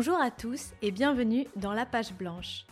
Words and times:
Bonjour 0.00 0.20
à 0.20 0.30
tous 0.30 0.74
et 0.80 0.92
bienvenue 0.92 1.48
dans 1.56 1.72
La 1.72 1.84
Page 1.84 2.12
Blanche. 2.12 2.66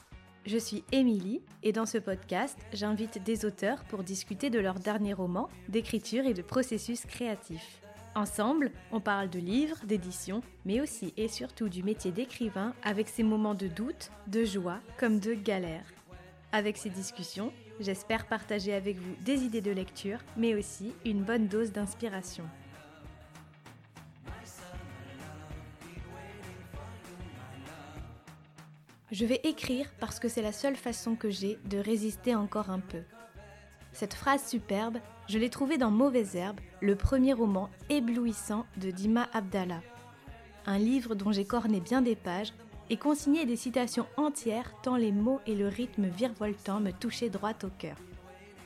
Je 0.47 0.57
suis 0.59 0.85
Émilie 0.93 1.43
et 1.65 1.73
dans 1.73 1.85
ce 1.85 1.99
podcast, 1.99 2.57
j'invite 2.73 3.21
des 3.25 3.45
auteurs 3.45 3.83
pour 3.87 4.05
discuter 4.05 4.49
de 4.49 4.61
leurs 4.61 4.79
derniers 4.79 5.13
romans, 5.13 5.49
d'écriture 5.69 6.25
et 6.25 6.35
de 6.35 6.43
processus 6.43 7.05
créatifs. 7.05 7.81
Ensemble, 8.15 8.71
on 8.93 9.01
parle 9.01 9.29
de 9.29 9.41
livres, 9.41 9.85
d'édition, 9.85 10.41
mais 10.65 10.81
aussi 10.81 11.13
et 11.17 11.27
surtout 11.27 11.69
du 11.69 11.83
métier 11.83 12.13
d'écrivain 12.13 12.75
avec 12.85 13.09
ses 13.09 13.25
moments 13.25 13.57
de 13.57 13.67
doute, 13.67 14.13
de 14.29 14.45
joie 14.45 14.79
comme 14.97 15.19
de 15.19 15.35
galère. 15.35 15.93
Avec 16.53 16.77
ces 16.77 16.91
discussions, 16.91 17.53
j'espère 17.81 18.29
partager 18.29 18.73
avec 18.73 18.99
vous 18.99 19.17
des 19.25 19.43
idées 19.43 19.63
de 19.63 19.73
lecture, 19.73 20.21
mais 20.37 20.55
aussi 20.55 20.95
une 21.05 21.25
bonne 21.25 21.49
dose 21.49 21.73
d'inspiration. 21.73 22.45
Je 29.13 29.25
vais 29.25 29.41
écrire 29.45 29.89
parce 30.01 30.19
que 30.19 30.29
c'est 30.29 30.43
la 30.43 30.51
seule 30.51 30.75
façon 30.75 31.15
que 31.15 31.31
j'ai 31.31 31.59
de 31.67 31.79
résister 31.79 32.35
encore 32.35 32.71
un 32.71 32.81
peu. 32.81 33.03
Cette 33.93 34.15
phrase 34.15 34.45
superbe, 34.45 34.99
je 35.29 35.39
l'ai 35.39 35.49
trouvée 35.49 35.79
dans 35.79 35.93
Mauvaises 35.93 36.35
Herbes, 36.35 36.61
le 36.81 36.97
premier 36.97 37.33
roman 37.33 37.71
éblouissant 37.89 38.67
de 38.79 38.91
Dima 38.91 39.29
Abdallah. 39.33 39.81
Un 40.67 40.79
livre 40.79 41.15
dont 41.15 41.31
j'ai 41.31 41.45
corné 41.45 41.79
bien 41.79 42.03
des 42.03 42.17
pages 42.17 42.53
et 42.91 42.97
consigné 42.97 43.47
des 43.47 43.55
citations 43.55 44.07
entières 44.17 44.75
tant 44.83 44.97
les 44.97 45.13
mots 45.13 45.41
et 45.47 45.55
le 45.55 45.69
rythme 45.69 46.09
virevoltant 46.09 46.81
me 46.81 46.91
touchaient 46.91 47.31
droit 47.31 47.55
au 47.63 47.69
cœur. 47.79 47.97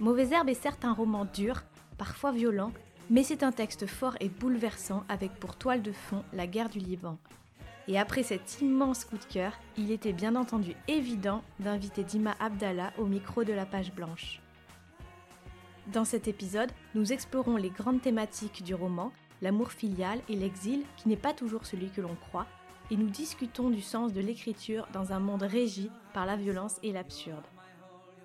Mauvaises 0.00 0.32
Herbes 0.32 0.48
est 0.48 0.54
certes 0.54 0.86
un 0.86 0.94
roman 0.94 1.26
dur, 1.26 1.62
parfois 1.98 2.32
violent, 2.32 2.72
mais 3.10 3.24
c'est 3.24 3.42
un 3.42 3.52
texte 3.52 3.86
fort 3.86 4.16
et 4.20 4.30
bouleversant 4.30 5.04
avec 5.10 5.34
pour 5.34 5.56
toile 5.56 5.82
de 5.82 5.92
fond 5.92 6.24
la 6.32 6.46
guerre 6.46 6.70
du 6.70 6.78
Liban, 6.78 7.18
et 7.88 7.98
après 7.98 8.22
cet 8.22 8.60
immense 8.60 9.04
coup 9.04 9.18
de 9.18 9.24
cœur, 9.24 9.52
il 9.76 9.90
était 9.90 10.12
bien 10.12 10.36
entendu 10.36 10.74
évident 10.88 11.42
d'inviter 11.58 12.04
Dima 12.04 12.34
Abdallah 12.38 12.92
au 12.98 13.06
micro 13.06 13.44
de 13.44 13.52
la 13.52 13.66
page 13.66 13.92
blanche. 13.92 14.40
Dans 15.92 16.04
cet 16.04 16.28
épisode, 16.28 16.70
nous 16.94 17.12
explorons 17.12 17.56
les 17.56 17.70
grandes 17.70 18.02
thématiques 18.02 18.62
du 18.62 18.74
roman, 18.74 19.12
l'amour 19.42 19.72
filial 19.72 20.20
et 20.28 20.36
l'exil 20.36 20.84
qui 20.96 21.08
n'est 21.08 21.16
pas 21.16 21.32
toujours 21.32 21.66
celui 21.66 21.90
que 21.90 22.00
l'on 22.00 22.14
croit, 22.14 22.46
et 22.90 22.96
nous 22.96 23.08
discutons 23.08 23.70
du 23.70 23.80
sens 23.80 24.12
de 24.12 24.20
l'écriture 24.20 24.86
dans 24.92 25.12
un 25.12 25.20
monde 25.20 25.42
régi 25.42 25.90
par 26.12 26.26
la 26.26 26.36
violence 26.36 26.78
et 26.82 26.92
l'absurde. 26.92 27.44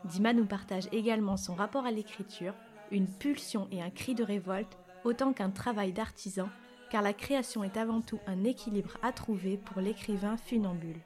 Dima 0.03 0.33
nous 0.33 0.45
partage 0.45 0.87
également 0.91 1.37
son 1.37 1.55
rapport 1.55 1.85
à 1.85 1.91
l'écriture, 1.91 2.53
une 2.91 3.07
pulsion 3.07 3.67
et 3.71 3.81
un 3.81 3.89
cri 3.89 4.13
de 4.13 4.23
révolte, 4.23 4.77
autant 5.03 5.33
qu'un 5.33 5.49
travail 5.49 5.93
d'artisan 5.93 6.49
car 6.89 7.01
la 7.01 7.13
création 7.13 7.63
est 7.63 7.77
avant 7.77 8.01
tout 8.01 8.19
un 8.27 8.43
équilibre 8.43 8.97
à 9.01 9.11
trouver 9.11 9.57
pour 9.57 9.81
l'écrivain 9.81 10.37
funambule. 10.37 10.99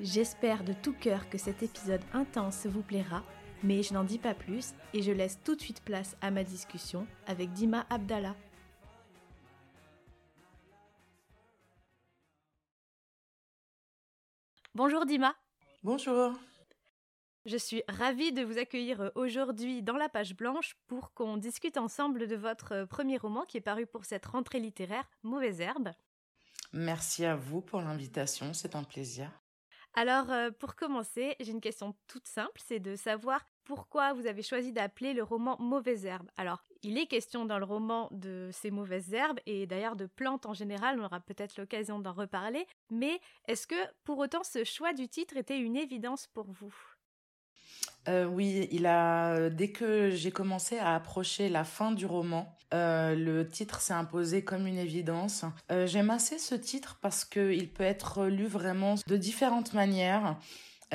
J'espère 0.00 0.62
de 0.62 0.72
tout 0.72 0.92
cœur 0.92 1.28
que 1.28 1.38
cet 1.38 1.62
épisode 1.62 2.02
intense 2.12 2.66
vous 2.66 2.82
plaira, 2.82 3.22
mais 3.62 3.82
je 3.82 3.94
n'en 3.94 4.04
dis 4.04 4.18
pas 4.18 4.34
plus 4.34 4.74
et 4.94 5.02
je 5.02 5.10
laisse 5.10 5.40
tout 5.42 5.56
de 5.56 5.60
suite 5.60 5.82
place 5.82 6.16
à 6.20 6.30
ma 6.30 6.44
discussion 6.44 7.06
avec 7.26 7.52
Dima 7.52 7.84
Abdallah. 7.90 8.36
Bonjour 14.74 15.04
Dima. 15.06 15.34
Bonjour. 15.82 16.34
Je 17.48 17.56
suis 17.56 17.82
ravie 17.88 18.30
de 18.30 18.42
vous 18.42 18.58
accueillir 18.58 19.00
euh, 19.00 19.08
aujourd'hui 19.14 19.82
dans 19.82 19.96
la 19.96 20.10
page 20.10 20.36
blanche 20.36 20.76
pour 20.86 21.14
qu'on 21.14 21.38
discute 21.38 21.78
ensemble 21.78 22.26
de 22.26 22.36
votre 22.36 22.72
euh, 22.72 22.84
premier 22.84 23.16
roman 23.16 23.46
qui 23.46 23.56
est 23.56 23.62
paru 23.62 23.86
pour 23.86 24.04
cette 24.04 24.26
rentrée 24.26 24.60
littéraire, 24.60 25.08
Mauvaise 25.22 25.62
Herbe. 25.62 25.92
Merci 26.74 27.24
à 27.24 27.36
vous 27.36 27.62
pour 27.62 27.80
l'invitation, 27.80 28.52
c'est 28.52 28.76
un 28.76 28.84
plaisir. 28.84 29.30
Alors, 29.94 30.30
euh, 30.30 30.50
pour 30.50 30.76
commencer, 30.76 31.36
j'ai 31.40 31.52
une 31.52 31.62
question 31.62 31.96
toute 32.06 32.26
simple, 32.26 32.60
c'est 32.62 32.80
de 32.80 32.96
savoir 32.96 33.42
pourquoi 33.64 34.12
vous 34.12 34.26
avez 34.26 34.42
choisi 34.42 34.70
d'appeler 34.70 35.14
le 35.14 35.22
roman 35.22 35.56
Mauvaise 35.58 36.04
Herbe. 36.04 36.28
Alors, 36.36 36.62
il 36.82 36.98
est 36.98 37.06
question 37.06 37.46
dans 37.46 37.58
le 37.58 37.64
roman 37.64 38.08
de 38.10 38.50
ces 38.52 38.70
mauvaises 38.70 39.14
herbes 39.14 39.40
et 39.46 39.66
d'ailleurs 39.66 39.96
de 39.96 40.04
plantes 40.04 40.44
en 40.44 40.52
général, 40.52 41.00
on 41.00 41.04
aura 41.04 41.20
peut-être 41.20 41.56
l'occasion 41.56 41.98
d'en 41.98 42.12
reparler, 42.12 42.66
mais 42.90 43.18
est-ce 43.46 43.66
que 43.66 43.82
pour 44.04 44.18
autant 44.18 44.44
ce 44.44 44.64
choix 44.64 44.92
du 44.92 45.08
titre 45.08 45.38
était 45.38 45.58
une 45.58 45.76
évidence 45.76 46.26
pour 46.26 46.50
vous? 46.50 46.74
Euh, 48.08 48.26
oui, 48.26 48.68
il 48.70 48.86
a 48.86 49.50
dès 49.50 49.70
que 49.70 50.10
j'ai 50.10 50.30
commencé 50.30 50.78
à 50.78 50.94
approcher 50.94 51.48
la 51.48 51.64
fin 51.64 51.92
du 51.92 52.06
roman, 52.06 52.56
euh, 52.74 53.14
le 53.14 53.48
titre 53.48 53.80
s'est 53.80 53.94
imposé 53.94 54.44
comme 54.44 54.66
une 54.66 54.78
évidence. 54.78 55.44
Euh, 55.70 55.86
j'aime 55.86 56.10
assez 56.10 56.38
ce 56.38 56.54
titre 56.54 56.98
parce 57.00 57.24
qu'il 57.24 57.70
peut 57.70 57.84
être 57.84 58.26
lu 58.26 58.46
vraiment 58.46 58.94
de 59.06 59.16
différentes 59.16 59.74
manières. 59.74 60.36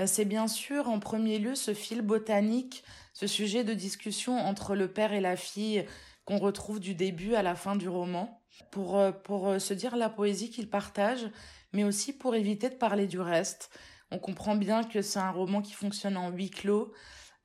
C'est 0.07 0.25
bien 0.25 0.47
sûr 0.47 0.89
en 0.89 0.99
premier 0.99 1.37
lieu 1.37 1.53
ce 1.53 1.75
fil 1.75 2.01
botanique, 2.01 2.83
ce 3.13 3.27
sujet 3.27 3.63
de 3.63 3.75
discussion 3.75 4.39
entre 4.39 4.75
le 4.75 4.87
père 4.87 5.13
et 5.13 5.21
la 5.21 5.35
fille 5.35 5.85
qu'on 6.25 6.39
retrouve 6.39 6.79
du 6.79 6.95
début 6.95 7.35
à 7.35 7.43
la 7.43 7.53
fin 7.53 7.75
du 7.75 7.87
roman, 7.87 8.41
pour, 8.71 8.99
pour 9.23 9.61
se 9.61 9.73
dire 9.75 9.95
la 9.95 10.09
poésie 10.09 10.49
qu'il 10.49 10.67
partage, 10.67 11.29
mais 11.73 11.83
aussi 11.83 12.11
pour 12.11 12.33
éviter 12.33 12.69
de 12.69 12.75
parler 12.75 13.05
du 13.05 13.19
reste. 13.19 13.69
On 14.13 14.19
comprend 14.19 14.55
bien 14.55 14.83
que 14.83 15.01
c'est 15.01 15.19
un 15.19 15.31
roman 15.31 15.61
qui 15.63 15.73
fonctionne 15.73 16.17
en 16.17 16.29
huis 16.29 16.51
clos, 16.51 16.93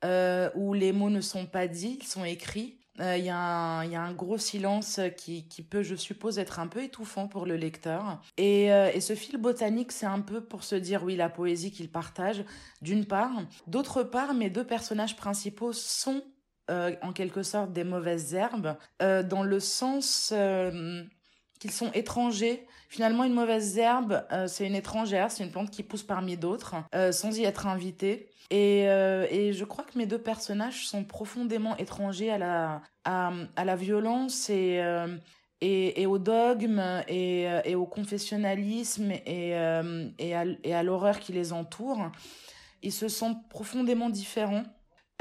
euh, 0.05 0.51
où 0.53 0.73
les 0.73 0.93
mots 0.93 1.09
ne 1.09 1.19
sont 1.19 1.47
pas 1.47 1.67
dits, 1.67 1.97
ils 1.99 2.07
sont 2.07 2.23
écrits. 2.23 2.77
Euh, 2.99 3.17
il 3.17 3.25
y, 3.25 3.29
a 3.29 3.37
un 3.37 4.13
gros 4.13 4.37
silence 4.37 4.99
qui, 5.17 5.47
qui, 5.47 5.63
peut, 5.63 5.81
je 5.81 5.95
suppose, 5.95 6.37
être 6.37 6.59
un 6.59 6.67
peu 6.67 6.83
étouffant 6.83 7.27
pour 7.27 7.47
le 7.47 7.55
lecteur. 7.55 8.21
Et, 8.37 8.71
euh, 8.71 8.91
et 8.93 9.01
ce 9.01 9.15
fil 9.15 9.37
botanique, 9.37 9.91
c'est 9.91 10.05
un 10.05 10.19
peu 10.19 10.41
pour 10.41 10.63
se 10.63 10.75
dire, 10.75 11.03
oui, 11.03 11.15
la 11.15 11.29
poésie 11.29 11.71
qu'il 11.71 11.89
partage, 11.89 12.43
d'une 12.83 13.05
part. 13.05 13.31
D'autre 13.65 14.03
part, 14.03 14.35
mes 14.35 14.51
deux 14.51 14.65
personnages 14.65 15.15
principaux 15.15 15.73
sont 15.73 16.23
en 17.01 17.13
quelque 17.13 17.41
sorte 17.41 17.73
des 17.73 17.83
mauvaises 17.83 18.35
herbes, 18.35 18.77
dans 18.99 19.41
le 19.41 19.59
sens 19.59 20.31
qu'ils 21.59 21.71
sont 21.71 21.91
étrangers. 21.93 22.67
Finalement, 22.91 23.23
une 23.23 23.33
mauvaise 23.33 23.77
herbe, 23.77 24.25
euh, 24.31 24.47
c'est 24.47 24.65
une 24.65 24.73
étrangère, 24.73 25.29
c'est 25.29 25.43
une 25.43 25.51
plante 25.51 25.69
qui 25.69 25.83
pousse 25.83 26.01
parmi 26.01 26.37
d'autres, 26.37 26.75
euh, 26.95 27.11
sans 27.11 27.37
y 27.37 27.43
être 27.43 27.67
invitée. 27.67 28.31
Et, 28.49 28.89
euh, 28.89 29.27
et, 29.29 29.53
je 29.53 29.63
crois 29.63 29.83
que 29.83 29.95
mes 29.95 30.07
deux 30.07 30.17
personnages 30.17 30.87
sont 30.87 31.03
profondément 31.03 31.77
étrangers 31.77 32.31
à 32.31 32.39
la, 32.39 32.81
à, 33.05 33.31
à 33.55 33.63
la 33.63 33.75
violence 33.75 34.49
et, 34.49 34.83
et, 35.61 36.01
et, 36.01 36.07
au 36.07 36.17
dogme 36.17 36.81
et, 37.07 37.43
et 37.63 37.75
au 37.75 37.85
confessionnalisme 37.85 39.11
et, 39.11 39.49
et 39.49 40.35
à, 40.35 40.45
et 40.63 40.73
à 40.73 40.81
l'horreur 40.81 41.19
qui 41.19 41.31
les 41.31 41.53
entoure. 41.53 42.11
Ils 42.81 42.91
se 42.91 43.07
sentent 43.07 43.47
profondément 43.49 44.09
différents. 44.09 44.63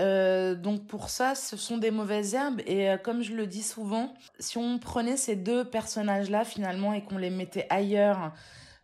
Euh, 0.00 0.54
donc 0.54 0.86
pour 0.86 1.10
ça, 1.10 1.34
ce 1.34 1.56
sont 1.56 1.76
des 1.76 1.90
mauvaises 1.90 2.34
herbes 2.34 2.60
et 2.66 2.88
euh, 2.88 2.98
comme 2.98 3.22
je 3.22 3.34
le 3.34 3.46
dis 3.46 3.64
souvent, 3.64 4.14
si 4.38 4.56
on 4.56 4.78
prenait 4.78 5.16
ces 5.16 5.34
deux 5.34 5.64
personnages-là 5.64 6.44
finalement 6.44 6.92
et 6.92 7.02
qu'on 7.02 7.18
les 7.18 7.30
mettait 7.30 7.66
ailleurs 7.68 8.32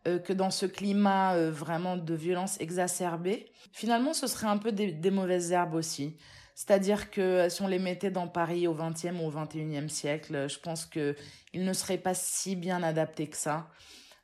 euh, 0.08 0.18
que 0.18 0.32
dans 0.32 0.50
ce 0.50 0.66
climat 0.66 1.36
vraiment 1.50 1.96
de 1.96 2.14
violence 2.14 2.60
exacerbée, 2.60 3.46
finalement 3.72 4.12
ce 4.12 4.26
serait 4.26 4.48
un 4.48 4.58
peu 4.58 4.72
des, 4.72 4.90
des 4.90 5.10
mauvaises 5.12 5.52
herbes 5.52 5.74
aussi. 5.74 6.16
C'est-à-dire 6.56 7.10
que 7.10 7.48
si 7.48 7.62
on 7.62 7.68
les 7.68 7.78
mettait 7.80 8.10
dans 8.10 8.28
Paris 8.28 8.66
au 8.66 8.74
XXe 8.74 9.12
ou 9.20 9.26
au 9.26 9.30
XXIe 9.30 9.88
siècle, 9.88 10.48
je 10.48 10.58
pense 10.58 10.84
qu'ils 10.86 11.14
ne 11.54 11.72
seraient 11.72 11.98
pas 11.98 12.14
si 12.14 12.54
bien 12.54 12.82
adaptés 12.84 13.26
que 13.26 13.36
ça, 13.36 13.68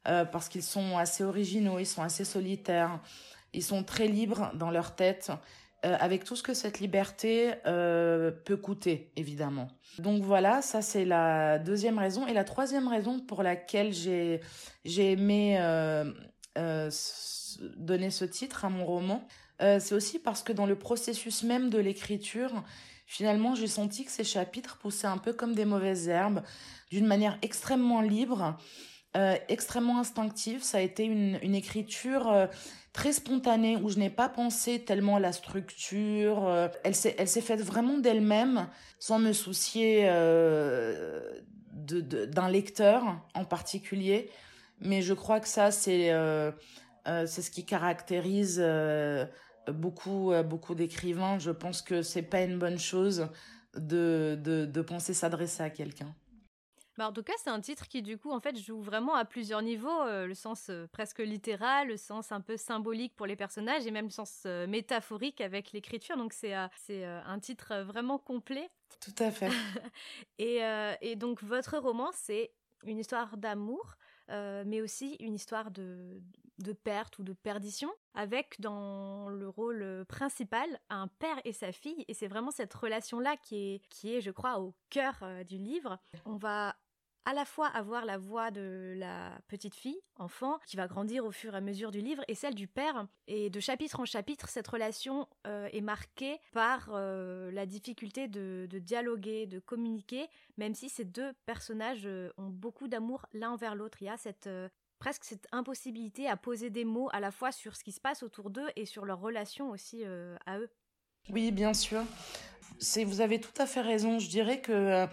parce 0.04 0.48
qu'ils 0.48 0.62
sont 0.62 0.96
assez 0.96 1.24
originaux, 1.24 1.80
ils 1.80 1.86
sont 1.86 2.02
assez 2.02 2.24
solitaires, 2.24 3.00
ils 3.52 3.64
sont 3.64 3.82
très 3.82 4.06
libres 4.06 4.52
dans 4.54 4.70
leur 4.70 4.94
tête 4.94 5.32
euh, 5.86 5.96
avec 5.98 6.24
tout 6.24 6.36
ce 6.36 6.42
que 6.42 6.52
cette 6.52 6.78
liberté 6.78 7.54
euh, 7.66 8.30
peut 8.30 8.58
coûter, 8.58 9.10
évidemment. 9.16 9.68
Donc 9.98 10.22
voilà, 10.22 10.60
ça 10.60 10.82
c'est 10.82 11.06
la 11.06 11.58
deuxième 11.58 11.98
raison. 11.98 12.26
Et 12.26 12.34
la 12.34 12.44
troisième 12.44 12.86
raison 12.86 13.18
pour 13.18 13.42
laquelle 13.42 13.94
j'ai 13.94 14.40
aimé 14.84 15.56
euh, 15.58 16.10
donner 17.78 18.10
ce 18.10 18.26
titre 18.26 18.66
à 18.66 18.68
mon 18.68 18.84
roman, 18.84 19.26
c'est 19.58 19.92
aussi 19.92 20.18
parce 20.18 20.42
que 20.42 20.52
dans 20.52 20.66
le 20.66 20.76
processus 20.76 21.42
même 21.44 21.68
de 21.70 21.78
l'écriture, 21.78 22.62
finalement, 23.06 23.54
j'ai 23.54 23.66
senti 23.66 24.04
que 24.04 24.10
ces 24.10 24.24
chapitres 24.24 24.78
poussaient 24.78 25.06
un 25.06 25.18
peu 25.18 25.32
comme 25.32 25.54
des 25.54 25.66
mauvaises 25.66 26.08
herbes, 26.08 26.42
d'une 26.90 27.06
manière 27.06 27.38
extrêmement 27.42 28.00
libre. 28.00 28.58
Euh, 29.16 29.34
extrêmement 29.48 29.98
instinctive. 29.98 30.62
Ça 30.62 30.78
a 30.78 30.80
été 30.82 31.04
une, 31.04 31.54
écriture 31.54 32.30
euh, 32.30 32.46
très 32.92 33.12
spontanée 33.12 33.76
où 33.76 33.88
je 33.88 33.98
n'ai 33.98 34.08
pas 34.08 34.28
pensé 34.28 34.84
tellement 34.84 35.16
à 35.16 35.20
la 35.20 35.32
structure. 35.32 36.46
Euh, 36.46 36.68
elle 36.84 36.94
s'est 36.94 37.40
faite 37.40 37.60
vraiment 37.60 37.98
d'elle-même 37.98 38.68
sans 39.00 39.18
me 39.18 39.32
soucier 39.32 40.06
de, 40.06 41.40
d'un 42.26 42.48
lecteur 42.48 43.20
en 43.34 43.44
particulier. 43.44 44.30
Mais 44.80 45.02
je 45.02 45.12
crois 45.12 45.40
que 45.40 45.48
ça 45.48 45.72
c'est 45.72 46.12
ce 46.14 47.50
qui 47.50 47.66
caractérise 47.66 48.64
beaucoup 49.66 50.32
beaucoup 50.44 50.76
d'écrivains. 50.76 51.40
Je 51.40 51.50
pense 51.50 51.82
que 51.82 52.02
c'est 52.02 52.22
pas 52.22 52.42
une 52.42 52.60
bonne 52.60 52.78
chose 52.78 53.26
de, 53.74 54.38
de 54.40 54.82
penser 54.82 55.14
s'adresser 55.14 55.64
à 55.64 55.70
quelqu'un. 55.70 56.14
Bah, 57.00 57.08
en 57.08 57.14
tout 57.14 57.22
cas, 57.22 57.32
c'est 57.42 57.48
un 57.48 57.62
titre 57.62 57.88
qui, 57.88 58.02
du 58.02 58.18
coup, 58.18 58.30
en 58.30 58.40
fait, 58.40 58.58
joue 58.58 58.82
vraiment 58.82 59.14
à 59.14 59.24
plusieurs 59.24 59.62
niveaux, 59.62 60.02
euh, 60.02 60.26
le 60.26 60.34
sens 60.34 60.66
euh, 60.68 60.86
presque 60.92 61.20
littéral, 61.20 61.88
le 61.88 61.96
sens 61.96 62.30
un 62.30 62.42
peu 62.42 62.58
symbolique 62.58 63.16
pour 63.16 63.26
les 63.26 63.36
personnages 63.36 63.86
et 63.86 63.90
même 63.90 64.04
le 64.04 64.10
sens 64.10 64.42
euh, 64.44 64.66
métaphorique 64.66 65.40
avec 65.40 65.72
l'écriture. 65.72 66.18
Donc, 66.18 66.34
c'est 66.34 66.52
un 66.52 67.38
titre 67.38 67.74
vraiment 67.86 68.18
complet. 68.18 68.68
Tout 69.00 69.14
à 69.18 69.30
fait. 69.30 69.48
et, 70.38 70.60
et, 71.00 71.16
donc, 71.16 71.42
votre 71.42 71.78
roman, 71.78 72.10
c'est 72.12 72.52
une 72.84 72.98
histoire 72.98 73.38
d'amour, 73.38 73.96
mais 74.28 74.82
aussi 74.82 75.16
une 75.20 75.34
histoire 75.34 75.70
de, 75.70 76.20
de 76.58 76.74
perte 76.74 77.18
ou 77.18 77.22
de 77.22 77.32
perdition, 77.32 77.90
avec 78.12 78.60
dans 78.60 79.30
le 79.30 79.48
rôle 79.48 80.04
principal 80.06 80.68
un 80.90 81.08
père 81.08 81.40
et 81.46 81.54
sa 81.54 81.72
fille, 81.72 82.04
et 82.08 82.12
c'est 82.12 82.28
vraiment 82.28 82.50
cette 82.50 82.74
relation-là 82.74 83.38
qui 83.38 83.56
est, 83.56 83.88
qui 83.88 84.14
est, 84.14 84.20
je 84.20 84.30
crois, 84.30 84.60
au 84.60 84.74
cœur 84.90 85.24
du 85.48 85.56
livre. 85.56 85.98
On 86.26 86.36
va 86.36 86.76
à 87.24 87.34
la 87.34 87.44
fois 87.44 87.66
avoir 87.66 88.04
la 88.04 88.18
voix 88.18 88.50
de 88.50 88.94
la 88.96 89.38
petite 89.48 89.74
fille, 89.74 90.00
enfant, 90.16 90.58
qui 90.66 90.76
va 90.76 90.86
grandir 90.86 91.24
au 91.24 91.30
fur 91.30 91.54
et 91.54 91.56
à 91.56 91.60
mesure 91.60 91.90
du 91.90 92.00
livre, 92.00 92.24
et 92.28 92.34
celle 92.34 92.54
du 92.54 92.66
père. 92.66 93.06
Et 93.26 93.50
de 93.50 93.60
chapitre 93.60 94.00
en 94.00 94.04
chapitre, 94.04 94.48
cette 94.48 94.66
relation 94.66 95.28
euh, 95.46 95.68
est 95.72 95.80
marquée 95.80 96.38
par 96.52 96.90
euh, 96.92 97.50
la 97.52 97.66
difficulté 97.66 98.28
de, 98.28 98.66
dialoguer, 98.72 99.46
de 99.46 99.58
communiquer, 99.58 100.28
même 100.56 100.74
si 100.74 100.88
ces 100.88 101.04
deux 101.04 101.32
personnages 101.46 102.06
euh, 102.06 102.32
ont 102.38 102.48
beaucoup 102.48 102.88
d'amour 102.88 103.26
l'un 103.32 103.50
envers 103.50 103.74
l'autre. 103.74 103.98
Il 104.00 104.06
y 104.06 104.10
a 104.10 104.16
cette 104.16 104.48
presque 104.98 105.24
cette 105.24 105.46
impossibilité 105.50 106.28
à 106.28 106.36
poser 106.36 106.68
des 106.68 106.84
mots 106.84 107.08
à 107.12 107.20
la 107.20 107.30
fois 107.30 107.52
sur 107.52 107.74
ce 107.74 107.82
qui 107.82 107.92
se 107.92 108.00
passe 108.00 108.22
autour 108.22 108.50
d'eux 108.50 108.68
et 108.76 108.84
sur 108.84 109.06
leur 109.06 109.18
relation 109.18 109.70
aussi 109.70 110.04
à 110.04 110.58
eux. 110.58 110.70
Oui, 111.30 111.52
bien 111.52 111.72
sûr. 111.72 112.02
Vous 113.06 113.22
avez 113.22 113.40
tout 113.40 113.54
à 113.56 113.64
fait 113.64 113.80
raison. 113.80 114.18
Je 114.18 114.28
dirais 114.28 114.60
que 114.60 115.08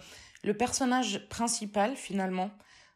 le 0.47 0.53
personnage 0.53 1.27
principal 1.27 1.97
finalement 1.97 2.49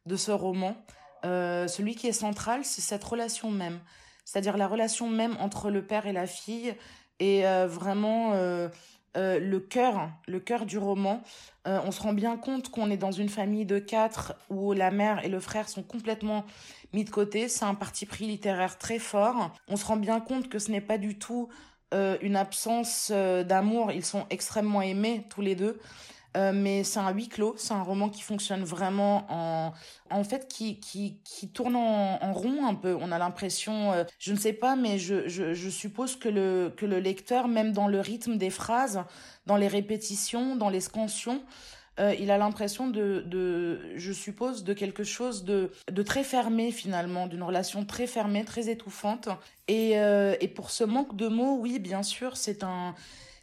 de 0.06 0.16
ce 0.16 0.32
roman, 0.32 0.78
euh, 1.26 1.68
celui 1.68 1.96
qui 1.96 2.08
est 2.08 2.14
central, 2.14 2.64
c'est 2.64 2.82
cette 2.82 3.04
relation 3.04 3.52
même, 3.52 3.82
c'est-à-dire 4.24 4.56
la 4.58 4.70
relation 4.70 5.10
même 5.10 5.36
entre 5.38 5.70
le 5.70 5.86
père 5.86 6.08
et 6.08 6.14
la 6.14 6.28
fille, 6.28 6.74
et 7.20 7.46
euh, 7.46 7.68
vraiment 7.68 8.32
euh, 8.36 8.70
le 9.16 9.60
cœur, 9.60 10.10
le 10.30 10.40
cœur 10.40 10.66
du 10.66 10.78
roman. 10.78 11.22
on 11.66 11.92
se 11.92 12.02
rend 12.02 12.14
bien 12.14 12.38
compte 12.38 12.72
qu'on 12.72 12.90
est 12.90 12.98
dans 12.98 13.12
une 13.12 13.28
famille 13.28 13.66
de 13.66 13.80
quatre 13.80 14.34
où 14.50 14.72
la 14.72 14.90
mère 14.90 15.26
et 15.26 15.28
le 15.28 15.42
frère 15.42 15.68
sont 15.68 15.84
complètement 15.84 16.46
mis 16.94 17.04
de 17.04 17.10
côté. 17.10 17.50
C'est 17.50 17.66
un 17.66 17.76
parti 17.76 18.06
pris 18.06 18.26
littéraire 18.26 18.78
très 18.78 19.00
fort. 19.00 19.54
On 19.68 19.76
se 19.76 19.86
rend 19.86 19.98
bien 19.98 20.22
compte 20.22 20.48
que 20.48 20.58
ce 20.58 20.72
n'est 20.72 20.80
pas 20.80 20.98
du 20.98 21.20
tout 21.20 21.50
une 21.92 22.38
absence 22.38 23.12
d'amour. 23.12 23.92
Ils 23.92 24.06
sont 24.06 24.26
extrêmement 24.30 24.82
aimés 24.82 25.28
tous 25.30 25.42
les 25.42 25.56
deux. 25.56 25.78
Euh, 26.38 26.52
mais 26.54 26.84
c'est 26.84 27.00
un 27.00 27.12
huis 27.12 27.28
clos, 27.28 27.56
c'est 27.58 27.74
un 27.74 27.84
roman 27.84 28.10
qui 28.10 28.22
fonctionne 28.22 28.64
vraiment 28.64 29.26
en, 29.30 29.74
en 30.10 30.24
fait, 30.24 30.48
qui, 30.48 30.80
qui, 30.80 31.18
qui 31.26 31.50
tourne 31.50 31.76
en, 31.76 32.34
rond 32.34 32.66
un 32.66 32.76
peu. 32.76 32.96
On 33.00 33.12
a 33.12 33.18
l'impression, 33.18 33.92
euh, 33.92 34.04
je 34.18 34.32
ne 34.32 34.38
sais 34.38 34.54
pas, 34.54 34.76
mais 34.76 34.98
je, 34.98 35.28
je, 35.28 35.70
suppose 35.70 36.16
que 36.16 36.30
le, 36.30 36.74
que 36.76 36.86
le 36.86 37.00
lecteur, 37.00 37.48
même 37.48 37.74
dans 37.74 37.88
le 37.88 38.00
rythme 38.00 38.38
des 38.38 38.50
phrases, 38.50 39.04
dans 39.46 39.58
les 39.58 39.68
répétitions, 39.68 40.56
dans 40.56 40.70
les 40.70 40.80
scansions, 40.80 41.44
euh, 42.00 42.16
il 42.18 42.32
a 42.32 42.38
l'impression 42.38 42.88
de, 42.88 43.24
de, 43.28 43.82
je 43.98 44.14
suppose, 44.14 44.64
de 44.64 44.74
quelque 44.74 45.04
chose 45.04 45.44
de, 45.44 45.72
de 45.92 46.02
très 46.02 46.24
fermé 46.24 46.72
finalement, 46.72 47.28
d'une 47.28 47.44
relation 47.44 47.84
très 47.84 48.08
fermée, 48.08 48.46
très 48.46 48.70
étouffante. 48.70 49.28
Et, 49.68 49.92
et 49.92 50.48
pour 50.50 50.72
ce 50.72 50.84
manque 50.84 51.16
de 51.16 51.28
mots, 51.28 51.58
oui, 51.60 51.80
bien 51.80 52.04
sûr, 52.04 52.36
c'est 52.36 52.64
un, 52.64 52.94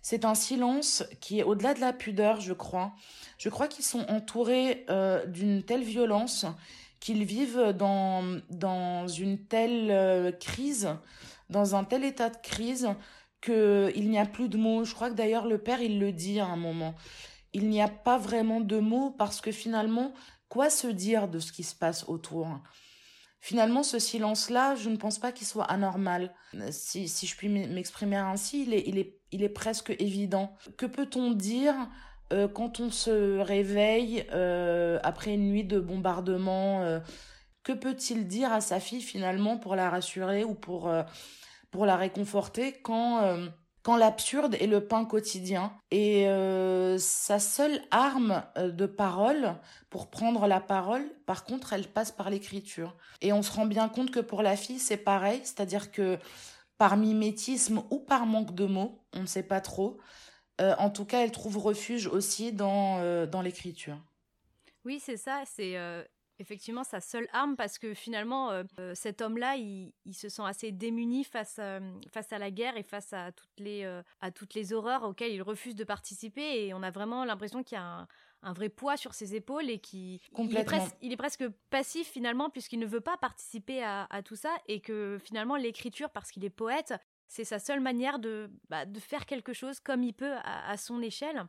c'est 0.09 0.25
un 0.25 0.35
silence 0.35 1.05
qui 1.21 1.39
est 1.39 1.43
au-delà 1.43 1.75
de 1.75 1.81
la 1.81 1.93
pudeur, 1.93 2.41
je 2.41 2.55
crois. 2.55 2.95
Je 3.37 3.51
crois 3.51 3.69
qu'ils 3.69 3.85
sont 3.85 4.07
entourés 4.09 4.87
euh, 4.89 5.27
d'une 5.27 5.63
telle 5.63 5.83
violence 5.83 6.47
qu'ils 6.99 7.25
vivent 7.25 7.75
dans, 7.77 8.41
dans 8.49 9.07
une 9.07 9.45
telle 9.45 9.91
euh, 9.91 10.33
crise, 10.33 10.89
dans 11.51 11.77
un 11.77 11.85
tel 11.85 12.05
état 12.05 12.31
de 12.31 12.39
crise 12.39 12.89
qu'il 13.43 14.09
n'y 14.09 14.19
a 14.19 14.25
plus 14.25 14.49
de 14.49 14.57
mots. 14.57 14.83
Je 14.83 14.95
crois 14.95 15.11
que 15.11 15.15
d'ailleurs 15.15 15.47
le 15.47 15.59
père, 15.59 15.83
il 15.83 16.01
le 16.01 16.11
dit 16.11 16.41
à 16.41 16.47
un 16.47 16.57
moment. 16.57 16.95
Il 17.53 17.69
n'y 17.69 17.83
a 17.83 17.89
pas 17.89 18.17
vraiment 18.17 18.63
de 18.63 18.79
mots 18.79 19.11
parce 19.11 19.43
que 19.43 19.53
finalement, 19.53 20.15
quoi 20.49 20.71
se 20.71 20.87
dire 20.87 21.29
de 21.29 21.39
ce 21.39 21.53
qui 21.53 21.65
se 21.65 21.75
passe 21.75 22.09
autour? 22.09 22.49
Finalement, 23.41 23.83
ce 23.83 23.99
silence-là, 23.99 24.75
je 24.75 24.89
ne 24.89 24.97
pense 24.97 25.19
pas 25.19 25.33
qu'il 25.33 25.47
soit 25.47 25.65
anormal. 25.65 26.35
Si, 26.71 27.09
si 27.09 27.27
je 27.27 27.37
puis 27.37 27.49
m'exprimer 27.49 28.17
ainsi, 28.17 28.63
il 28.63 28.73
il, 28.73 28.99
est, 28.99 29.18
il 29.33 29.43
est 29.43 29.49
presque 29.49 29.95
évident. 29.99 30.55
Que 30.77 30.87
peut-on 30.87 31.33
dire 31.33 31.75
euh, 32.33 32.47
quand 32.47 32.81
on 32.81 32.91
se 32.91 33.39
réveille 33.39 34.27
euh, 34.33 34.99
après 35.03 35.35
une 35.35 35.49
nuit 35.49 35.65
de 35.65 35.81
bombardement 35.81 36.83
euh, 36.83 37.01
Que 37.63 37.73
peut-il 37.73 38.27
dire 38.27 38.53
à 38.53 38.61
sa 38.61 38.81
fille 38.81 39.01
finalement 39.01 39.57
pour 39.57 39.77
la 39.77 39.89
rassurer 39.89 40.45
ou 40.45 40.55
pour, 40.55 40.91
pour 41.71 41.87
la 41.87 41.97
réconforter 41.97 42.73
quand 42.83 43.37
quand 43.85 43.97
l'absurde 43.97 44.55
est 44.61 44.67
le 44.67 44.87
pain 44.87 45.07
quotidien? 45.07 45.73
Et 45.91 46.27
sa 46.99 47.39
seule 47.39 47.81
arme 47.91 48.43
de 48.57 48.87
parole, 48.87 49.55
pour 49.89 50.11
prendre 50.11 50.47
la 50.47 50.61
parole, 50.61 51.05
par 51.25 51.45
contre, 51.45 51.73
elle 51.73 51.87
passe 51.87 52.13
par 52.13 52.29
l'écriture. 52.29 52.97
Et 53.23 53.33
on 53.33 53.43
se 53.43 53.53
rend 53.53 53.65
bien 53.65 53.89
compte 53.89 54.11
que 54.11 54.21
pour 54.21 54.43
la 54.43 54.57
fille, 54.57 54.79
c'est 54.79 54.99
pareil, 54.99 55.41
c'est-à-dire 55.43 55.91
que 55.91 56.19
par 56.79 56.97
mimétisme 56.97 57.83
ou 57.91 57.99
par 57.99 58.27
manque 58.27 58.55
de 58.55 58.65
mots, 58.65 59.05
on 59.13 59.23
ne 59.23 59.27
sait 59.27 59.43
pas 59.43 59.61
trop, 59.61 59.99
euh, 60.61 60.75
en 60.79 60.91
tout 60.91 61.05
cas, 61.05 61.23
elle 61.23 61.33
trouve 61.33 61.59
refuge 61.59 62.07
aussi 62.07 62.53
dans, 62.53 63.27
dans 63.27 63.43
l'écriture. 63.43 63.99
Oui, 64.85 65.01
c'est 65.01 65.17
ça, 65.17 65.43
c'est 65.45 65.77
effectivement 66.39 66.85
sa 66.85 67.01
seule 67.01 67.29
arme 67.33 67.57
parce 67.57 67.79
que 67.79 67.95
finalement 67.95 68.51
euh, 68.51 68.63
euh, 68.79 68.93
cet 68.95 69.21
homme-là 69.21 69.57
il, 69.57 69.93
se 70.13 70.29
sent 70.29 70.43
assez 70.45 70.73
démuni 70.73 71.25
face 71.25 71.59
à, 71.59 71.81
face 72.11 72.33
à 72.33 72.39
la 72.39 72.51
guerre 72.51 72.77
et 72.77 72.83
face 72.83 73.13
à 73.13 73.33
toutes 73.33 73.59
les 73.59 73.85
euh, 73.85 74.03
à 74.21 74.31
toutes 74.31 74.55
les 74.55 74.73
horreurs 74.73 75.05
auxquelles 75.05 75.33
il 75.33 75.43
refuse 75.43 75.75
de 75.75 75.85
participer 75.85 76.67
et 76.67 76.75
on 76.75 76.83
a 76.83 76.91
vraiment 76.91 77.25
l'impression 77.25 77.63
qu'il 77.63 77.77
y 77.77 77.81
a 77.81 78.07
un, 78.43 78.53
vrai 78.53 78.69
poids 78.69 78.97
sur 78.97 79.15
ses 79.15 79.35
épaules 79.35 79.69
et 79.69 79.79
qui 79.79 80.21
il 80.39 80.57
est, 80.57 80.67
il 81.03 81.13
est, 81.13 81.17
presque 81.17 81.47
passif 81.71 82.09
finalement 82.09 82.51
puisqu'il 82.51 82.79
ne 82.79 82.87
veut 82.87 83.01
pas 83.01 83.17
participer 83.17 83.83
à, 83.83 84.07
tout 84.25 84.37
ça 84.37 84.55
et 84.67 84.81
que 84.81 85.19
finalement 85.23 85.57
l'écriture 85.57 86.11
parce 86.11 86.31
qu'il 86.31 86.45
est 86.45 86.51
poète 86.51 86.95
c'est 87.27 87.45
sa 87.45 87.59
seule 87.59 87.81
manière 87.81 88.19
de, 88.19 88.51
bah, 88.71 88.87
de 88.87 89.01
faire 89.01 89.27
quelque 89.27 89.53
chose 89.53 89.81
comme 89.81 90.03
il 90.03 90.15
peut 90.15 90.35
à 90.45 90.77
son 90.79 91.03
échelle 91.03 91.47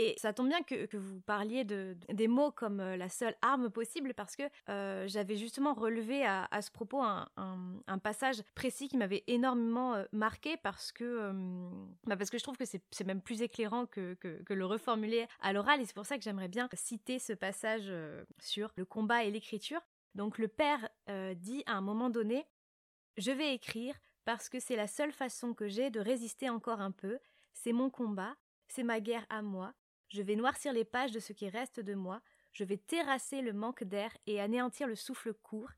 et 0.00 0.14
ça 0.16 0.32
tombe 0.32 0.48
bien 0.48 0.62
que, 0.62 0.96
vous 0.96 1.20
parliez 1.22 1.64
de, 1.64 1.96
des 2.08 2.28
mots 2.28 2.52
comme 2.52 2.78
euh, 2.78 2.96
la 2.96 3.08
seule 3.08 3.34
arme 3.42 3.68
possible 3.68 4.14
parce 4.14 4.36
que 4.36 4.44
euh, 4.68 5.08
j'avais 5.08 5.34
justement 5.34 5.74
relevé 5.74 6.24
à, 6.24 6.46
ce 6.62 6.70
propos 6.70 7.02
un, 7.02 7.98
passage 8.00 8.44
précis 8.54 8.86
qui 8.86 8.96
m'avait 8.96 9.24
énormément 9.26 9.94
euh, 9.94 10.04
marqué 10.12 10.56
parce 10.56 10.92
que, 10.92 11.32
bah, 12.04 12.16
parce 12.16 12.30
que 12.30 12.38
je 12.38 12.44
trouve 12.44 12.56
que 12.56 12.64
c'est 12.64 13.04
même 13.04 13.20
plus 13.20 13.42
éclairant 13.42 13.86
que, 13.86 14.14
que, 14.14 14.54
le 14.54 14.64
reformuler 14.64 15.26
à 15.40 15.52
l'oral 15.52 15.80
et 15.80 15.84
c'est 15.84 15.96
pour 15.96 16.06
ça 16.06 16.16
que 16.16 16.22
j'aimerais 16.22 16.48
bien 16.48 16.68
citer 16.74 17.18
ce 17.18 17.32
passage 17.32 17.92
sur 18.40 18.70
le 18.76 18.84
combat 18.84 19.24
et 19.24 19.32
l'écriture. 19.32 19.80
Donc 20.14 20.38
le 20.38 20.46
père 20.46 20.88
dit 21.36 21.64
à 21.66 21.72
un 21.72 21.80
moment 21.80 22.08
donné 22.08 22.46
Je 23.16 23.32
vais 23.32 23.52
écrire 23.52 23.96
parce 24.24 24.48
que 24.48 24.60
c'est 24.60 24.76
la 24.76 24.86
seule 24.86 25.12
façon 25.12 25.54
que 25.54 25.66
j'ai 25.66 25.90
de 25.90 25.98
résister 25.98 26.48
encore 26.50 26.80
un 26.80 26.92
peu, 26.92 27.18
c'est 27.52 27.72
mon 27.72 27.90
combat, 27.90 28.36
c'est 28.68 28.84
ma 28.84 29.00
guerre 29.00 29.26
à 29.28 29.42
moi. 29.42 29.74
Je 30.08 30.22
vais 30.22 30.36
noircir 30.36 30.72
les 30.72 30.84
pages 30.84 31.12
de 31.12 31.20
ce 31.20 31.32
qui 31.32 31.48
reste 31.48 31.80
de 31.80 31.94
moi. 31.94 32.20
Je 32.52 32.64
vais 32.64 32.78
terrasser 32.78 33.42
le 33.42 33.52
manque 33.52 33.84
d'air 33.84 34.10
et 34.26 34.40
anéantir 34.40 34.86
le 34.86 34.94
souffle 34.94 35.34
court. 35.34 35.70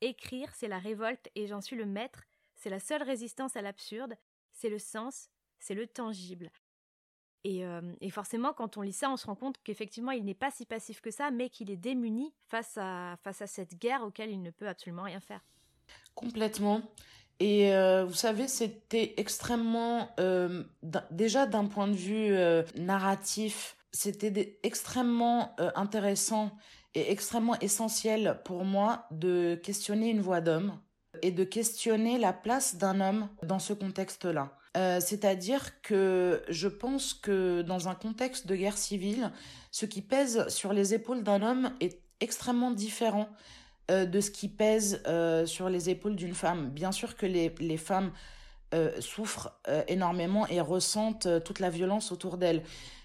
Écrire, 0.00 0.52
c'est 0.54 0.68
la 0.68 0.78
révolte 0.78 1.28
et 1.34 1.46
j'en 1.46 1.60
suis 1.60 1.76
le 1.76 1.86
maître. 1.86 2.24
C'est 2.56 2.70
la 2.70 2.80
seule 2.80 3.02
résistance 3.02 3.56
à 3.56 3.62
l'absurde. 3.62 4.16
C'est 4.52 4.68
le 4.68 4.78
sens. 4.78 5.30
C'est 5.58 5.74
le 5.74 5.86
tangible. 5.86 6.50
Et, 7.44 7.64
euh, 7.64 7.80
forcément, 8.10 8.52
quand 8.52 8.76
on 8.76 8.82
lit 8.82 8.92
ça, 8.92 9.08
on 9.08 9.16
se 9.16 9.26
rend 9.26 9.36
compte 9.36 9.56
qu'effectivement, 9.62 10.10
il 10.10 10.24
n'est 10.24 10.34
pas 10.34 10.50
si 10.50 10.66
passif 10.66 11.00
que 11.00 11.12
ça, 11.12 11.30
mais 11.30 11.48
qu'il 11.48 11.70
est 11.70 11.76
démuni 11.76 12.34
face 12.48 12.76
à, 12.76 13.16
face 13.22 13.40
à 13.40 13.46
cette 13.46 13.78
guerre 13.78 14.02
auquel 14.02 14.30
il 14.30 14.42
ne 14.42 14.50
peut 14.50 14.66
absolument 14.66 15.04
rien 15.04 15.20
faire. 15.20 15.44
Complètement. 16.16 16.82
Et 17.38 17.74
euh, 17.74 18.04
vous 18.06 18.14
savez, 18.14 18.48
c'était 18.48 19.14
extrêmement, 19.18 20.08
euh, 20.20 20.64
déjà 21.10 21.46
d'un 21.46 21.66
point 21.66 21.86
de 21.86 21.94
vue 21.94 22.34
euh, 22.34 22.62
narratif, 22.76 23.76
c'était 23.92 24.58
extrêmement 24.62 25.56
intéressant 25.74 26.50
et 26.94 27.10
extrêmement 27.12 27.58
essentiel 27.60 28.40
pour 28.44 28.64
moi 28.64 29.06
de 29.10 29.54
questionner 29.54 30.10
une 30.10 30.20
voix 30.20 30.42
d'homme 30.42 30.78
et 31.22 31.30
de 31.30 31.44
questionner 31.44 32.18
la 32.18 32.34
place 32.34 32.76
d'un 32.76 33.00
homme 33.00 33.28
dans 33.42 33.58
ce 33.58 33.72
contexte-là. 33.72 34.52
C'est-à-dire 35.00 35.80
que 35.80 36.42
je 36.50 36.68
pense 36.68 37.14
que 37.14 37.62
dans 37.62 37.88
un 37.88 37.94
contexte 37.94 38.46
de 38.46 38.54
guerre 38.54 38.76
civile, 38.76 39.32
ce 39.70 39.86
qui 39.86 40.02
pèse 40.02 40.46
sur 40.48 40.74
les 40.74 40.92
épaules 40.92 41.22
d'un 41.22 41.40
homme 41.40 41.70
est 41.80 42.02
extrêmement 42.20 42.70
différent 42.70 43.30
de 43.88 44.20
ce 44.20 44.30
qui 44.30 44.48
pèse 44.48 45.02
euh, 45.06 45.46
sur 45.46 45.68
les 45.68 45.90
épaules 45.90 46.16
d'une 46.16 46.34
femme. 46.34 46.70
Bien 46.70 46.92
sûr 46.92 47.16
que 47.16 47.26
les, 47.26 47.54
les 47.60 47.76
femmes 47.76 48.12
euh, 48.74 49.00
souffrent 49.00 49.60
énormément 49.88 50.46
et 50.48 50.60
ressentent 50.60 51.28
toute 51.44 51.60
la 51.60 51.70
violence 51.70 52.12
autour 52.12 52.36
d'elles. 52.36 52.62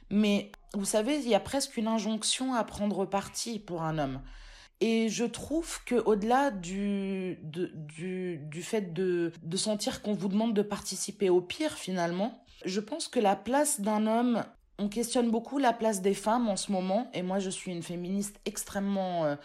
Mais 0.10 0.52
vous 0.74 0.86
savez, 0.86 1.18
il 1.18 1.30
y 1.30 1.36
a 1.36 1.40
presque 1.40 1.78
une 1.78 1.88
injonction 1.88 2.54
à 2.54 2.64
prendre 2.64 3.06
parti 3.06 3.60
pour 3.60 3.84
un 3.84 3.98
homme. 3.98 4.22
Et 4.84 5.10
je 5.10 5.26
trouve 5.26 5.84
que 5.86 5.96
au-delà 5.96 6.50
du, 6.50 7.38
du, 7.44 8.40
du 8.44 8.64
fait 8.64 8.94
de, 8.94 9.32
de 9.44 9.58
sentir 9.58 10.02
qu'on 10.02 10.14
vous 10.14 10.28
demande 10.28 10.56
de 10.56 10.64
participer 10.64 11.30
au 11.30 11.40
pire 11.40 11.74
finalement, 11.74 12.44
je 12.66 12.80
pense 12.80 13.08
que 13.08 13.20
la 13.20 13.36
place 13.36 13.80
d'un 13.80 14.08
homme, 14.08 14.44
on 14.80 14.90
questionne 14.90 15.30
beaucoup 15.30 15.60
la 15.60 15.74
place 15.74 16.02
des 16.02 16.16
femmes 16.16 16.50
en 16.50 16.56
ce 16.56 16.72
moment, 16.72 17.12
et 17.14 17.22
moi 17.22 17.38
je 17.38 17.52
suis 17.52 17.72
une 17.72 17.84
féministe 17.84 18.40
extrêmement, 18.46 19.26
euh, 19.26 19.36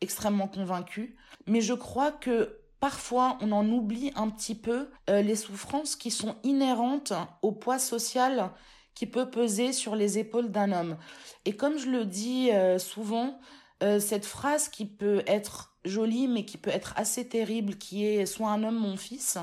extrêmement 0.00 0.48
convaincue, 0.48 1.16
mais 1.46 1.60
je 1.60 1.74
crois 1.74 2.12
que 2.12 2.60
parfois 2.80 3.38
on 3.40 3.52
en 3.52 3.68
oublie 3.68 4.12
un 4.14 4.28
petit 4.30 4.54
peu 4.54 4.90
euh, 5.10 5.22
les 5.22 5.36
souffrances 5.36 5.96
qui 5.96 6.10
sont 6.10 6.36
inhérentes 6.42 7.12
au 7.42 7.52
poids 7.52 7.78
social 7.78 8.50
qui 8.94 9.06
peut 9.06 9.30
peser 9.30 9.72
sur 9.72 9.94
les 9.94 10.18
épaules 10.18 10.50
d'un 10.50 10.72
homme. 10.72 10.96
Et 11.44 11.54
comme 11.54 11.78
je 11.78 11.90
le 11.90 12.06
dis 12.06 12.50
euh, 12.52 12.78
souvent, 12.78 13.38
euh, 13.82 14.00
cette 14.00 14.24
phrase 14.24 14.68
qui 14.68 14.86
peut 14.86 15.22
être 15.26 15.76
jolie 15.84 16.28
mais 16.28 16.44
qui 16.44 16.58
peut 16.58 16.70
être 16.70 16.94
assez 16.96 17.28
terrible, 17.28 17.76
qui 17.76 18.06
est 18.06 18.26
soit 18.26 18.50
un 18.50 18.62
homme 18.62 18.78
mon 18.78 18.96
fils, 18.96 19.38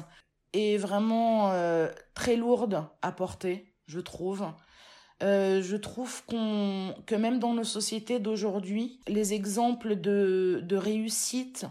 est 0.53 0.77
vraiment 0.77 1.51
très 2.13 2.35
lourde 2.35 2.85
à 3.01 3.11
porter, 3.11 3.73
je 3.87 3.99
trouve. 3.99 4.45
Euh, 5.21 5.61
je 5.61 5.77
trouve 5.77 6.25
qu'on 6.25 6.95
que 7.05 7.15
même 7.15 7.39
dans 7.39 7.53
nos 7.53 7.63
sociétés 7.63 8.19
d'aujourd'hui, 8.19 8.99
les 9.07 9.33
exemples 9.33 9.95
de, 9.95 10.61
de 10.63 10.75
réussite 10.75 11.65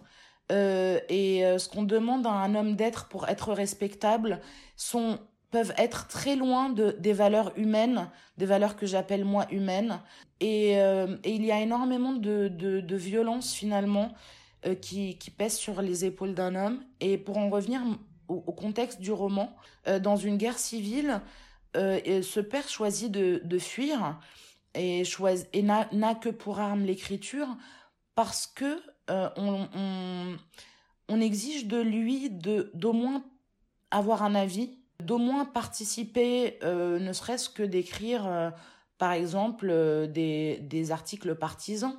et 0.50 1.44
ce 1.56 1.66
qu'on 1.66 1.82
demande 1.82 2.26
à 2.26 2.32
un 2.32 2.54
homme 2.54 2.76
d'être 2.76 3.08
pour 3.08 3.26
être 3.26 3.54
respectable 3.54 4.38
sont 4.76 5.18
peuvent 5.52 5.74
être 5.76 6.08
très 6.08 6.34
loin 6.34 6.70
de, 6.70 6.96
des 6.98 7.12
valeurs 7.12 7.52
humaines, 7.56 8.08
des 8.38 8.46
valeurs 8.46 8.74
que 8.74 8.86
j'appelle 8.86 9.24
moi 9.24 9.46
humaines. 9.52 10.00
Et, 10.40 10.80
euh, 10.80 11.16
il 11.24 11.44
y 11.44 11.52
a 11.52 11.60
énormément 11.60 12.14
de, 12.14 12.48
de, 12.48 12.80
de 12.80 12.96
violence 12.96 13.52
finalement 13.52 14.12
euh, 14.66 14.74
qui, 14.74 15.18
qui 15.18 15.30
pèse 15.30 15.54
sur 15.54 15.80
les 15.82 16.04
épaules 16.04 16.34
d'un 16.34 16.56
homme. 16.56 16.82
Et 17.00 17.18
pour 17.18 17.38
en 17.38 17.50
revenir 17.50 17.82
au, 18.28 18.40
contexte 18.40 19.00
du 19.00 19.12
roman, 19.12 19.54
euh, 19.86 20.00
dans 20.00 20.16
une 20.16 20.38
guerre 20.38 20.58
civile, 20.58 21.20
ce 21.74 22.40
père 22.40 22.68
choisit 22.68 23.10
de, 23.10 23.40
de 23.44 23.58
fuir 23.58 24.18
et, 24.74 25.02
et 25.52 25.62
n'a 25.62 26.14
que 26.14 26.28
pour 26.28 26.60
arme 26.60 26.84
l'écriture 26.84 27.48
parce 28.14 28.46
que 28.46 28.82
on, 29.08 29.68
on, 29.74 30.36
on 31.08 31.20
exige 31.20 31.66
de 31.66 31.80
lui 31.80 32.30
de 32.30 32.70
d'au 32.74 32.92
moins 32.92 33.24
avoir 33.90 34.22
un 34.22 34.34
avis 34.34 34.78
d'au 35.02 35.18
moins 35.18 35.44
participer, 35.44 36.58
euh, 36.62 36.98
ne 36.98 37.12
serait-ce 37.12 37.50
que 37.50 37.62
d'écrire, 37.62 38.26
euh, 38.26 38.50
par 38.98 39.12
exemple, 39.12 39.68
euh, 39.70 40.06
des, 40.06 40.58
des, 40.62 40.90
articles 40.92 41.34
partisans. 41.34 41.96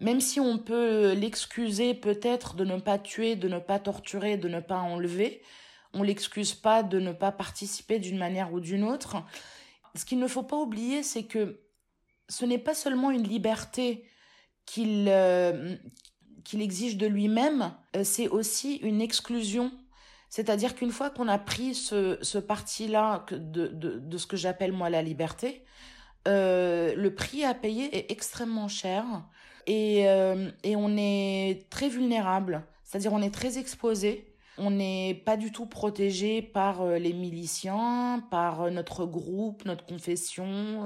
Même 0.00 0.20
si 0.20 0.40
on 0.40 0.58
peut 0.58 1.12
l'excuser 1.12 1.94
peut-être 1.94 2.54
de 2.54 2.64
ne 2.64 2.78
pas 2.78 2.98
tuer, 2.98 3.36
de 3.36 3.48
ne 3.48 3.58
pas 3.58 3.78
torturer, 3.78 4.38
de 4.38 4.48
ne 4.48 4.60
pas 4.60 4.78
enlever, 4.78 5.42
on 5.94 6.02
l'excuse 6.02 6.54
pas 6.54 6.82
de 6.82 6.98
ne 6.98 7.12
pas 7.12 7.32
participer 7.32 7.98
d'une 7.98 8.18
manière 8.18 8.52
ou 8.52 8.60
d'une 8.60 8.84
autre. 8.84 9.16
Ce 9.94 10.04
qu'il 10.04 10.18
ne 10.18 10.28
faut 10.28 10.42
pas 10.42 10.56
oublier, 10.56 11.02
c'est 11.02 11.24
que 11.24 11.60
ce 12.28 12.44
n'est 12.44 12.58
pas 12.58 12.74
seulement 12.74 13.10
une 13.10 13.26
liberté 13.26 14.04
qu'il 14.66 15.12
qu'il 16.44 16.62
exige 16.62 16.96
de 16.96 17.06
lui-même, 17.06 17.74
c'est 18.02 18.28
aussi 18.28 18.76
une 18.76 19.02
exclusion 19.02 19.72
c'est-à-dire 20.30 20.76
qu'une 20.76 20.92
fois 20.92 21.10
qu'on 21.10 21.26
a 21.26 21.38
pris 21.38 21.74
ce, 21.74 22.16
ce 22.22 22.38
parti-là 22.38 23.26
de, 23.32 23.66
de, 23.66 23.98
de, 23.98 24.18
ce 24.18 24.26
que 24.26 24.36
j'appelle 24.36 24.72
moi 24.72 24.88
la 24.88 25.02
liberté, 25.02 25.64
euh, 26.28 26.94
le 26.94 27.14
prix 27.14 27.44
à 27.44 27.52
payer 27.52 27.94
est 27.96 28.12
extrêmement 28.12 28.68
cher 28.68 29.04
et, 29.66 30.08
euh, 30.08 30.50
et 30.62 30.76
on 30.76 30.96
est 30.96 31.68
très 31.68 31.88
vulnérable, 31.88 32.64
c'est-à-dire 32.84 33.12
on 33.12 33.20
est 33.20 33.34
très 33.34 33.58
exposé. 33.58 34.29
On 34.62 34.70
n'est 34.70 35.14
pas 35.24 35.38
du 35.38 35.52
tout 35.52 35.64
protégé 35.64 36.42
par 36.42 36.82
euh, 36.82 36.98
les 36.98 37.14
miliciens, 37.14 38.22
par 38.30 38.60
euh, 38.60 38.70
notre 38.70 39.06
groupe, 39.06 39.64
notre 39.64 39.86
confession. 39.86 40.84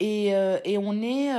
Et, 0.00 0.32
et 0.64 0.76
on, 0.76 1.00
est, 1.00 1.32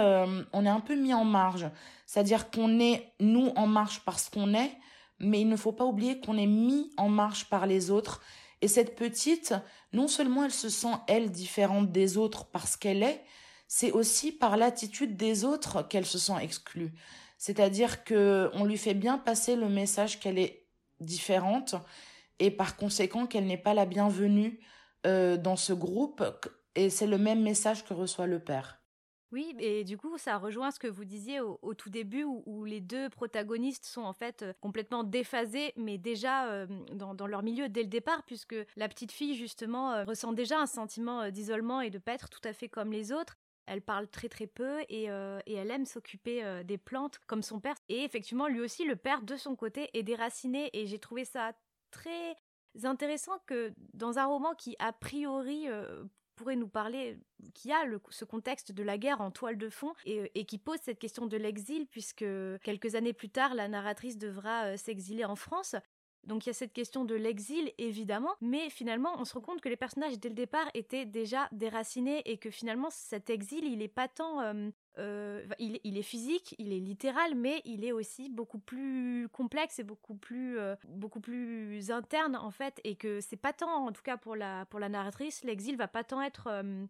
on 0.54 0.66
est 0.66 0.70
un 0.70 0.80
peu 0.80 0.96
mis 0.96 1.14
en 1.14 1.26
marge. 1.26 1.70
C'est-à-dire 2.08 2.50
qu'on 2.50 2.80
est, 2.80 3.12
nous, 3.20 3.52
en 3.56 3.68
marche 3.68 4.02
parce 4.06 4.30
qu'on 4.30 4.56
est, 4.56 4.72
mais 5.20 5.42
il 5.42 5.50
ne 5.50 5.58
faut 5.58 5.74
pas 5.74 5.86
oublier 5.86 6.20
qu'on 6.20 6.38
est 6.38 6.48
mis 6.48 6.90
en 6.98 7.10
marche 7.10 7.46
par 7.50 7.68
les 7.68 7.92
autres. 7.92 8.22
Et 8.62 8.68
cette 8.68 8.96
petite, 8.96 9.54
non 9.94 10.08
seulement 10.08 10.46
elle 10.46 10.52
se 10.52 10.70
sent, 10.70 10.96
elle, 11.08 11.30
différente 11.30 11.92
des 11.92 12.18
autres 12.18 12.46
parce 12.46 12.76
qu'elle 12.76 13.04
est, 13.04 13.24
c'est 13.68 13.92
aussi 13.92 14.32
par 14.32 14.58
l'attitude 14.58 15.16
des 15.18 15.44
autres 15.44 15.88
qu'elle 15.88 16.06
se 16.06 16.18
sent 16.18 16.38
exclue. 16.42 16.94
C'est-à-dire 17.38 18.04
que 18.04 18.50
on 18.54 18.64
lui 18.64 18.78
fait 18.78 18.94
bien 18.94 19.18
passer 19.18 19.56
le 19.56 19.70
message 19.70 20.20
qu'elle 20.20 20.40
est 20.40 20.65
différente 21.00 21.76
et 22.40 22.52
par 22.52 22.76
conséquent 22.76 23.28
qu'elle 23.28 23.46
n'est 23.46 23.58
pas 23.58 23.74
la 23.74 23.86
bienvenue 23.86 24.60
euh, 25.06 25.38
dans 25.38 25.56
ce 25.56 25.74
groupe. 25.74 26.24
Et 26.76 26.90
c'est 26.90 27.08
le 27.08 27.18
même 27.18 27.42
message 27.42 27.86
que 27.86 27.94
reçoit 27.94 28.28
le 28.28 28.40
père. 28.40 28.82
Oui, 29.32 29.56
et 29.60 29.84
du 29.84 29.98
coup, 29.98 30.18
ça 30.18 30.38
rejoint 30.38 30.72
ce 30.72 30.80
que 30.80 30.88
vous 30.88 31.04
disiez 31.04 31.42
au, 31.42 31.74
tout 31.74 31.90
début, 31.90 32.24
où, 32.24 32.64
les 32.64 32.80
deux 32.80 33.10
protagonistes 33.10 33.86
sont 33.86 34.04
en 34.04 34.14
fait 34.14 34.44
euh, 34.44 34.54
complètement 34.62 35.04
déphasés, 35.04 35.74
mais 35.76 35.98
déjà 35.98 36.48
euh, 36.48 36.68
dans, 36.94 37.28
leur 37.28 37.44
milieu 37.44 37.68
dès 37.68 37.84
le 37.84 37.90
départ, 37.90 38.24
puisque 38.24 38.56
la 38.76 38.88
petite 38.88 39.12
fille, 39.12 39.36
justement, 39.36 40.06
ressent 40.06 40.32
déjà 40.32 40.60
un 40.60 40.68
sentiment 40.68 41.30
d'isolement 41.32 41.82
et 41.82 41.90
de 41.90 41.98
pas 41.98 42.14
être 42.14 42.30
tout 42.30 42.46
à 42.46 42.54
fait 42.54 42.70
comme 42.70 42.92
les 42.92 43.12
autres. 43.12 43.38
Elle 43.68 43.82
parle 43.82 44.08
très 44.08 44.30
très 44.30 44.48
peu 44.48 44.82
et, 44.90 45.06
et 45.06 45.54
elle 45.54 45.72
aime 45.72 45.86
s'occuper 45.86 46.64
des 46.64 46.78
plantes 46.78 47.20
comme 47.28 47.42
son 47.42 47.60
père. 47.60 47.76
Et 47.90 48.04
effectivement, 48.04 48.48
lui 48.48 48.62
aussi, 48.62 48.86
le 48.86 48.96
père, 48.96 49.22
de 49.22 49.36
son 49.36 49.56
côté, 49.56 49.90
est 49.98 50.04
déraciné, 50.04 50.70
et 50.74 50.86
j'ai 50.86 51.00
trouvé 51.00 51.26
ça 51.26 51.54
très 51.92 52.36
intéressant 52.84 53.40
que 53.46 53.74
dans 53.94 54.20
un 54.20 54.26
roman 54.26 54.54
qui, 54.54 54.76
a 54.80 54.94
priori, 54.94 55.68
pourrait 56.36 56.56
nous 56.56 56.68
parler, 56.68 57.18
qui 57.54 57.72
a 57.72 57.84
ce 58.10 58.26
contexte 58.26 58.72
de 58.72 58.84
la 58.84 58.98
guerre 58.98 59.22
en 59.22 59.32
toile 59.32 59.58
de 59.58 59.70
fond 59.70 59.94
et, 60.06 60.46
qui 60.46 60.58
pose 60.58 60.80
cette 60.82 61.00
question 61.00 61.26
de 61.26 61.38
l'exil, 61.38 61.88
puisque 61.88 62.26
quelques 62.62 62.96
années 62.96 63.14
plus 63.14 63.30
tard, 63.30 63.56
la 63.56 63.68
narratrice 63.68 64.18
devra 64.18 64.66
euh, 64.66 64.78
s'exiler 64.78 65.26
en 65.26 65.36
France. 65.36 65.76
Donc 66.26 66.46
il 66.46 66.50
y 66.50 66.52
a 66.52 66.54
cette 66.54 66.74
question 66.74 67.06
de 67.06 67.16
l'exil, 67.16 67.72
évidemment, 67.78 68.34
mais 68.42 68.70
finalement, 68.70 69.14
on 69.20 69.26
se 69.26 69.34
rend 69.34 69.42
compte 69.42 69.62
que 69.62 69.70
les 69.70 69.76
personnages, 69.76 70.20
dès 70.20 70.30
le 70.30 70.36
départ, 70.36 70.70
étaient 70.74 71.06
déjà 71.06 71.48
déracinés 71.52 72.22
et 72.26 72.38
que 72.38 72.50
finalement, 72.50 72.90
cet 72.90 73.30
exil, 73.30 73.66
il 73.66 73.78
n'est 73.78 73.88
pas 73.88 74.08
tant 74.08 74.42
euh, 74.42 74.70
euh, 74.98 75.46
il, 75.60 75.98
est 75.98 76.02
physique, 76.02 76.56
il 76.58 76.72
est 76.74 76.80
littéral, 76.80 77.36
mais 77.36 77.62
il 77.66 77.84
est 77.86 77.92
aussi 77.92 78.30
beaucoup 78.30 78.60
plus 78.60 79.28
complexe 79.32 79.80
et 79.80 79.84
beaucoup 79.84 80.16
plus, 80.16 80.58
euh, 80.58 80.76
beaucoup 80.88 81.20
plus 81.20 81.92
interne 81.92 82.36
en 82.36 82.52
fait, 82.52 82.80
et 82.84 82.96
que 82.96 83.20
c'est 83.20 83.36
pas 83.36 83.54
tant, 83.54 83.86
en 83.86 83.92
tout 83.92 84.04
cas 84.04 84.18
pour 84.18 84.36
la, 84.36 84.66
pour 84.66 84.80
la 84.80 84.90
narratrice, 84.90 85.44
l'exil 85.44 85.76
va 85.78 85.88
pas 85.88 86.04
tant 86.04 86.22
être 86.22 86.50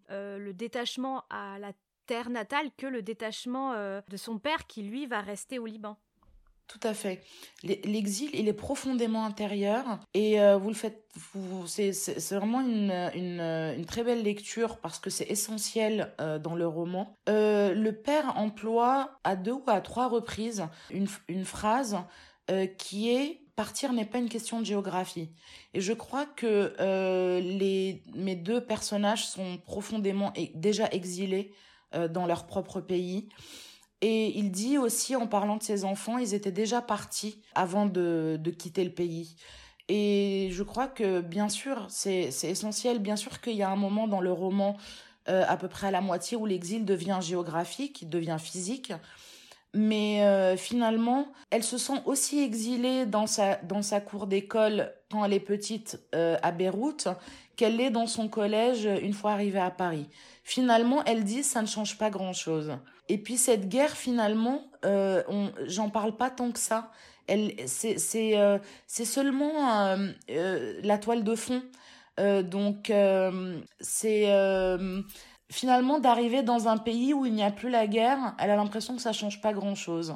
le 0.09 0.51
détachement 0.51 1.23
à 1.29 1.57
la 1.59 1.73
terre 2.05 2.29
natale 2.29 2.69
que 2.77 2.85
le 2.85 3.01
détachement 3.01 3.73
de 3.73 4.17
son 4.17 4.37
père 4.37 4.67
qui 4.67 4.83
lui 4.83 5.07
va 5.07 5.21
rester 5.21 5.59
au 5.59 5.65
Liban. 5.65 5.97
Tout 6.67 6.79
à 6.81 6.95
fait. 6.95 7.21
L'exil, 7.63 8.29
il 8.33 8.47
est 8.47 8.53
profondément 8.53 9.23
intérieur 9.23 9.99
et 10.15 10.41
euh, 10.41 10.57
vous 10.57 10.69
le 10.69 10.75
faites, 10.75 11.05
c'est 11.67 12.35
vraiment 12.35 12.61
une, 12.61 13.85
très 13.85 14.03
belle 14.03 14.23
lecture 14.23 14.77
parce 14.77 14.97
que 14.97 15.11
c'est 15.11 15.29
essentiel 15.29 16.13
euh, 16.19 16.39
dans 16.39 16.55
le 16.55 16.67
roman. 16.67 17.15
Euh, 17.29 17.73
le 17.73 17.91
père 17.91 18.35
emploie 18.37 19.19
à 19.23 19.35
deux 19.35 19.53
ou 19.53 19.63
à 19.67 19.79
trois 19.81 20.07
reprises 20.07 20.65
une, 20.89 21.45
phrase 21.45 21.97
qui 22.77 23.11
est 23.11 23.41
partir 23.55 23.93
n'est 23.93 24.05
pas 24.05 24.17
une 24.17 24.29
question 24.29 24.59
de 24.59 24.65
géographie. 24.65 25.29
Et 25.75 25.81
je 25.81 25.93
crois 25.93 26.25
que 26.25 26.73
les, 27.39 28.03
mes 28.15 28.35
deux 28.35 28.61
personnages 28.61 29.27
sont 29.27 29.59
profondément 29.65 30.33
déjà 30.55 30.89
exilés 30.91 31.53
dans 32.09 32.25
leur 32.25 32.47
propre 32.47 32.81
pays. 32.81 33.29
Et 34.07 34.37
il 34.37 34.51
dit 34.51 34.77
aussi, 34.77 35.15
en 35.15 35.25
parlant 35.25 35.57
de 35.57 35.63
ses 35.63 35.83
enfants, 35.83 36.19
ils 36.19 36.35
étaient 36.35 36.51
déjà 36.51 36.79
partis 36.79 37.41
avant 37.55 37.87
de, 37.87 38.39
quitter 38.55 38.83
le 38.83 38.91
pays. 38.91 39.35
Et 39.89 40.49
je 40.51 40.61
crois 40.61 40.85
que, 40.85 41.21
bien 41.21 41.49
sûr, 41.49 41.87
c'est 41.89 42.29
essentiel. 42.43 42.99
Bien 42.99 43.15
sûr 43.15 43.41
qu'il 43.41 43.55
y 43.55 43.63
a 43.63 43.69
un 43.71 43.75
moment 43.75 44.07
dans 44.07 44.21
le 44.21 44.31
roman, 44.31 44.77
euh, 45.27 45.43
à 45.47 45.57
peu 45.57 45.67
près 45.67 45.87
à 45.87 45.91
la 45.91 46.01
moitié, 46.01 46.37
où 46.37 46.45
l'exil 46.45 46.85
devient 46.85 47.17
géographique, 47.19 48.07
devient 48.07 48.37
physique. 48.39 48.93
Mais 49.73 50.21
euh, 50.21 50.55
finalement, 50.55 51.27
elle 51.49 51.63
se 51.63 51.79
sent 51.79 51.99
aussi 52.05 52.43
exilée 52.43 53.07
dans 53.07 53.25
sa, 53.25 53.55
dans 53.55 53.81
sa 53.81 54.01
cour 54.01 54.27
d'école 54.27 54.93
quand 55.09 55.25
elle 55.25 55.33
est 55.33 55.39
petite 55.39 55.99
euh, 56.13 56.37
à 56.43 56.51
Beyrouth 56.51 57.07
qu'elle 57.55 57.77
l'est 57.77 57.89
dans 57.89 58.05
son 58.05 58.27
collège 58.27 58.87
une 59.01 59.13
fois 59.13 59.31
arrivée 59.31 59.59
à 59.59 59.71
Paris. 59.71 60.07
Finalement, 60.43 61.03
elle 61.05 61.23
dit 61.23 61.41
ça 61.41 61.63
ne 61.63 61.67
change 61.67 61.97
pas 61.97 62.11
grand-chose. 62.11 62.77
Et 63.09 63.17
puis 63.17 63.37
cette 63.37 63.69
guerre, 63.69 63.91
finalement, 63.91 64.63
euh, 64.83 65.23
j'en 65.67 65.89
parle 65.89 66.15
pas 66.15 66.29
tant 66.29 66.51
que 66.51 66.59
ça. 66.59 66.91
Euh, 67.29 67.47
c'est 67.67 69.05
seulement 69.05 69.95
euh, 70.29 70.79
la 70.83 70.97
toile 70.97 71.23
de 71.23 71.35
fond. 71.35 71.63
donc 72.17 72.91
c'est 73.79 74.25
finalement, 75.51 75.99
d'arriver 75.99 76.41
dans 76.43 76.67
un 76.67 76.77
pays 76.77 77.13
où 77.13 77.25
il 77.25 77.33
n'y 77.33 77.43
a 77.43 77.51
plus 77.51 77.69
la 77.69 77.87
guerre, 77.87 78.35
elle 78.39 78.49
a 78.49 78.55
l'impression 78.55 78.95
que 78.95 79.01
ça 79.01 79.13
change 79.13 79.41
pas 79.41 79.53
grand-chose. 79.53 80.15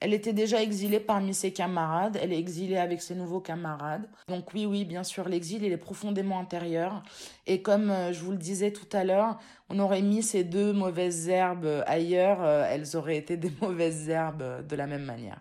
Elle 0.00 0.12
était 0.12 0.34
déjà 0.34 0.62
exilée 0.62 1.00
parmi 1.00 1.32
ses 1.32 1.52
camarades, 1.52 2.18
elle 2.20 2.30
est 2.32 2.38
exilée 2.38 2.76
avec 2.76 3.00
ses 3.00 3.14
nouveaux 3.14 3.40
camarades. 3.40 4.06
Donc 4.28 4.52
oui, 4.52 4.66
oui, 4.66 4.84
bien 4.84 5.02
sûr, 5.02 5.26
l'exil, 5.26 5.64
il 5.64 5.72
est 5.72 5.78
profondément 5.78 6.38
intérieur. 6.38 7.02
Et 7.46 7.62
comme 7.62 7.90
euh, 7.90 8.12
je 8.12 8.20
vous 8.22 8.32
le 8.32 8.36
disais 8.36 8.72
tout 8.72 8.88
à 8.92 9.04
l'heure, 9.04 9.38
on 9.70 9.78
aurait 9.78 10.02
mis 10.02 10.22
ces 10.22 10.44
deux 10.44 10.74
mauvaises 10.74 11.30
herbes 11.30 11.82
ailleurs, 11.86 12.42
euh, 12.42 12.66
elles 12.68 12.94
auraient 12.94 13.16
été 13.16 13.36
des 13.38 13.50
mauvaises 13.62 14.10
herbes 14.10 14.66
de 14.66 14.76
la 14.76 14.86
même 14.86 15.04
manière. 15.04 15.40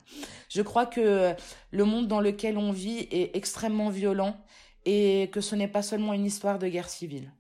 Je 0.50 0.62
crois 0.62 0.86
que 0.86 1.34
le 1.72 1.84
monde 1.84 2.08
dans 2.08 2.22
lequel 2.22 2.58
on 2.58 2.72
vit 2.72 3.10
est 3.12 3.36
extrêmement 3.36 3.90
violent 3.90 4.38
et 4.86 5.30
que 5.34 5.42
ce 5.42 5.56
n'est 5.56 5.68
pas 5.68 5.82
seulement 5.82 6.14
une 6.14 6.26
histoire 6.26 6.60
de 6.60 6.68
guerre 6.68 6.90
civile. 6.90 7.32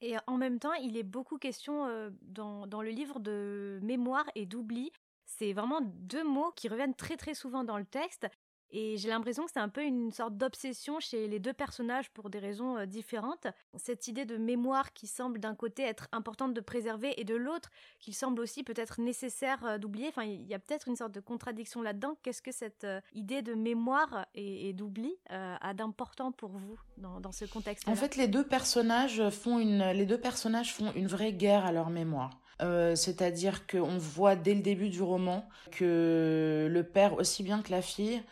Et 0.00 0.14
en 0.26 0.36
même 0.36 0.58
temps, 0.58 0.72
il 0.74 0.96
est 0.96 1.02
beaucoup 1.02 1.38
question 1.38 1.86
euh, 1.86 2.10
dans, 2.22 2.66
dans, 2.66 2.82
le 2.82 2.90
livre 2.90 3.18
de 3.18 3.80
mémoire 3.82 4.24
et 4.34 4.46
d'oubli. 4.46 4.92
C'est 5.28 5.52
vraiment 5.52 5.80
deux 5.82 6.24
mots 6.24 6.52
qui 6.56 6.68
reviennent 6.68 6.94
très 6.94 7.16
très 7.16 7.34
souvent 7.34 7.62
dans 7.62 7.78
le 7.78 7.84
texte. 7.84 8.26
Et 8.70 8.98
j'ai 8.98 9.08
l'impression 9.08 9.44
que 9.46 9.50
c'est 9.52 9.60
un 9.60 9.68
peu 9.68 9.82
une 9.82 10.10
sorte 10.10 10.36
d'obsession 10.36 11.00
chez 11.00 11.26
les 11.26 11.38
deux 11.38 11.54
personnages 11.54 12.10
pour 12.10 12.28
des 12.28 12.38
raisons 12.38 12.76
euh, 12.76 12.86
différentes. 12.86 13.46
Cette 13.76 14.08
idée 14.08 14.26
de 14.26 14.36
mémoire 14.36 14.92
qui 14.92 15.06
semble 15.06 15.38
d'un 15.38 15.54
côté 15.54 15.84
être 15.84 16.06
importante 16.12 16.52
de 16.52 16.60
préserver 16.60 17.18
et 17.18 17.24
de 17.24 17.34
l'autre 17.34 17.70
qu'il 17.98 18.14
semble 18.14 18.40
aussi 18.40 18.64
peut-être 18.64 19.00
nécessaire 19.00 19.64
euh, 19.64 19.78
d'oublier. 19.78 20.08
Enfin, 20.08 20.24
il 20.24 20.46
y 20.46 20.54
a 20.54 20.58
peut-être 20.58 20.88
une 20.88 20.96
sorte 20.96 21.12
de 21.12 21.20
contradiction 21.20 21.80
là-dedans. 21.80 22.18
Qu'est-ce 22.22 22.42
que 22.42 22.52
cette 22.52 22.84
euh, 22.84 23.00
idée 23.14 23.40
de 23.40 23.54
mémoire 23.54 24.26
et, 24.34 24.72
d'oubli 24.74 25.14
a 25.30 25.72
d'important 25.72 26.30
pour 26.30 26.50
vous 26.50 26.78
dans, 26.98 27.32
ce 27.32 27.46
contexte-là? 27.46 27.92
En 27.92 27.96
fait, 27.96 28.16
les 28.16 28.28
deux 28.28 28.46
personnages 28.46 29.30
font 29.30 29.58
une, 29.58 29.92
les 29.92 30.04
deux 30.04 30.20
personnages 30.20 30.74
font 30.74 30.92
une 30.94 31.06
vraie 31.06 31.32
guerre 31.32 31.64
à 31.64 31.72
leur 31.72 31.90
mémoire. 31.90 32.30
Euh, 32.60 32.96
c'est-à-dire 32.96 33.66
qu'on 33.66 33.98
voit 33.98 34.34
dès 34.34 34.54
le 34.54 34.62
début 34.62 34.88
du 34.88 35.02
roman 35.02 35.48
que 35.70 36.68
le 36.68 36.82
père, 36.82 37.14
aussi 37.14 37.42
bien 37.42 37.62
que 37.62 37.70
la 37.70 37.82
fille, 37.82 38.22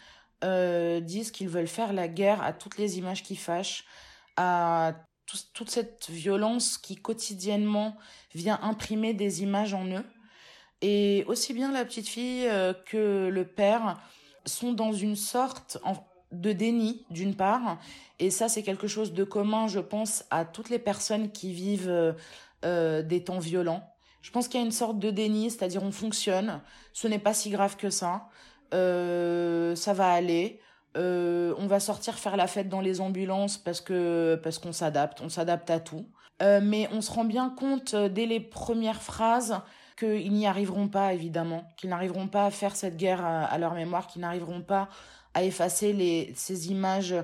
euh, 0.44 1.00
disent 1.00 1.30
qu'ils 1.30 1.48
veulent 1.48 1.68
faire 1.68 1.92
la 1.92 2.08
guerre 2.08 2.42
à 2.42 2.52
toutes 2.52 2.76
les 2.76 2.98
images 2.98 3.22
qui 3.22 3.36
fâchent, 3.36 3.84
à 4.36 4.94
toute 5.54 5.70
cette 5.70 6.08
violence 6.08 6.78
qui 6.78 6.96
quotidiennement 6.96 7.96
vient 8.34 8.58
imprimer 8.62 9.14
des 9.14 9.42
images 9.42 9.74
en 9.74 9.86
eux. 9.86 10.04
Et 10.82 11.24
aussi 11.26 11.52
bien 11.54 11.72
la 11.72 11.84
petite 11.84 12.08
fille 12.08 12.46
euh, 12.48 12.74
que 12.74 13.28
le 13.28 13.46
père 13.46 14.00
sont 14.44 14.72
dans 14.72 14.92
une 14.92 15.16
sorte 15.16 15.78
de 16.32 16.52
déni, 16.52 17.06
d'une 17.10 17.34
part, 17.34 17.78
et 18.18 18.30
ça 18.30 18.48
c'est 18.48 18.62
quelque 18.62 18.88
chose 18.88 19.12
de 19.12 19.24
commun, 19.24 19.68
je 19.68 19.80
pense, 19.80 20.24
à 20.30 20.44
toutes 20.44 20.70
les 20.70 20.78
personnes 20.78 21.30
qui 21.30 21.52
vivent 21.52 22.14
des 22.62 23.24
temps 23.24 23.38
violents. 23.38 23.95
Je 24.26 24.32
pense 24.32 24.48
qu'il 24.48 24.58
y 24.58 24.62
a 24.64 24.66
une 24.66 24.72
sorte 24.72 24.98
de 24.98 25.12
déni, 25.12 25.52
c'est-à-dire 25.52 25.84
on 25.84 25.92
fonctionne, 25.92 26.60
ce 26.92 27.06
n'est 27.06 27.20
pas 27.20 27.32
si 27.32 27.48
grave 27.48 27.76
que 27.76 27.90
ça, 27.90 28.28
euh, 28.74 29.76
ça 29.76 29.92
va 29.92 30.10
aller, 30.10 30.58
euh, 30.96 31.54
on 31.58 31.68
va 31.68 31.78
sortir 31.78 32.14
faire 32.14 32.36
la 32.36 32.48
fête 32.48 32.68
dans 32.68 32.80
les 32.80 33.00
ambulances 33.00 33.56
parce 33.56 33.80
qu'on 33.80 34.72
s'adapte, 34.72 35.20
on 35.22 35.28
s'adapte 35.28 35.70
à 35.70 35.78
tout. 35.78 36.06
Euh, 36.42 36.58
mais 36.60 36.88
on 36.92 37.02
se 37.02 37.12
rend 37.12 37.24
bien 37.24 37.50
compte 37.50 37.94
dès 37.94 38.26
les 38.26 38.40
premières 38.40 39.00
phrases 39.00 39.60
qu'ils 39.96 40.32
n'y 40.32 40.48
arriveront 40.48 40.88
pas 40.88 41.14
évidemment, 41.14 41.62
qu'ils 41.76 41.90
n'arriveront 41.90 42.26
pas 42.26 42.46
à 42.46 42.50
faire 42.50 42.74
cette 42.74 42.96
guerre 42.96 43.24
à, 43.24 43.56
leur 43.58 43.74
mémoire, 43.74 44.08
qu'ils 44.08 44.22
n'arriveront 44.22 44.60
pas 44.60 44.88
à 45.34 45.44
effacer 45.44 46.32
ces 46.34 46.72
images 46.72 47.14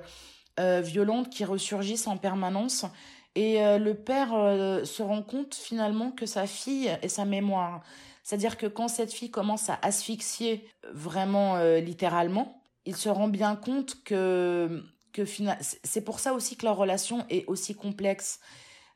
violentes 0.56 1.30
qui 1.30 1.44
ressurgissent 1.44 2.06
en 2.06 2.16
permanence 2.16 2.86
et 3.34 3.62
euh, 3.62 3.78
le 3.78 3.94
père 3.94 4.34
euh, 4.34 4.84
se 4.84 5.02
rend 5.02 5.22
compte 5.22 5.54
finalement 5.54 6.10
que 6.10 6.26
sa 6.26 6.46
fille 6.46 6.88
est 7.02 7.08
sa 7.08 7.24
mémoire. 7.24 7.82
C'est-à-dire 8.22 8.56
que 8.56 8.66
quand 8.66 8.88
cette 8.88 9.12
fille 9.12 9.30
commence 9.30 9.70
à 9.70 9.78
asphyxier 9.82 10.68
vraiment 10.92 11.56
euh, 11.56 11.80
littéralement, 11.80 12.62
il 12.84 12.96
se 12.96 13.08
rend 13.08 13.28
bien 13.28 13.56
compte 13.56 14.02
que, 14.04 14.82
que 15.12 15.22
c'est 15.60 16.04
pour 16.04 16.20
ça 16.20 16.34
aussi 16.34 16.56
que 16.56 16.66
leur 16.66 16.76
relation 16.76 17.24
est 17.30 17.44
aussi 17.46 17.74
complexe. 17.74 18.40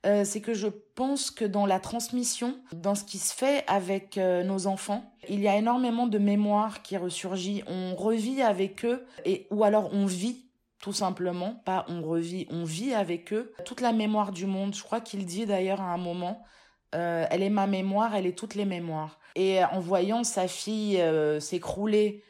c'est 0.05 0.41
que 0.41 0.55
je 0.55 0.69
pense 0.95 1.31
que 1.33 1.45
dans 1.45 1.67
la 1.67 1.81
transmission, 1.81 2.59
dans 2.73 2.95
ce 2.95 3.05
qui 3.05 3.19
se 3.19 3.35
fait 3.35 3.65
avec 3.67 4.17
nos 4.17 4.67
enfants, 4.67 5.13
il 5.29 5.41
y 5.41 5.49
a 5.49 5.57
énormément 5.57 6.07
de 6.07 6.19
mémoire 6.19 6.83
qui 6.83 6.97
ressurgit. 6.97 7.63
On 7.67 7.95
revit 7.97 8.43
avec 8.43 8.85
eux 8.85 9.05
et 9.25 9.47
ou 9.51 9.65
alors 9.65 9.93
on 9.93 10.07
vit 10.07 10.46
tout 10.87 10.93
simplement, 10.93 11.61
pas 11.65 11.85
on 11.89 12.01
revit, 12.01 12.47
on 12.49 12.63
vit 12.63 12.95
avec 12.95 13.33
eux 13.33 13.53
toute 13.65 13.81
la 13.81 13.91
mémoire 13.93 14.31
du 14.31 14.47
monde. 14.47 14.73
Je 14.73 14.85
crois 14.85 15.01
qu'il 15.01 15.27
dit 15.27 15.45
d'ailleurs 15.45 15.81
à 15.81 15.93
un 15.93 15.97
moment, 15.97 16.45
euh, 16.95 17.27
elle 17.29 17.43
est 17.43 17.51
ma 17.51 17.67
mémoire, 17.67 18.15
elle 18.15 18.25
est 18.25 18.39
toutes 18.39 18.55
les 18.55 18.65
mémoires. 18.65 19.19
Et 19.35 19.65
en 19.65 19.81
voyant 19.81 20.23
sa 20.23 20.47
fille 20.47 21.01
euh, 21.01 21.41
s'écrouler, 21.41 22.23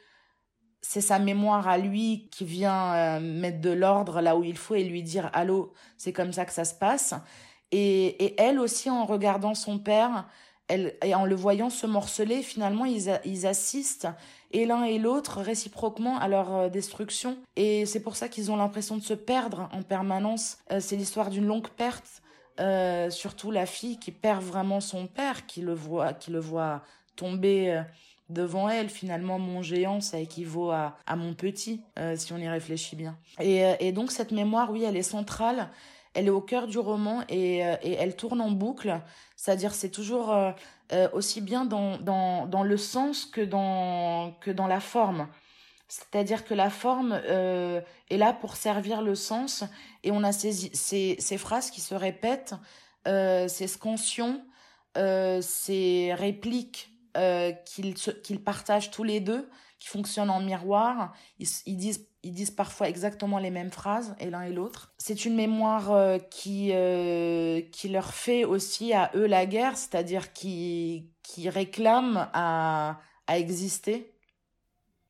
c'est 0.81 1.01
sa 1.01 1.19
mémoire 1.19 1.67
à 1.67 1.77
lui 1.77 2.29
qui 2.31 2.45
vient 2.45 2.95
euh, 2.95 3.19
mettre 3.19 3.61
de 3.61 3.69
l'ordre 3.69 4.21
là 4.21 4.35
où 4.35 4.43
il 4.43 4.57
faut 4.57 4.73
et 4.73 4.83
lui 4.83 5.03
dire 5.03 5.29
allô, 5.33 5.71
c'est 5.99 6.11
comme 6.11 6.33
ça 6.33 6.43
que 6.43 6.51
ça 6.51 6.65
se 6.65 6.73
passe. 6.73 7.13
Et, 7.69 8.07
et 8.25 8.41
elle 8.41 8.59
aussi, 8.59 8.89
en 8.89 9.05
regardant 9.05 9.53
son 9.53 9.77
père, 9.77 10.27
elle, 10.67 10.97
et 11.03 11.13
en 11.13 11.25
le 11.25 11.35
voyant 11.35 11.69
se 11.69 11.85
morceler, 11.85 12.41
finalement, 12.41 12.85
ils, 12.85 13.19
ils 13.23 13.45
assistent 13.45 14.07
et 14.51 14.65
l'un 14.65 14.83
et 14.83 14.97
l'autre 14.97 15.41
réciproquement 15.41 16.17
à 16.19 16.27
leur 16.27 16.55
euh, 16.55 16.69
destruction. 16.69 17.37
Et 17.55 17.85
c'est 17.85 17.99
pour 17.99 18.15
ça 18.15 18.29
qu'ils 18.29 18.51
ont 18.51 18.55
l'impression 18.55 18.97
de 18.97 19.03
se 19.03 19.13
perdre 19.13 19.69
en 19.73 19.81
permanence. 19.81 20.57
Euh, 20.71 20.79
c'est 20.79 20.95
l'histoire 20.95 21.29
d'une 21.29 21.45
longue 21.45 21.69
perte. 21.69 22.21
Euh, 22.59 23.11
surtout 23.11 23.51
la 23.51 23.67
fille 23.67 23.99
qui 23.99 24.11
perd 24.11 24.41
vraiment 24.41 24.81
son 24.81 25.05
père, 25.05 25.45
qui 25.45 25.61
le 25.61 25.73
voit, 25.73 26.13
qui 26.13 26.31
le 26.31 26.39
voit 26.39 26.81
tomber 27.15 27.83
devant 28.29 28.67
elle. 28.67 28.89
Finalement, 28.89 29.37
mon 29.37 29.61
géant, 29.61 30.01
ça 30.01 30.19
équivaut 30.19 30.71
à, 30.71 30.97
à 31.05 31.15
mon 31.15 31.35
petit, 31.35 31.81
si 32.15 32.33
on 32.33 32.37
y 32.37 32.47
réfléchit 32.47 32.95
bien. 32.95 33.15
Et, 33.39 33.63
et 33.79 33.91
donc 33.91 34.11
cette 34.11 34.31
mémoire, 34.31 34.71
oui, 34.71 34.83
elle 34.83 34.97
est 34.97 35.03
centrale 35.03 35.69
elle 36.13 36.25
est 36.25 36.31
au 36.31 36.41
cœur 36.41 36.65
du 36.65 36.79
roman 36.79 37.21
et, 37.29 37.57
et 37.59 37.91
elle 37.93 38.15
tourne 38.15 38.41
en 38.41 38.49
boucle. 38.49 38.99
C'est-à-dire, 39.35 39.75
c'est 39.75 39.91
toujours 39.91 40.35
euh, 40.93 41.09
aussi 41.13 41.41
bien 41.41 41.65
dans, 41.65 41.97
dans, 41.97 42.47
dans, 42.47 42.63
le 42.63 42.77
sens 42.77 43.25
que 43.25 43.41
dans, 43.41 44.31
que 44.39 44.51
dans 44.51 44.67
la 44.67 44.79
forme. 44.79 45.27
C'est-à-dire 45.87 46.43
que 46.43 46.53
la 46.53 46.69
forme 46.69 47.19
euh, 47.25 47.81
est 48.09 48.17
là 48.17 48.33
pour 48.33 48.57
servir 48.57 49.01
le 49.01 49.15
sens 49.15 49.63
et 50.03 50.11
on 50.11 50.23
a 50.23 50.33
ces, 50.33 50.51
ces, 50.51 51.15
ces 51.19 51.37
phrases 51.37 51.71
qui 51.71 51.79
se 51.79 51.95
répètent, 51.95 52.55
euh, 53.07 53.47
ces 53.47 53.67
euh, 54.97 55.41
ces 55.41 56.13
répliques 56.13 56.91
qu'ils 57.65 57.95
qu'ils 57.95 58.43
partagent 58.43 58.91
tous 58.91 59.03
les 59.03 59.19
deux, 59.19 59.49
qui 59.79 59.87
fonctionnent 59.87 60.29
en 60.29 60.39
miroir. 60.39 61.13
Ils, 61.39 61.47
ils 61.65 61.77
disent 61.77 62.07
ils 62.27 62.33
disent 62.33 62.51
parfois 62.51 62.89
exactement 62.89 63.39
les 63.39 63.51
mêmes 63.51 63.71
phrases, 63.71 64.15
et 64.19 64.29
l'un 64.29 64.43
et 64.43 64.51
l'autre. 64.51 64.93
C'est 64.97 65.23
une 65.23 65.35
mémoire 65.35 65.91
euh, 65.91 66.19
qui, 66.19 66.71
euh, 66.73 67.61
qui 67.71 67.87
leur 67.87 68.13
fait 68.13 68.43
aussi 68.43 68.93
à 68.93 69.11
eux 69.15 69.25
la 69.27 69.45
guerre, 69.45 69.77
c'est-à-dire 69.77 70.33
qui, 70.33 71.09
qui 71.23 71.49
réclament 71.49 72.29
à, 72.33 72.99
à 73.27 73.39
exister. 73.39 74.13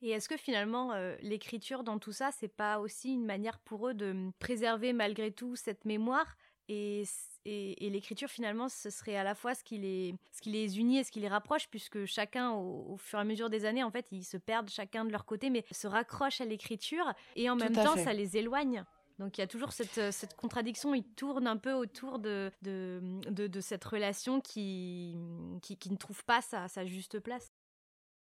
Et 0.04 0.12
est-ce 0.12 0.30
que 0.30 0.38
finalement 0.38 0.94
euh, 0.94 1.16
l'écriture 1.22 1.84
dans 1.84 1.98
tout 1.98 2.12
ça, 2.12 2.30
c'est 2.40 2.56
pas 2.56 2.80
aussi 2.80 3.14
une 3.14 3.26
manière 3.26 3.58
pour 3.66 3.88
eux 3.90 3.96
de 3.96 4.30
préserver 4.38 4.94
malgré 4.94 5.32
tout 5.32 5.56
cette 5.56 5.86
mémoire? 5.86 6.38
Et 6.70 7.04
et, 7.50 7.90
l'écriture, 7.90 8.30
finalement, 8.30 8.68
ce 8.68 8.90
serait 8.90 9.16
à 9.16 9.24
la 9.24 9.34
fois 9.34 9.56
ce 9.56 9.64
qui 9.64 9.78
les, 9.78 10.16
ce 10.34 10.42
qui 10.42 10.50
les 10.50 10.80
unit 10.80 11.00
et 11.00 11.04
ce 11.04 11.12
qui 11.12 11.20
les 11.20 11.30
rapproche, 11.30 11.70
puisque 11.70 12.06
chacun, 12.06 12.52
au, 12.52 12.98
fur 12.98 13.20
et 13.20 13.22
à 13.22 13.26
mesure 13.26 13.50
des 13.50 13.66
années, 13.66 13.84
en 13.84 13.92
fait, 13.92 14.06
ils 14.12 14.26
se 14.26 14.38
perdent 14.38 14.70
chacun 14.70 15.06
de 15.06 15.12
leur 15.12 15.26
côté, 15.26 15.50
mais 15.50 15.64
se 15.72 15.88
raccrochent 15.88 16.42
à 16.42 16.46
l'écriture, 16.46 17.14
et 17.36 17.50
en 17.50 17.56
même 17.56 17.74
temps, 17.74 17.96
ça 17.96 18.14
les 18.14 18.38
éloigne. 18.38 18.84
Donc 19.20 19.38
il 19.38 19.42
y 19.42 19.44
a 19.44 19.48
toujours 19.48 19.72
cette, 19.72 20.12
cette 20.12 20.36
contradiction, 20.36 20.94
ils 20.94 21.04
tournent 21.04 21.48
un 21.48 21.58
peu 21.58 21.74
autour 21.74 22.20
de, 22.20 22.52
de, 22.62 23.02
de, 23.30 23.62
cette 23.62 23.84
relation 23.84 24.42
qui, 24.42 25.18
qui, 25.64 25.76
qui, 25.76 25.90
ne 25.90 25.98
trouve 25.98 26.24
pas 26.24 26.42
sa, 26.42 26.68
sa 26.68 26.86
juste 26.86 27.20
place. 27.20 27.52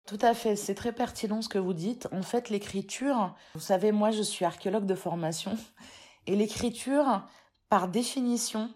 Tout 0.07 0.17
à 0.21 0.33
fait, 0.33 0.55
c'est 0.55 0.73
très 0.73 0.93
pertinent 0.93 1.43
ce 1.43 1.49
que 1.49 1.59
vous 1.59 1.73
dites. 1.75 2.07
En 2.11 2.23
fait, 2.23 2.49
l'écriture, 2.49 3.35
vous 3.53 3.59
savez, 3.59 3.91
moi 3.91 4.09
je 4.09 4.23
suis 4.23 4.43
archéologue 4.43 4.87
de 4.87 4.95
formation, 4.95 5.55
et 6.25 6.35
l'écriture, 6.35 7.21
par 7.69 7.89
définition, 7.89 8.73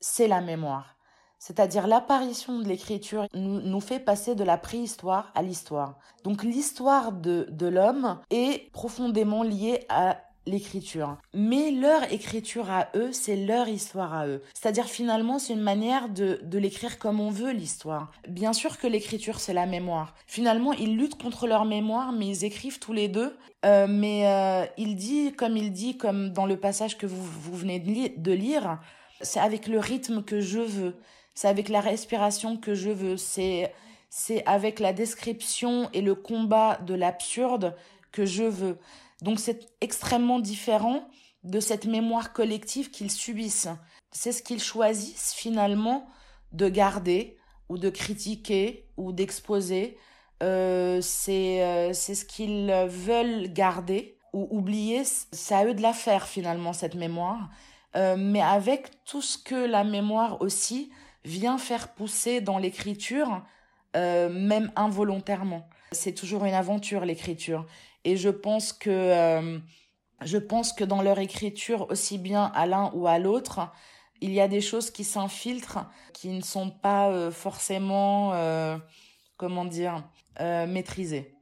c'est 0.00 0.28
la 0.28 0.40
mémoire. 0.40 0.96
C'est-à-dire 1.38 1.86
l'apparition 1.86 2.58
de 2.58 2.68
l'écriture 2.68 3.26
nous, 3.34 3.80
fait 3.80 3.98
passer 3.98 4.34
de 4.34 4.44
la 4.44 4.58
préhistoire 4.58 5.32
à 5.34 5.42
l'histoire. 5.42 5.98
Donc 6.22 6.42
l'histoire 6.42 7.12
de, 7.12 7.46
de 7.50 7.66
l'homme 7.66 8.18
est 8.30 8.70
profondément 8.72 9.42
liée 9.42 9.86
à 9.88 10.18
l'écriture. 10.46 11.16
Mais 11.32 11.70
leur 11.70 12.12
écriture 12.12 12.70
à 12.70 12.88
eux, 12.94 13.12
c'est 13.12 13.36
leur 13.36 13.68
histoire 13.68 14.14
à 14.14 14.26
eux. 14.26 14.42
C'est-à-dire 14.52 14.86
finalement, 14.86 15.38
c'est 15.38 15.54
une 15.54 15.60
manière 15.60 16.08
de, 16.08 16.40
de 16.42 16.58
l'écrire 16.58 16.98
comme 16.98 17.20
on 17.20 17.30
veut 17.30 17.52
l'histoire. 17.52 18.10
Bien 18.28 18.52
sûr 18.52 18.78
que 18.78 18.86
l'écriture, 18.86 19.40
c'est 19.40 19.54
la 19.54 19.66
mémoire. 19.66 20.14
Finalement, 20.26 20.72
ils 20.72 20.96
luttent 20.96 21.20
contre 21.20 21.46
leur 21.46 21.64
mémoire, 21.64 22.12
mais 22.12 22.26
ils 22.26 22.44
écrivent 22.44 22.78
tous 22.78 22.92
les 22.92 23.08
deux. 23.08 23.36
Euh, 23.64 23.86
mais 23.88 24.26
euh, 24.26 24.66
il 24.78 24.96
dit, 24.96 25.32
comme 25.32 25.56
il 25.56 25.72
dit, 25.72 25.96
comme 25.96 26.30
dans 26.30 26.46
le 26.46 26.58
passage 26.58 26.98
que 26.98 27.06
vous, 27.06 27.22
vous 27.22 27.56
venez 27.56 27.78
de 27.78 28.32
lire, 28.32 28.78
c'est 29.22 29.40
avec 29.40 29.66
le 29.66 29.78
rythme 29.78 30.22
que 30.22 30.40
je 30.40 30.60
veux. 30.60 30.96
c'est 31.34 31.48
avec 31.48 31.68
la 31.68 31.80
respiration 31.80 32.56
que 32.56 32.74
je 32.74 32.90
veux, 32.90 33.16
c'est 33.16 33.72
c'est 34.10 34.44
avec 34.46 34.80
la 34.80 34.92
description 34.92 35.88
et 35.92 36.02
le 36.02 36.16
combat 36.16 36.78
de 36.84 36.94
l'absurde 36.94 37.76
que 38.10 38.26
je 38.26 38.42
veux. 38.42 38.78
Donc 39.22 39.38
c'est 39.38 39.68
extrêmement 39.80 40.40
différent 40.40 41.08
de 41.44 41.60
cette 41.60 41.86
mémoire 41.86 42.32
collective 42.32 42.90
qu'ils 42.90 43.10
subissent. 43.10 43.68
C'est 44.10 44.32
ce 44.32 44.42
qu'ils 44.42 44.62
choisissent 44.62 45.32
finalement 45.32 46.08
de 46.52 46.68
garder 46.68 47.36
ou 47.68 47.78
de 47.78 47.88
critiquer 47.88 48.88
ou 48.96 49.12
d'exposer. 49.12 49.96
Euh, 50.42 51.00
c'est 51.00 51.62
euh, 51.62 51.92
c'est 51.92 52.14
ce 52.16 52.24
qu'ils 52.24 52.72
veulent 52.88 53.52
garder 53.52 54.18
ou 54.32 54.48
oublier. 54.50 55.04
C'est 55.04 55.54
à 55.54 55.64
eux 55.66 55.74
de 55.74 55.82
la 55.82 55.92
faire 55.92 56.26
finalement 56.26 56.72
cette 56.72 56.94
mémoire. 56.94 57.48
Euh, 57.96 58.16
mais 58.16 58.40
avec 58.40 59.04
tout 59.04 59.22
ce 59.22 59.36
que 59.36 59.54
la 59.54 59.84
mémoire 59.84 60.40
aussi 60.42 60.90
vient 61.24 61.58
faire 61.58 61.88
pousser 61.88 62.40
dans 62.40 62.58
l'écriture, 62.58 63.42
euh, 63.96 64.28
même 64.28 64.70
involontairement. 64.76 65.68
C'est 65.92 66.14
toujours 66.14 66.44
une 66.44 66.54
aventure 66.54 67.04
l'écriture. 67.04 67.66
Et 68.04 68.16
je 68.16 68.28
pense 68.28 68.72
que 68.72 68.90
euh, 68.90 69.58
je 70.22 70.38
pense 70.38 70.72
que 70.72 70.84
dans 70.84 71.02
leur 71.02 71.18
écriture, 71.18 71.90
aussi 71.90 72.18
bien 72.18 72.52
à 72.54 72.66
l'un 72.66 72.90
ou 72.94 73.06
à 73.06 73.18
l'autre, 73.18 73.72
il 74.20 74.32
y 74.32 74.40
a 74.40 74.48
des 74.48 74.60
choses 74.60 74.90
qui 74.90 75.02
s'infiltrent, 75.02 75.86
qui 76.12 76.28
ne 76.28 76.42
sont 76.42 76.70
pas 76.70 77.30
forcément, 77.30 78.34
comment 79.38 79.64
dire, 79.64 80.04
maîtrisées. 80.38 81.39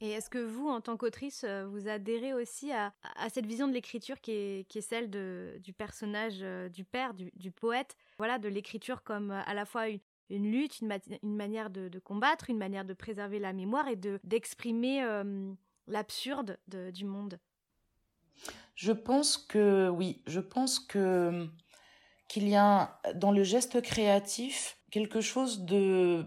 Et 0.00 0.10
est-ce 0.10 0.30
que 0.30 0.38
vous, 0.38 0.68
en 0.68 0.80
tant 0.80 0.96
qu'autrice, 0.96 1.44
vous 1.44 1.88
adhérez 1.88 2.32
aussi 2.32 2.70
à, 2.72 2.92
à 3.16 3.28
cette 3.30 3.46
vision 3.46 3.66
de 3.66 3.72
l'écriture 3.72 4.20
qui 4.20 4.30
est, 4.30 4.68
qui 4.68 4.78
est 4.78 4.82
celle 4.82 5.10
de, 5.10 5.58
du 5.62 5.72
personnage 5.72 6.38
du 6.72 6.84
père, 6.84 7.14
du, 7.14 7.50
poète, 7.50 7.96
voilà, 8.18 8.38
de 8.38 8.48
l'écriture 8.48 9.02
comme 9.02 9.32
à 9.32 9.54
la 9.54 9.64
fois 9.64 9.88
une, 10.30 10.52
lutte, 10.52 10.80
une, 10.80 11.36
manière 11.36 11.70
de, 11.70 11.88
de, 11.88 11.98
combattre, 11.98 12.48
une 12.48 12.58
manière 12.58 12.84
de 12.84 12.94
préserver 12.94 13.38
la 13.38 13.52
mémoire 13.52 13.88
et 13.88 13.96
de 13.96 14.20
d'exprimer 14.22 15.02
euh, 15.02 15.52
l'absurde 15.88 16.58
du 16.68 17.04
monde? 17.04 17.38
Je 18.74 18.92
pense 18.92 19.36
que 19.36 19.88
oui, 19.88 20.22
je 20.26 20.40
pense 20.40 20.78
que 20.78 21.48
qu'il 22.28 22.48
y 22.48 22.54
a 22.54 23.00
dans 23.14 23.32
le 23.32 23.42
geste 23.42 23.80
créatif 23.80 24.78
quelque 24.90 25.20
chose 25.20 25.64
de 25.64 26.24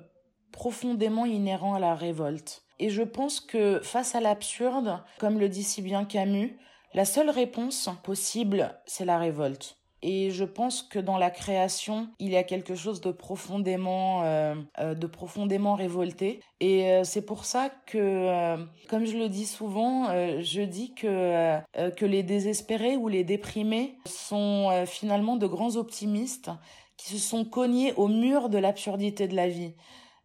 profondément 0.52 1.26
inhérent 1.26 1.76
à 1.76 1.80
la 1.80 1.96
révolte. 1.96 2.66
Et 2.82 2.90
je 2.90 3.04
pense 3.04 3.40
que 3.40 3.80
face 3.84 4.16
à 4.16 4.20
l'absurde, 4.20 5.04
comme 5.20 5.40
le 5.40 5.50
dit 5.50 5.64
si 5.64 5.84
bien 5.84 6.04
Camus, 6.04 6.58
la 6.96 7.06
seule 7.06 7.30
réponse 7.30 7.92
possible, 8.04 8.76
c'est 8.88 9.06
la 9.06 9.20
révolte. 9.20 9.78
Et 10.02 10.32
je 10.32 10.44
pense 10.44 10.82
que 10.82 10.98
dans 10.98 11.20
la 11.20 11.30
création, 11.30 12.10
il 12.18 12.32
y 12.32 12.38
a 12.38 12.44
quelque 12.44 12.74
chose 12.74 13.00
de 13.00 13.12
profondément, 13.12 14.24
euh, 14.24 14.56
euh, 14.80 14.96
de 14.96 15.06
profondément 15.06 15.76
révolté. 15.76 16.40
Et 16.60 16.90
euh, 16.90 17.04
c'est 17.04 17.22
pour 17.22 17.46
ça 17.46 17.70
que, 17.86 18.58
comme 18.90 19.06
je 19.06 19.16
le 19.16 19.30
dis 19.30 19.46
souvent, 19.46 20.08
je 20.42 20.62
dis 20.64 20.96
que, 20.96 21.60
que 21.92 22.06
les 22.08 22.24
désespérés 22.24 22.98
ou 22.98 23.10
les 23.10 23.24
déprimés 23.24 24.00
sont 24.08 24.86
finalement 24.88 25.36
de 25.36 25.46
grands 25.46 25.76
optimistes 25.76 26.50
qui 26.98 27.14
se 27.14 27.20
sont 27.20 27.46
cognés 27.46 27.94
au 27.94 28.08
mur 28.08 28.50
de 28.50 28.58
l'absurdité 28.58 29.28
de 29.28 29.36
la 29.36 29.48
vie. 29.48 29.74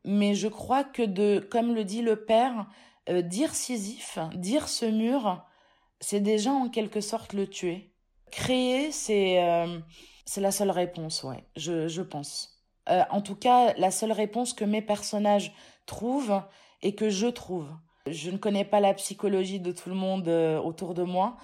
Mais 0.06 0.34
je 0.34 0.48
crois 0.48 0.84
que 0.84 1.02
de, 1.02 1.46
comme 1.50 1.74
le 1.74 1.84
dit 1.84 2.00
le 2.00 2.24
père, 2.24 2.66
dire 3.08 3.54
Sisyphe, 3.54 4.18
dire 4.34 4.68
ce 4.68 4.86
mur, 4.86 5.44
c'est 6.00 6.20
déjà 6.20 6.52
en 6.52 6.68
quelque 6.68 7.00
sorte 7.00 7.32
le 7.32 7.46
tuer. 7.46 7.92
Créer, 8.30 8.92
c'est 8.92 9.42
euh, 9.42 9.78
la 10.36 10.50
seule 10.50 10.70
réponse, 10.70 11.22
ouais, 11.22 11.44
je, 11.56 11.88
je 11.88 12.02
pense. 12.02 12.62
Euh, 12.88 13.02
en 13.10 13.20
tout 13.20 13.34
cas, 13.34 13.72
la 13.74 13.90
seule 13.90 14.12
réponse 14.12 14.52
que 14.52 14.64
mes 14.64 14.82
personnages 14.82 15.52
trouvent 15.86 16.42
et 16.82 16.94
que 16.94 17.08
je 17.08 17.26
trouve. 17.26 17.68
Je 18.06 18.30
ne 18.30 18.36
connais 18.36 18.64
pas 18.64 18.80
la 18.80 18.94
psychologie 18.94 19.60
de 19.60 19.72
tout 19.72 19.88
le 19.88 19.94
monde 19.94 20.28
euh, 20.28 20.58
autour 20.60 20.94
de 20.94 21.02
moi, 21.02 21.36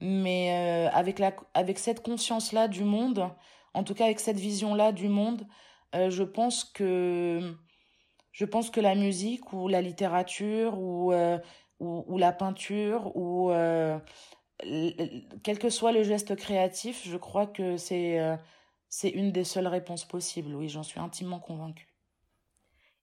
mais 0.00 0.88
avec, 0.94 1.18
la, 1.18 1.32
avec 1.52 1.78
cette 1.78 2.02
conscience-là 2.02 2.68
du 2.68 2.84
monde, 2.84 3.30
en 3.74 3.84
tout 3.84 3.94
cas 3.94 4.04
avec 4.06 4.18
cette 4.18 4.38
vision-là 4.38 4.92
du 4.92 5.08
monde, 5.08 5.46
je 5.92 6.22
pense 6.22 6.64
que 6.64 7.54
je 8.32 8.44
pense 8.44 8.70
que 8.70 8.80
la 8.80 8.94
musique 8.94 9.52
ou 9.52 9.68
la 9.68 9.82
littérature 9.82 10.78
ou, 10.78 11.12
ou, 11.12 12.04
ou, 12.06 12.18
la 12.18 12.32
peinture 12.32 13.16
ou 13.16 13.50
quel 15.42 15.58
que 15.58 15.70
soit 15.70 15.92
le 15.92 16.02
geste 16.02 16.36
créatif, 16.36 17.06
je 17.06 17.16
crois 17.16 17.46
que 17.46 17.76
c'est 17.76 18.20
euh, 18.20 18.36
c'est 18.88 19.10
une 19.10 19.32
des 19.32 19.44
seules 19.44 19.68
réponses 19.68 20.04
possibles. 20.04 20.54
Oui, 20.54 20.68
j'en 20.68 20.82
suis 20.82 21.00
intimement 21.00 21.38
convaincue. 21.38 21.86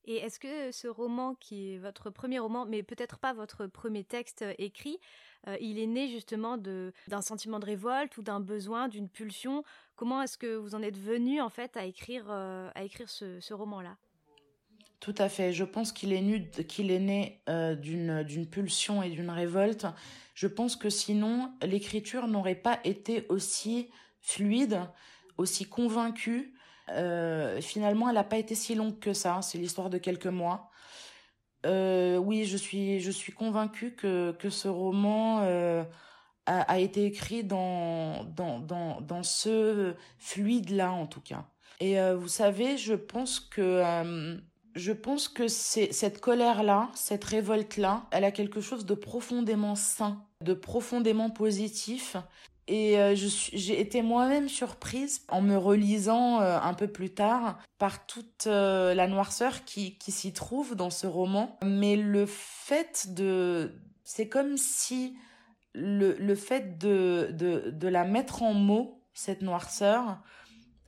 Et 0.04 0.18
est-ce 0.18 0.40
que 0.40 0.72
ce 0.72 0.88
roman, 0.88 1.36
qui 1.36 1.74
est 1.74 1.78
votre 1.78 2.10
premier 2.10 2.40
roman, 2.40 2.66
mais 2.66 2.82
peut-être 2.82 3.20
pas 3.20 3.34
votre 3.34 3.68
premier 3.68 4.04
texte 4.04 4.42
euh, 4.42 4.54
écrit, 4.58 5.00
euh, 5.48 5.58
il 5.60 5.80
est 5.80 5.88
né 5.88 6.08
justement 6.08 6.58
d'un 6.58 7.22
sentiment 7.22 7.60
de 7.60 7.66
révolte 7.66 8.18
ou 8.18 8.22
d'un 8.22 8.40
besoin, 8.40 8.88
d'une 8.88 9.10
pulsion? 9.10 9.63
Comment 9.96 10.22
est-ce 10.22 10.38
que 10.38 10.56
vous 10.56 10.76
en 10.76 10.82
êtes 10.82 10.98
venu 10.98 11.42
en 11.42 11.50
fait 11.50 11.76
à 11.76 11.86
écrire, 11.86 12.30
à 12.30 12.84
écrire 12.84 13.10
ce, 13.10 13.40
ce 13.40 13.54
roman-là? 13.54 13.98
Tout 15.00 15.16
à 15.18 15.30
fait. 15.30 15.54
Je 15.54 15.64
pense 15.64 15.92
qu'il 15.92 16.14
est, 16.14 16.18
est 16.18 17.00
né 17.00 17.42
d'une, 17.82 18.24
d'une 18.24 18.48
pulsion 18.48 19.04
et 19.04 19.10
d'une 19.10 19.30
révolte 19.30 19.86
je 20.38 20.46
pense 20.46 20.76
que 20.76 20.92
sinon, 20.92 21.52
l'écriture 21.64 22.28
n'aurait 22.28 22.54
pas 22.54 22.80
été 22.84 23.26
aussi 23.30 23.90
fluide, 24.22 24.82
aussi 25.40 25.66
convaincue. 25.66 26.54
Euh, 26.90 27.60
finalement, 27.60 28.08
elle 28.08 28.14
n'a 28.14 28.24
pas 28.24 28.38
été 28.38 28.54
si 28.54 28.76
longue 28.76 29.00
que 29.00 29.14
ça. 29.14 29.42
C'est 29.42 29.58
l'histoire 29.58 29.90
de 29.90 29.98
quelques 29.98 30.28
mois. 30.28 30.70
Euh, 31.66 32.18
oui, 32.18 32.46
je 32.46 32.56
suis, 32.56 33.00
je 33.00 33.10
suis 33.10 33.34
convaincue 33.34 33.96
que, 33.96 34.32
que 34.34 34.52
ce 34.52 34.68
roman 34.68 35.40
euh, 35.42 35.84
a, 36.46 36.62
a, 36.72 36.78
été 36.78 37.06
écrit 37.06 37.44
dans, 37.44 38.24
dans, 38.26 38.60
dans, 38.60 39.02
dans 39.02 39.24
ce 39.24 39.96
fluide-là, 40.20 40.92
en 40.92 41.08
tout 41.08 41.22
cas. 41.22 41.48
Et 41.80 42.00
euh, 42.00 42.16
vous 42.16 42.28
savez, 42.28 42.78
je 42.78 42.94
pense 42.94 43.40
que 43.40 43.62
euh, 43.84 44.38
je 44.78 44.92
pense 44.92 45.28
que 45.28 45.48
cette 45.48 46.22
colère-là, 46.22 46.90
cette 46.94 47.24
révolte-là, 47.24 48.06
elle 48.12 48.24
a 48.24 48.32
quelque 48.32 48.62
chose 48.62 48.86
de 48.86 48.94
profondément 48.94 49.76
sain, 49.76 50.24
de 50.42 50.54
profondément 50.54 51.30
positif. 51.30 52.16
Et 52.70 53.00
euh, 53.00 53.16
j'ai 53.16 53.80
été 53.80 54.02
moi-même 54.02 54.50
surprise 54.50 55.22
en 55.30 55.42
me 55.42 55.56
relisant 55.56 56.42
euh, 56.42 56.60
un 56.62 56.74
peu 56.74 56.88
plus 56.88 57.12
tard 57.12 57.60
par 57.78 58.06
toute 58.06 58.46
euh, 58.48 58.94
la 58.94 59.08
noirceur 59.08 59.63
qui, 59.63 59.98
s'y 60.08 60.34
trouve 60.34 60.76
dans 60.76 60.90
ce 60.90 61.08
roman. 61.08 61.58
Mais 61.63 61.96
le 61.96 62.26
fait 62.26 63.13
de... 63.13 63.74
C'est 64.04 64.28
comme 64.28 64.58
si 64.58 65.16
le, 65.74 66.16
le 66.20 66.36
fait 66.36 66.78
de, 66.78 67.30
de, 67.34 67.72
de 67.72 67.88
la 67.88 68.04
mettre 68.04 68.44
en 68.44 68.54
mots, 68.54 69.02
cette 69.13 69.42
noirceur, 69.42 70.20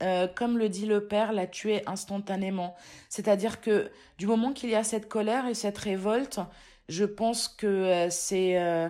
euh, 0.02 0.28
comme 0.28 0.58
le 0.58 0.70
dit 0.70 0.86
le 0.86 1.08
père, 1.08 1.34
la 1.34 1.48
tuer 1.48 1.82
instantanément. 1.88 2.76
C'est-à-dire 3.10 3.62
que 3.62 3.92
du 4.18 4.28
moment 4.28 4.54
qu'il 4.54 4.70
y 4.70 4.76
a 4.76 4.84
cette 4.84 5.08
colère 5.10 5.48
et 5.48 5.54
cette 5.54 5.78
révolte, 5.78 6.40
je 6.88 7.06
pense 7.06 7.48
que 7.48 7.68
euh, 7.68 8.10
c'est 8.10 8.62
euh, 8.62 8.90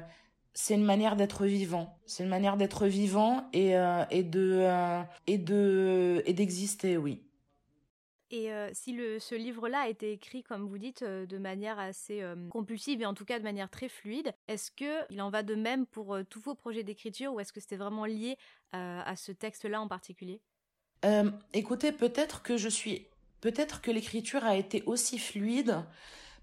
c'est 0.53 0.75
une 0.75 0.85
manière 0.85 1.15
d'être 1.15 1.45
vivant. 1.45 1.97
C'est 2.05 2.23
une 2.23 2.29
manière 2.29 2.57
d'être 2.57 2.85
vivant 2.87 3.49
et, 3.53 3.75
et 4.11 4.23
de 4.23 4.67
et 5.27 5.37
de 5.37 6.21
et 6.25 6.33
d'exister, 6.33 6.97
oui. 6.97 7.23
Et 8.31 8.51
si 8.73 8.91
le, 8.93 9.19
ce 9.19 9.35
livre-là 9.35 9.81
a 9.81 9.87
été 9.87 10.11
écrit, 10.11 10.43
comme 10.43 10.67
vous 10.67 10.77
dites, 10.77 11.03
de 11.03 11.37
manière 11.37 11.79
assez 11.79 12.23
compulsive 12.49 13.01
et 13.01 13.05
en 13.05 13.13
tout 13.13 13.25
cas 13.25 13.39
de 13.39 13.43
manière 13.43 13.69
très 13.69 13.89
fluide, 13.89 14.33
est-ce 14.47 14.69
que 14.71 15.05
il 15.11 15.21
en 15.21 15.29
va 15.29 15.43
de 15.43 15.55
même 15.55 15.85
pour 15.85 16.17
tous 16.29 16.41
vos 16.41 16.55
projets 16.55 16.83
d'écriture 16.83 17.33
ou 17.33 17.39
est-ce 17.39 17.53
que 17.53 17.61
c'était 17.61 17.77
vraiment 17.77 18.05
lié 18.05 18.35
à 18.73 19.15
ce 19.15 19.31
texte-là 19.31 19.79
en 19.79 19.87
particulier? 19.87 20.41
Euh, 21.05 21.29
écoutez, 21.53 21.91
peut-être 21.91 22.41
que 22.41 22.57
je 22.57 22.69
suis, 22.69 23.05
peut-être 23.41 23.81
que 23.81 23.91
l'écriture 23.91 24.43
a 24.43 24.55
été 24.55 24.83
aussi 24.85 25.17
fluide, 25.17 25.77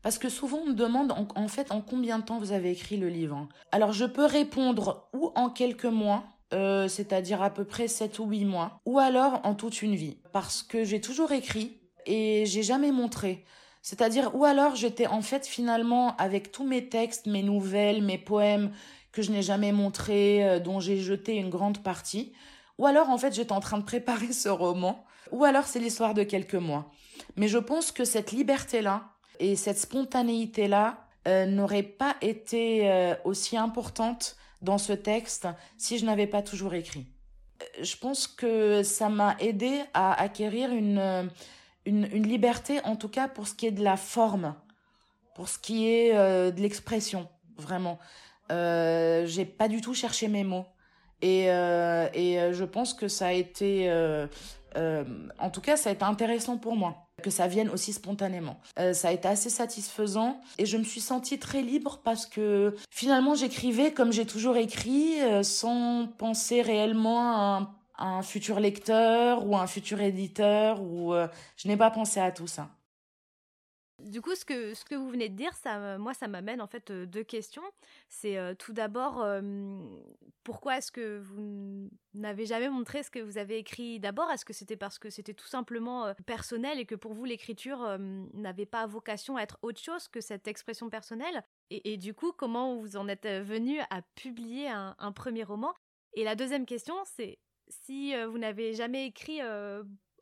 parce 0.02 0.18
que 0.18 0.28
souvent 0.28 0.58
on 0.58 0.66
me 0.66 0.74
demande 0.74 1.12
en, 1.12 1.48
fait 1.48 1.72
en 1.72 1.80
combien 1.80 2.18
de 2.18 2.24
temps 2.24 2.38
vous 2.38 2.52
avez 2.52 2.70
écrit 2.70 2.96
le 2.96 3.08
livre. 3.08 3.48
Alors 3.72 3.92
je 3.92 4.04
peux 4.04 4.24
répondre 4.24 5.08
ou 5.12 5.32
en 5.34 5.50
quelques 5.50 5.84
mois, 5.84 6.24
euh, 6.54 6.88
c'est-à-dire 6.88 7.42
à 7.42 7.50
peu 7.50 7.64
près 7.64 7.88
7 7.88 8.18
ou 8.18 8.26
8 8.26 8.44
mois, 8.44 8.80
ou 8.86 8.98
alors 8.98 9.40
en 9.44 9.54
toute 9.54 9.82
une 9.82 9.96
vie, 9.96 10.18
parce 10.32 10.62
que 10.62 10.84
j'ai 10.84 11.00
toujours 11.00 11.32
écrit 11.32 11.80
et 12.06 12.44
j'ai 12.46 12.62
jamais 12.62 12.92
montré. 12.92 13.44
C'est-à-dire, 13.82 14.34
ou 14.34 14.44
alors 14.44 14.74
j'étais 14.74 15.06
en 15.06 15.22
fait 15.22 15.46
finalement 15.46 16.16
avec 16.16 16.50
tous 16.50 16.64
mes 16.64 16.88
textes, 16.88 17.26
mes 17.26 17.42
nouvelles, 17.42 18.02
mes 18.02 18.18
poèmes 18.18 18.72
que 19.12 19.22
je 19.22 19.30
n'ai 19.32 19.42
jamais 19.42 19.72
montrés, 19.72 20.46
euh, 20.46 20.60
dont 20.60 20.78
j'ai 20.78 20.98
jeté 20.98 21.36
une 21.36 21.50
grande 21.50 21.82
partie. 21.82 22.32
Ou 22.78 22.86
alors, 22.86 23.10
en 23.10 23.18
fait, 23.18 23.34
j'étais 23.34 23.52
en 23.52 23.60
train 23.60 23.78
de 23.78 23.84
préparer 23.84 24.32
ce 24.32 24.48
roman. 24.48 25.04
Ou 25.32 25.44
alors, 25.44 25.64
c'est 25.64 25.78
l'histoire 25.78 26.14
de 26.14 26.22
quelques 26.22 26.54
mois. 26.54 26.90
Mais 27.36 27.48
je 27.48 27.58
pense 27.58 27.92
que 27.92 28.04
cette 28.04 28.32
liberté-là 28.32 29.04
et 29.40 29.56
cette 29.56 29.78
spontanéité-là 29.78 31.06
euh, 31.26 31.46
n'auraient 31.46 31.82
pas 31.82 32.16
été 32.20 32.90
euh, 32.90 33.14
aussi 33.24 33.56
importantes 33.56 34.36
dans 34.62 34.78
ce 34.78 34.92
texte 34.92 35.48
si 35.76 35.98
je 35.98 36.06
n'avais 36.06 36.26
pas 36.26 36.42
toujours 36.42 36.74
écrit. 36.74 37.06
Je 37.80 37.96
pense 37.96 38.26
que 38.26 38.82
ça 38.82 39.08
m'a 39.08 39.36
aidé 39.40 39.82
à 39.94 40.12
acquérir 40.20 40.70
une, 40.70 41.30
une, 41.86 42.06
liberté, 42.06 42.80
en 42.84 42.96
tout 42.96 43.08
cas 43.08 43.28
pour 43.28 43.48
ce 43.48 43.54
qui 43.54 43.66
est 43.66 43.70
de 43.70 43.82
la 43.82 43.96
forme, 43.96 44.54
pour 45.34 45.48
ce 45.48 45.58
qui 45.58 45.88
est 45.88 46.12
de 46.14 46.60
l'expression, 46.60 47.28
vraiment. 47.56 47.98
Euh, 48.52 49.26
j'ai 49.26 49.44
pas 49.44 49.68
du 49.68 49.80
tout 49.80 49.94
cherché 49.94 50.28
mes 50.28 50.44
mots. 50.44 50.66
Et, 51.22 51.50
euh, 51.50 52.08
euh, 52.14 52.52
je 52.52 52.64
pense 52.64 52.94
que 52.94 53.08
ça 53.08 53.28
a 53.28 53.32
été, 53.32 53.88
euh, 53.88 54.26
en 55.38 55.50
tout 55.50 55.60
cas, 55.60 55.76
ça 55.76 55.90
a 55.90 55.92
été 55.92 56.04
intéressant 56.04 56.58
pour 56.58 56.76
moi, 56.76 57.08
que 57.22 57.30
ça 57.30 57.46
vienne 57.46 57.70
aussi 57.70 57.92
spontanément. 57.92 58.60
Ça 58.92 59.08
a 59.08 59.12
été 59.12 59.26
assez 59.26 59.50
satisfaisant 59.50 60.40
et 60.58 60.66
je 60.66 60.76
me 60.76 60.84
suis 60.84 61.00
sentie 61.00 61.38
très 61.38 61.62
libre 61.62 62.00
parce 62.04 62.26
que 62.26 62.76
finalement, 62.90 63.34
j'écrivais 63.34 63.92
comme 63.92 64.12
j'ai 64.12 64.26
toujours 64.26 64.56
écrit, 64.56 65.14
sans 65.42 66.08
penser 66.18 66.60
réellement 66.60 67.20
à 67.20 67.36
un, 67.36 67.62
à 67.96 68.08
un, 68.18 68.22
futur 68.22 68.60
lecteur 68.60 69.46
ou 69.46 69.56
à 69.56 69.62
un 69.62 69.66
futur 69.66 70.00
éditeur, 70.02 70.82
ou 70.82 71.14
je 71.56 71.68
n'ai 71.68 71.76
pas 71.78 71.90
pensé 71.90 72.20
à 72.20 72.30
tout 72.30 72.46
ça. 72.46 72.68
Du 74.06 74.22
coup, 74.22 74.34
ce 74.36 74.44
que, 74.44 74.94
vous 74.94 75.10
venez 75.10 75.28
de 75.28 75.34
dire, 75.34 75.52
ça, 75.54 75.98
moi, 75.98 76.14
ça 76.14 76.28
m'amène 76.28 76.60
en 76.60 76.66
fait 76.66 76.92
deux 76.92 77.24
questions. 77.24 77.62
C'est 78.08 78.38
tout 78.58 78.72
d'abord, 78.72 79.26
pourquoi 80.44 80.78
est-ce 80.78 80.92
que 80.92 81.18
vous 81.18 81.90
n'avez 82.14 82.46
jamais 82.46 82.68
montré 82.68 83.02
ce 83.02 83.10
que 83.10 83.18
vous 83.18 83.36
avez 83.36 83.58
écrit 83.58 83.98
d'abord? 83.98 84.30
Est-ce 84.30 84.44
que 84.44 84.52
c'était 84.52 84.76
parce 84.76 84.98
que 84.98 85.10
c'était 85.10 85.34
tout 85.34 85.48
simplement 85.48 86.14
personnel 86.24 86.78
et 86.78 86.86
que 86.86 86.94
pour 86.94 87.14
vous, 87.14 87.24
l'écriture 87.24 87.98
n'avait 87.98 88.64
pas 88.66 88.86
vocation 88.86 89.36
à 89.36 89.42
être 89.42 89.58
autre 89.62 89.80
chose 89.80 90.06
que 90.06 90.20
cette 90.20 90.46
expression 90.46 90.88
personnelle? 90.88 91.42
Et, 91.70 91.96
du 91.96 92.14
coup, 92.14 92.32
comment 92.32 92.76
vous 92.76 92.96
en 92.96 93.08
êtes 93.08 93.26
venu 93.26 93.80
à 93.90 94.02
publier 94.14 94.68
un 94.68 95.12
premier 95.12 95.42
roman? 95.42 95.74
Et 96.14 96.22
la 96.22 96.36
deuxième 96.36 96.64
question, 96.64 96.94
c'est 97.04 97.38
si 97.68 98.14
vous 98.24 98.38
n'avez 98.38 98.72
jamais 98.72 99.06
écrit 99.06 99.40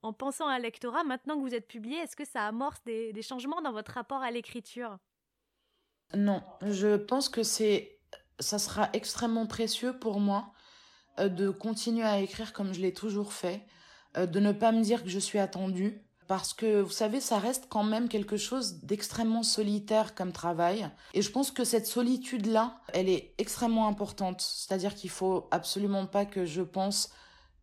en 0.04 0.12
pensant 0.12 0.46
à 0.46 0.54
un 0.54 0.58
lectorat, 0.58 1.02
maintenant 1.02 1.36
que 1.36 1.40
vous 1.40 1.54
êtes 1.54 1.66
publié, 1.66 1.96
est-ce 1.96 2.14
que 2.14 2.26
ça 2.26 2.46
amorce 2.46 2.82
des, 2.84 3.22
changements 3.22 3.62
dans 3.62 3.72
votre 3.72 3.92
rapport 3.92 4.22
à 4.22 4.30
l'écriture? 4.30 4.98
Non, 6.14 6.42
je 6.60 6.96
pense 6.96 7.30
que 7.30 7.42
c'est, 7.42 7.98
ça 8.38 8.58
sera 8.58 8.90
extrêmement 8.92 9.46
précieux 9.46 9.98
pour 9.98 10.20
moi 10.20 10.52
euh, 11.18 11.28
de 11.28 11.48
continuer 11.48 12.04
à 12.04 12.20
écrire 12.20 12.52
comme 12.52 12.74
je 12.74 12.80
l'ai 12.80 12.92
toujours 12.92 13.32
fait, 13.32 13.66
euh, 14.18 14.26
de 14.26 14.40
ne 14.40 14.52
pas 14.52 14.72
me 14.72 14.82
dire 14.82 15.02
que 15.02 15.08
je 15.08 15.18
suis 15.18 15.38
attendue, 15.38 16.02
parce 16.28 16.52
que 16.52 16.82
vous 16.82 16.90
savez, 16.90 17.20
ça 17.20 17.38
reste 17.38 17.66
quand 17.70 17.84
même 17.84 18.08
quelque 18.08 18.36
chose 18.36 18.80
d'extrêmement 18.82 19.42
solitaire 19.42 20.14
comme 20.14 20.32
travail. 20.32 20.88
Et 21.14 21.22
je 21.22 21.30
pense 21.30 21.50
que 21.50 21.64
cette 21.64 21.86
solitude-là, 21.86 22.80
elle 22.92 23.08
est 23.08 23.34
extrêmement 23.38 23.88
importante. 23.88 24.40
C'est-à-dire 24.42 24.94
qu'il 24.94 25.10
faut 25.10 25.48
absolument 25.50 26.06
pas 26.06 26.26
que 26.26 26.44
je 26.44 26.62
pense 26.62 27.10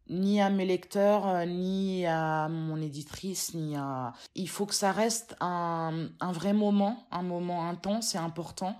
ni 0.09 0.41
à 0.41 0.49
mes 0.49 0.65
lecteurs, 0.65 1.27
euh, 1.27 1.45
ni 1.45 2.05
à 2.05 2.49
mon 2.49 2.81
éditrice, 2.81 3.53
ni 3.53 3.75
à... 3.75 4.13
Il 4.35 4.49
faut 4.49 4.65
que 4.65 4.75
ça 4.75 4.91
reste 4.91 5.35
un, 5.39 6.09
un 6.19 6.31
vrai 6.31 6.53
moment, 6.53 7.07
un 7.11 7.23
moment 7.23 7.69
intense 7.69 8.15
et 8.15 8.17
important, 8.17 8.75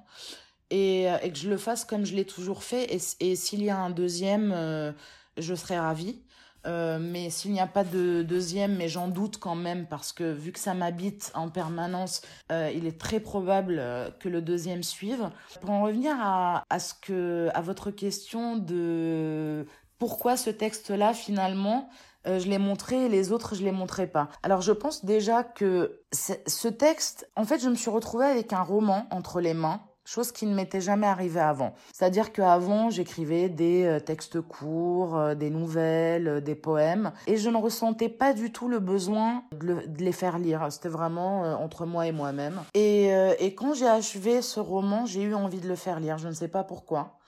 et, 0.70 1.10
euh, 1.10 1.18
et 1.22 1.32
que 1.32 1.38
je 1.38 1.50
le 1.50 1.58
fasse 1.58 1.86
comme 1.86 2.06
je 2.06 2.16
l'ai 2.16 2.26
toujours 2.26 2.64
fait. 2.64 2.94
Et, 2.94 3.00
et 3.20 3.36
s'il 3.36 3.64
y 3.64 3.70
a 3.70 3.78
un 3.78 3.90
deuxième, 3.90 4.52
euh, 4.54 4.92
je 5.38 5.56
serai 5.56 5.80
ravie. 5.80 6.22
Mais 6.64 7.32
s'il 7.32 7.54
n'y 7.54 7.60
a 7.60 7.66
pas 7.66 7.84
de 7.84 8.22
deuxième, 8.22 8.76
mais 8.76 8.88
j'en 8.88 9.08
doute 9.08 9.40
quand 9.40 9.56
même 9.56 9.88
parce 9.88 10.14
que 10.14 10.32
vu 10.32 10.52
que 10.52 10.60
ça 10.60 10.76
m'habite 10.76 11.32
en 11.34 11.50
permanence, 11.50 12.22
il 12.52 12.86
est 12.86 13.00
très 13.00 13.20
probable 13.20 13.82
que 14.20 14.30
le 14.30 14.44
deuxième 14.44 14.84
suive. 14.84 15.32
Pour 15.62 15.72
en 15.72 15.82
revenir 15.82 16.16
à, 16.20 16.64
à 16.70 16.78
ce 16.78 16.94
que 16.94 17.50
à 17.56 17.62
votre 17.62 17.90
question 17.90 18.58
de 18.58 19.66
pourquoi 20.02 20.36
ce 20.36 20.50
texte-là, 20.50 21.14
finalement, 21.14 21.88
euh, 22.26 22.40
je 22.40 22.48
l'ai 22.48 22.58
montré 22.58 23.06
et 23.06 23.08
les 23.08 23.32
autres, 23.32 23.54
je 23.54 23.64
les 23.64 23.72
montrais 23.72 24.08
pas. 24.08 24.30
Alors, 24.42 24.62
je 24.62 24.72
pense 24.72 25.06
déjà 25.06 25.44
que 25.44 26.02
ce 26.12 26.68
texte, 26.68 27.30
en 27.36 27.44
fait, 27.44 27.60
je 27.60 27.70
me 27.70 27.76
suis 27.76 27.92
retrouvée 27.92 28.26
avec 28.26 28.52
un 28.52 28.64
roman 28.64 29.06
entre 29.12 29.40
les 29.42 29.54
mains 29.54 29.80
chose 30.04 30.32
qui 30.32 30.48
ne 30.48 30.56
m'était 30.56 30.82
jamais 30.82 31.06
arrivée 31.06 31.40
avant. 31.40 31.76
C'est-à-dire 31.94 32.34
qu'avant, 32.34 32.90
j'écrivais 32.90 33.48
des 33.48 33.86
euh, 33.86 34.00
textes 34.00 34.42
courts, 34.42 35.16
euh, 35.16 35.36
des 35.36 35.52
nouvelles, 35.52 36.42
des 36.42 36.56
poèmes, 36.56 37.12
et 37.28 37.38
je 37.38 37.50
ne 37.52 37.58
ressentais 37.58 38.10
pas 38.10 38.34
du 38.34 38.52
tout 38.52 38.68
le 38.68 38.80
besoin 38.80 39.44
de, 39.52 39.78
les 40.00 40.12
faire 40.12 40.40
lire. 40.40 40.66
C'était 40.72 40.90
vraiment 40.90 41.42
entre 41.62 41.86
moi 41.86 42.08
et 42.08 42.12
moi-même. 42.12 42.60
Et, 42.74 43.12
et 43.40 43.54
quand 43.54 43.76
j'ai 43.76 43.88
achevé 43.88 44.42
ce 44.42 44.60
roman, 44.60 45.06
j'ai 45.06 45.22
eu 45.22 45.36
envie 45.36 45.60
de 45.60 45.68
le 45.68 45.76
faire 45.76 46.00
lire. 46.00 46.18
Je 46.18 46.28
ne 46.28 46.34
sais 46.34 46.48
pas 46.48 46.64
pourquoi 46.64 47.21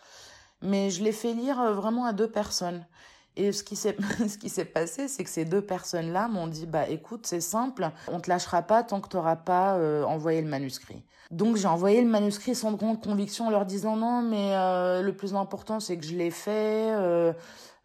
mais 0.63 0.89
je 0.89 1.03
l'ai 1.03 1.11
fait 1.11 1.33
lire 1.33 1.61
euh, 1.61 1.73
vraiment 1.73 2.05
à 2.05 2.13
deux 2.13 2.29
personnes. 2.29 2.83
Et 3.35 3.51
ce 3.51 3.63
qui 3.63 3.75
s'est 3.75 3.97
ce 4.27 4.37
qui 4.37 4.49
s'est 4.49 4.65
passé, 4.65 5.07
c'est 5.07 5.23
que 5.23 5.29
ces 5.29 5.45
deux 5.45 5.61
personnes-là 5.61 6.27
m'ont 6.27 6.47
dit 6.47 6.65
bah 6.65 6.89
écoute, 6.89 7.27
c'est 7.27 7.41
simple, 7.41 7.89
on 8.07 8.19
te 8.19 8.29
lâchera 8.29 8.61
pas 8.63 8.83
tant 8.83 9.01
que 9.01 9.09
tu 9.09 9.17
n'auras 9.17 9.35
pas 9.35 9.75
euh, 9.77 10.03
envoyé 10.03 10.41
le 10.41 10.47
manuscrit. 10.47 11.03
Donc 11.31 11.55
j'ai 11.55 11.67
envoyé 11.67 12.01
le 12.01 12.07
manuscrit 12.07 12.53
sans 12.53 12.73
grande 12.73 13.03
conviction 13.03 13.47
en 13.47 13.49
leur 13.49 13.65
disant 13.65 13.95
non, 13.95 14.21
mais 14.21 14.55
euh, 14.55 15.01
le 15.01 15.15
plus 15.15 15.33
important 15.35 15.79
c'est 15.79 15.97
que 15.97 16.05
je 16.05 16.15
l'ai 16.15 16.31
fait. 16.31 16.91
Euh, 16.91 17.33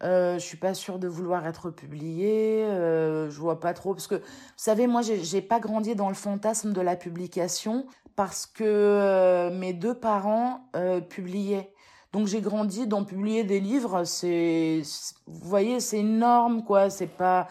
euh, 0.04 0.34
je 0.34 0.44
suis 0.44 0.58
pas 0.58 0.74
sûre 0.74 0.98
de 0.98 1.08
vouloir 1.08 1.46
être 1.46 1.70
publié. 1.70 2.64
Euh, 2.64 3.30
je 3.30 3.40
vois 3.40 3.58
pas 3.58 3.72
trop 3.72 3.94
parce 3.94 4.06
que 4.06 4.16
vous 4.16 4.22
savez 4.56 4.86
moi 4.86 5.00
j'ai 5.02 5.42
pas 5.42 5.60
grandi 5.60 5.94
dans 5.94 6.08
le 6.08 6.14
fantasme 6.14 6.72
de 6.72 6.80
la 6.80 6.94
publication 6.94 7.86
parce 8.16 8.46
que 8.46 9.48
mes 9.54 9.72
deux 9.72 9.94
parents 9.94 10.68
publiaient. 11.08 11.72
Donc 12.12 12.26
j'ai 12.26 12.40
grandi 12.40 12.86
dans 12.86 13.04
publier 13.04 13.44
des 13.44 13.60
livres, 13.60 14.04
c'est, 14.04 14.82
vous 15.26 15.48
voyez, 15.48 15.78
c'est 15.78 15.98
énorme 15.98 16.64
quoi, 16.64 16.88
c'est 16.88 17.06
pas. 17.06 17.48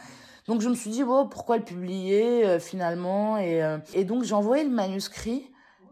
Donc 0.48 0.62
je 0.62 0.70
me 0.70 0.74
suis 0.74 0.90
dit 0.90 1.04
bon, 1.04 1.28
pourquoi 1.28 1.58
le 1.58 1.64
publier 1.64 2.46
euh, 2.46 2.60
finalement 2.60 3.38
et, 3.38 3.62
euh, 3.62 3.78
et 3.94 4.04
donc 4.04 4.24
j'ai 4.24 4.34
envoyé 4.34 4.64
le 4.64 4.72
manuscrit 4.72 5.52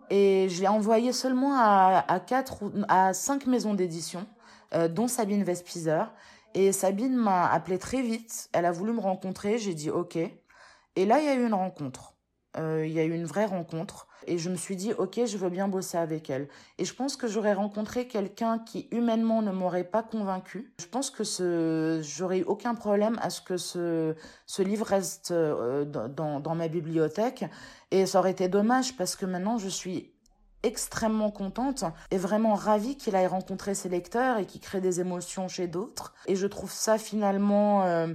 et 0.10 0.48
je 0.50 0.62
l'ai 0.62 0.68
envoyé 0.68 1.14
seulement 1.14 1.54
à, 1.56 2.04
à 2.08 2.20
quatre 2.20 2.64
à 2.88 3.14
cinq 3.14 3.46
maisons 3.46 3.76
d'édition, 3.76 4.26
euh, 4.74 4.88
dont 4.88 5.08
Sabine 5.08 5.44
Vespizer. 5.44 6.12
Et 6.56 6.72
Sabine 6.72 7.16
m'a 7.16 7.48
appelé 7.52 7.78
très 7.78 8.02
vite. 8.02 8.50
Elle 8.54 8.66
a 8.66 8.72
voulu 8.72 8.94
me 8.94 9.02
rencontrer. 9.02 9.58
J'ai 9.58 9.74
dit 9.74 9.90
ok. 9.92 10.16
Et 10.16 11.06
là 11.06 11.20
il 11.20 11.26
y 11.26 11.30
a 11.30 11.36
eu 11.36 11.46
une 11.46 11.54
rencontre. 11.54 12.14
Il 12.58 12.88
y 12.88 13.00
a 13.00 13.04
eu 13.04 13.14
une 13.14 13.26
vraie 13.26 13.46
rencontre. 13.46 14.08
Et 14.28 14.38
je 14.38 14.50
me 14.50 14.56
suis 14.56 14.76
dit, 14.76 14.94
ok, 14.94 15.22
je 15.26 15.38
veux 15.38 15.50
bien 15.50 15.68
bosser 15.68 15.98
avec 15.98 16.30
elle. 16.30 16.48
Et 16.78 16.86
je 16.86 16.94
pense 16.94 17.16
que 17.16 17.28
j'aurais 17.28 17.54
rencontré 17.54 18.08
quelqu'un 18.08 18.60
qui 18.60 18.88
humainement 18.92 19.42
ne 19.42 19.52
m'aurait 19.52 19.84
pas 19.84 20.04
convaincu. 20.04 20.72
Je 20.80 20.86
pense 20.88 21.10
que 21.10 21.24
ce, 21.24 22.02
j'aurais 22.04 22.40
eu 22.40 22.44
aucun 22.44 22.76
problème 22.76 23.18
à 23.22 23.30
ce 23.30 23.42
que 23.42 23.58
ce, 23.58 24.16
livre 24.60 24.86
reste 24.86 25.32
euh, 25.32 25.86
dans, 25.86 26.40
dans 26.40 26.56
ma 26.56 26.68
bibliothèque. 26.68 27.46
Et 27.92 28.06
ça 28.06 28.20
aurait 28.20 28.32
été 28.32 28.48
dommage 28.48 28.98
parce 28.98 29.16
que 29.16 29.26
maintenant 29.26 29.58
je 29.58 29.70
suis 29.70 30.15
extrêmement 30.64 31.32
contente 31.32 31.84
et 32.12 32.18
vraiment 32.18 32.56
ravie 32.56 32.98
qu'il 32.98 33.16
aille 33.16 33.28
rencontrer 33.28 33.76
ses 33.76 33.90
lecteurs 33.90 34.40
et 34.40 34.46
qu'il 34.46 34.62
crée 34.62 34.82
des 34.82 35.00
émotions 35.00 35.48
chez 35.48 35.68
d'autres. 35.68 36.14
Et 36.26 36.36
je 36.36 36.48
trouve 36.48 36.72
ça 36.72 36.98
finalement, 36.98 37.84
euh, 37.84 38.08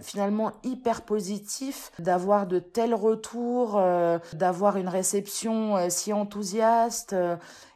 finalement 0.00 0.52
hyper 0.64 1.02
positif 1.02 1.92
d'avoir 1.98 2.46
de 2.46 2.58
tels 2.58 2.94
retours, 2.94 3.76
euh, 3.76 4.18
d'avoir 4.32 4.76
une 4.76 4.88
réception 4.88 5.76
euh, 5.76 5.86
si 5.90 6.12
enthousiaste. 6.12 7.14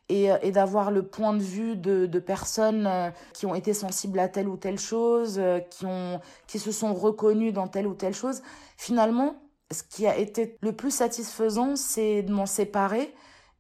et, 0.09 0.29
et 0.43 0.53
d'avoir 0.53 0.91
le 0.91 1.03
point 1.03 1.33
de 1.33 1.43
vue 1.43 1.77
de, 1.77 2.05
de 2.05 2.19
personnes 2.19 3.13
qui 3.33 3.47
ont 3.47 3.55
été 3.55 3.73
sensibles 3.73 4.19
à 4.19 4.29
telle 4.29 4.49
ou 4.49 4.59
telle 4.59 4.79
chose, 4.79 5.41
qui, 5.71 5.87
ont, 5.87 6.21
qui 6.47 6.59
se 6.59 6.73
sont 6.73 6.93
reconnues 6.93 7.53
dans 7.53 7.69
telle 7.69 7.87
ou 7.87 7.95
telle 7.95 8.13
chose. 8.13 8.43
Finalement, 8.77 9.37
ce 9.71 9.83
qui 9.83 10.07
a 10.07 10.19
été 10.19 10.59
le 10.61 10.73
plus 10.73 10.91
satisfaisant, 10.91 11.75
c'est 11.77 12.23
de 12.23 12.33
m'en 12.35 12.45
séparer 12.45 13.15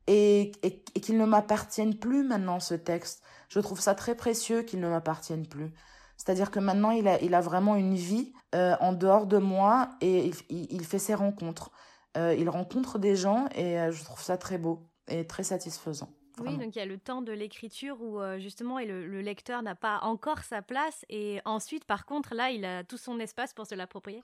et, 0.07 0.53
et, 0.63 1.01
qu'il 1.01 1.19
ne 1.19 1.25
m'appartienne 1.25 1.97
plus 1.97 2.25
maintenant 2.25 2.61
ce 2.61 2.75
texte. 2.75 3.23
Je 3.49 3.61
trouve 3.61 3.81
ça 3.81 3.95
très 3.95 4.15
précieux 4.15 4.63
qu'il 4.63 4.81
ne 4.81 4.89
m'appartienne 4.89 5.47
plus. 5.47 5.73
C'est-à-dire 6.17 6.51
que 6.51 6.61
maintenant 6.61 6.91
il 6.91 7.09
a, 7.09 7.21
il 7.23 7.35
a 7.35 7.41
vraiment 7.41 7.75
une 7.77 7.95
vie 7.95 8.33
euh, 8.55 8.77
en 8.81 8.93
dehors 8.93 9.27
de 9.27 9.39
moi 9.39 9.91
et 10.01 10.27
il, 10.27 10.73
il 10.73 10.85
fait 10.85 10.99
ses 10.99 11.15
rencontres. 11.15 11.71
Euh, 12.17 12.35
il 12.39 12.49
rencontre 12.49 12.99
des 12.99 13.17
gens 13.17 13.47
et 13.55 13.81
euh, 13.81 13.91
je 13.91 14.05
trouve 14.05 14.23
ça 14.23 14.37
très 14.37 14.59
beau 14.59 14.87
et 15.09 15.27
très 15.27 15.43
satisfaisant. 15.43 16.09
Oui, 16.41 16.57
donc 16.57 16.75
il 16.75 16.79
y 16.79 16.83
a 16.83 16.87
le 16.87 16.99
temps 16.99 17.23
de 17.23 17.31
l'écriture 17.31 18.03
où 18.03 18.19
justement 18.39 18.81
et 18.81 18.87
le, 18.87 19.07
le 19.07 19.21
lecteur 19.21 19.63
n'a 19.63 19.77
pas 19.77 20.01
encore 20.03 20.41
sa 20.41 20.63
place 20.63 21.05
et 21.09 21.41
ensuite 21.45 21.85
par 21.85 22.07
contre 22.07 22.35
là 22.35 22.51
il 22.51 22.65
a 22.65 22.83
tout 22.83 22.97
son 22.97 23.21
espace 23.21 23.55
pour 23.55 23.67
se 23.67 23.77
l'approprier. 23.77 24.21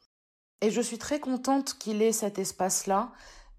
Et 0.60 0.70
je 0.72 0.80
suis 0.80 0.98
très 0.98 1.20
contente 1.20 1.78
qu'il 1.78 2.02
ait 2.02 2.10
cet 2.10 2.40
espace-là 2.40 3.12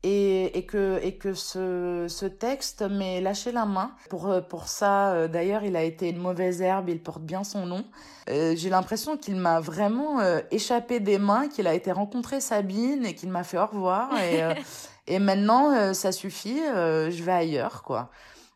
et, 0.04 0.58
et, 0.58 0.66
que, 0.66 1.00
et 1.04 1.16
que 1.18 1.34
ce, 1.34 2.08
ce 2.10 2.26
texte 2.26 2.82
m'ait 2.82 3.22
lâché 3.22 3.52
la 3.52 3.66
main. 3.66 3.92
Pour, 4.10 4.28
euh, 4.30 4.42
pour 4.42 4.68
ça, 4.68 5.12
euh, 5.14 5.28
d'ailleurs, 5.28 5.64
il 5.64 5.76
a 5.76 5.84
été 5.84 6.10
une 6.10 6.18
mauvaise 6.18 6.62
herbe, 6.62 6.90
il 6.90 7.02
porte 7.02 7.22
bien 7.22 7.44
son 7.44 7.66
nom. 7.68 7.86
Euh, 8.30 8.56
J'ai 8.56 8.70
l'impression 8.70 9.18
qu'il 9.18 9.36
m'a 9.36 9.60
vraiment 9.60 10.20
euh, 10.22 10.42
échappé 10.52 11.00
des 11.00 11.20
mains, 11.20 11.48
qu'il 11.50 11.68
a 11.68 11.74
été 11.76 11.92
rencontrer 11.92 12.42
Sabine 12.42 13.06
et 13.06 13.14
qu'il 13.16 13.30
m'a 13.30 13.44
fait 13.44 13.58
au 13.60 13.66
revoir. 13.66 14.10
Et, 14.24 14.42
et 15.08 15.20
maintenant, 15.20 15.94
ça 15.94 16.12
suffit, 16.12 16.60
je 16.60 17.24
vais 17.24 17.32
ailleurs, 17.32 17.84
quoi. 17.84 18.10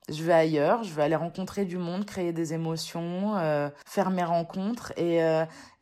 je 0.10 0.24
vais 0.24 0.34
ailleurs, 0.34 0.84
je 0.84 0.94
vais 0.94 1.04
aller 1.04 1.16
rencontrer 1.16 1.66
du 1.66 1.78
monde, 1.78 2.06
créer 2.06 2.34
des 2.34 2.54
émotions, 2.54 3.34
faire 3.86 4.10
mes 4.12 4.24
rencontres 4.24 4.94
et, 4.98 5.20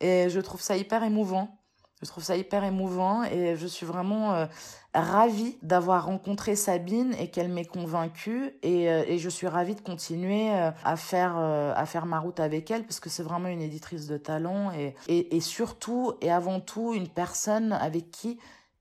et 0.00 0.28
je 0.30 0.40
trouve 0.40 0.60
ça 0.60 0.76
hyper 0.76 1.04
émouvant. 1.04 1.58
Je 2.04 2.08
trouve 2.08 2.22
ça 2.22 2.36
hyper 2.36 2.62
émouvant 2.62 3.24
et 3.24 3.56
je 3.56 3.66
suis 3.66 3.86
vraiment 3.86 4.34
euh, 4.34 4.46
ravie 4.94 5.56
d'avoir 5.62 6.06
rencontré 6.06 6.54
Sabine 6.54 7.14
et 7.18 7.30
qu'elle 7.30 7.48
m'ait 7.48 7.64
convaincue 7.64 8.52
et, 8.62 8.84
et, 8.84 9.18
je 9.18 9.28
suis 9.28 9.48
ravie 9.48 9.74
de 9.74 9.80
continuer 9.80 10.50
à 10.50 10.96
faire 10.96 11.36
à 11.36 11.86
faire 11.86 12.06
ma 12.06 12.20
route 12.20 12.38
avec 12.38 12.70
elle 12.70 12.84
parce 12.84 13.00
que 13.00 13.10
c'est 13.10 13.22
vraiment 13.22 13.48
une 13.48 13.62
éditrice 13.62 14.06
de 14.06 14.18
talent 14.18 14.70
et, 14.72 14.94
et, 15.08 15.34
et 15.36 15.40
surtout 15.40 16.12
et 16.20 16.30
avant 16.30 16.60
tout 16.60 16.94
une 16.94 17.08
personne 17.08 17.72
avec 17.72 18.10
qui 18.10 18.38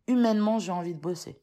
humainement 0.08 0.60
j'ai 0.60 0.72
envie 0.72 0.94
de 0.94 1.00
bosser. 1.00 1.40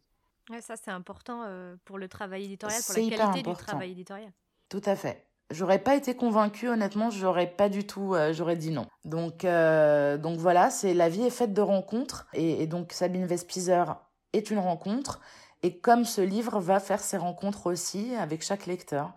Ouais, 0.51 0.61
ça 0.61 0.75
c'est 0.77 0.91
important 0.91 1.45
euh, 1.47 1.77
pour 1.85 1.97
le 1.97 2.09
travail 2.09 2.45
éditorial, 2.45 2.83
pour 2.85 2.95
la 2.97 3.17
qualité 3.17 3.43
du 3.49 3.57
travail 3.57 3.93
éditorial. 3.93 4.33
Tout 4.69 4.83
à 4.85 4.97
fait. 4.97 5.30
J'aurais 5.51 5.81
pas 5.81 5.97
été 5.97 6.15
convaincue, 6.15 6.69
honnêtement, 6.69 7.11
j'aurais 7.11 7.49
pas 7.49 7.69
du 7.69 7.85
tout, 7.85 8.15
euh, 8.15 8.33
j'aurais 8.33 8.57
dit 8.57 8.71
non. 8.71 8.87
Donc, 9.05 9.45
euh, 9.45 10.17
donc 10.17 10.39
voilà, 10.39 10.71
c'est 10.71 10.95
la 10.95 11.09
vie 11.09 11.23
est 11.23 11.31
faite 11.31 11.53
de 11.53 11.61
rencontres 11.61 12.29
et, 12.33 12.69
donc 12.69 12.93
Sabine 12.93 13.27
Vespizer 13.27 13.97
est 14.33 14.51
une 14.51 14.61
rencontre 14.61 15.21
et 15.63 15.79
comme 15.79 16.05
ce 16.05 16.21
livre 16.21 16.61
va 16.61 16.79
faire 16.79 17.01
ses 17.01 17.17
rencontres 17.17 17.67
aussi 17.67 18.15
avec 18.15 18.43
chaque 18.43 18.67
lecteur. 18.67 19.13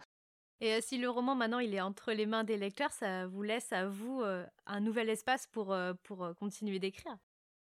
Et 0.59 0.81
si 0.81 0.97
le 0.97 1.09
roman 1.09 1.35
maintenant 1.35 1.59
il 1.59 1.75
est 1.75 1.81
entre 1.81 2.13
les 2.13 2.25
mains 2.25 2.43
des 2.43 2.57
lecteurs, 2.57 2.91
ça 2.91 3.27
vous 3.27 3.43
laisse 3.43 3.71
à 3.71 3.85
vous 3.85 4.23
un 4.65 4.79
nouvel 4.79 5.09
espace 5.09 5.45
pour, 5.47 5.75
pour 6.03 6.31
continuer 6.39 6.79
d'écrire? 6.79 7.17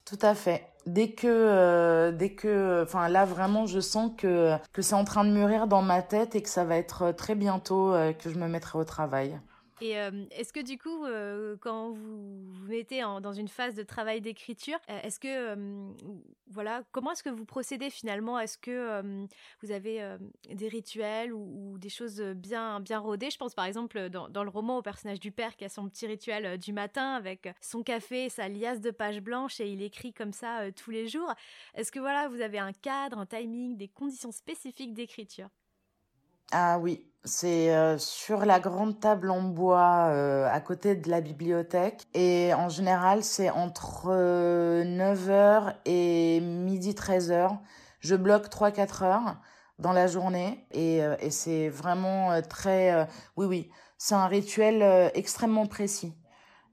Tout 0.04 0.18
à 0.22 0.34
fait. 0.34 0.66
Dès 0.86 1.12
que, 1.12 1.26
euh, 1.26 2.12
dès 2.12 2.34
que, 2.34 2.82
enfin 2.82 3.08
là 3.08 3.24
vraiment, 3.24 3.66
je 3.66 3.80
sens 3.80 4.12
que 4.18 4.56
que 4.72 4.82
c'est 4.82 4.94
en 4.94 5.04
train 5.04 5.24
de 5.24 5.30
mûrir 5.30 5.66
dans 5.66 5.80
ma 5.82 6.02
tête 6.02 6.34
et 6.34 6.42
que 6.42 6.48
ça 6.50 6.64
va 6.64 6.76
être 6.76 7.12
très 7.12 7.34
bientôt 7.34 7.92
euh, 7.94 8.12
que 8.12 8.30
je 8.30 8.38
me 8.38 8.48
mettrai 8.48 8.78
au 8.78 8.84
travail. 8.84 9.40
Et 9.80 9.92
est-ce 10.30 10.52
que 10.52 10.60
du 10.60 10.78
coup, 10.78 11.04
quand 11.60 11.90
vous 11.90 12.44
vous 12.52 12.66
mettez 12.68 13.00
dans 13.00 13.32
une 13.32 13.48
phase 13.48 13.74
de 13.74 13.82
travail 13.82 14.20
d'écriture, 14.20 14.78
est-ce 14.88 15.18
que, 15.18 15.56
voilà, 16.48 16.82
comment 16.92 17.12
est-ce 17.12 17.22
que 17.22 17.30
vous 17.30 17.44
procédez 17.44 17.90
finalement? 17.90 18.38
Est-ce 18.38 18.56
que 18.58 19.26
vous 19.62 19.72
avez 19.72 20.16
des 20.48 20.68
rituels 20.68 21.32
ou, 21.32 21.76
des 21.78 21.88
choses 21.88 22.20
bien, 22.20 22.80
bien 22.80 22.98
rodées? 22.98 23.30
Je 23.30 23.38
pense 23.38 23.54
par 23.54 23.64
exemple 23.64 24.08
dans, 24.10 24.28
dans, 24.28 24.44
le 24.44 24.50
roman 24.50 24.78
au 24.78 24.82
personnage 24.82 25.20
du 25.20 25.32
père 25.32 25.56
qui 25.56 25.64
a 25.64 25.68
son 25.68 25.88
petit 25.88 26.06
rituel 26.06 26.58
du 26.58 26.72
matin 26.72 27.14
avec 27.14 27.48
son 27.60 27.82
café, 27.82 28.28
sa 28.28 28.48
liasse 28.48 28.80
de 28.80 28.90
pages 28.90 29.20
blanches 29.20 29.60
et 29.60 29.68
il 29.68 29.82
écrit 29.82 30.12
comme 30.12 30.32
ça 30.32 30.70
tous 30.72 30.90
les 30.90 31.08
jours. 31.08 31.32
Est-ce 31.74 31.90
que 31.90 32.00
voilà, 32.00 32.28
vous 32.28 32.40
avez 32.40 32.58
un 32.58 32.72
cadre, 32.72 33.18
un 33.18 33.26
timing, 33.26 33.76
des 33.76 33.88
conditions 33.88 34.32
spécifiques 34.32 34.94
d'écriture? 34.94 35.48
Ah 36.52 36.78
oui, 36.78 37.06
c'est 37.24 37.74
euh, 37.74 37.96
sur 37.96 38.44
la 38.44 38.60
grande 38.60 39.00
table 39.00 39.30
en 39.30 39.42
bois 39.42 40.08
euh, 40.10 40.46
à 40.50 40.60
côté 40.60 40.94
de 40.94 41.10
la 41.10 41.20
bibliothèque. 41.20 42.06
Et 42.12 42.52
en 42.54 42.68
général, 42.68 43.24
c'est 43.24 43.50
entre 43.50 44.08
9h 44.08 45.28
euh, 45.30 45.70
et 45.86 46.40
midi 46.40 46.92
13h. 46.92 47.58
Je 48.00 48.14
bloque 48.14 48.48
3-4 48.48 49.04
heures 49.04 49.36
dans 49.78 49.92
la 49.92 50.06
journée. 50.06 50.66
Et, 50.72 50.98
et 50.98 51.30
c'est 51.30 51.70
vraiment 51.70 52.40
très... 52.42 53.08
oui, 53.36 53.46
oui, 53.46 53.70
c'est 53.96 54.14
un 54.14 54.26
rituel 54.26 55.10
extrêmement 55.14 55.66
précis. 55.66 56.14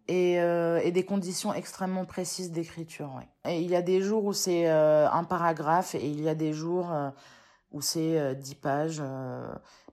Et, 0.09 0.33
et, 0.33 0.91
des 0.91 1.05
conditions 1.05 1.53
extrêmement 1.53 2.03
précises 2.03 2.51
d'écriture. 2.51 3.21
Et 3.47 3.61
il 3.61 3.69
y 3.71 3.77
a 3.77 3.81
des 3.81 4.01
jours 4.01 4.25
où 4.25 4.33
c'est 4.33 4.67
un 4.67 5.23
paragraphe 5.23 5.95
et 5.95 6.05
il 6.05 6.21
y 6.21 6.27
a 6.27 6.35
des 6.35 6.51
jours 6.51 6.91
où 7.71 7.81
c'est 7.81 8.35
10 8.35 8.55
pages. 8.55 9.01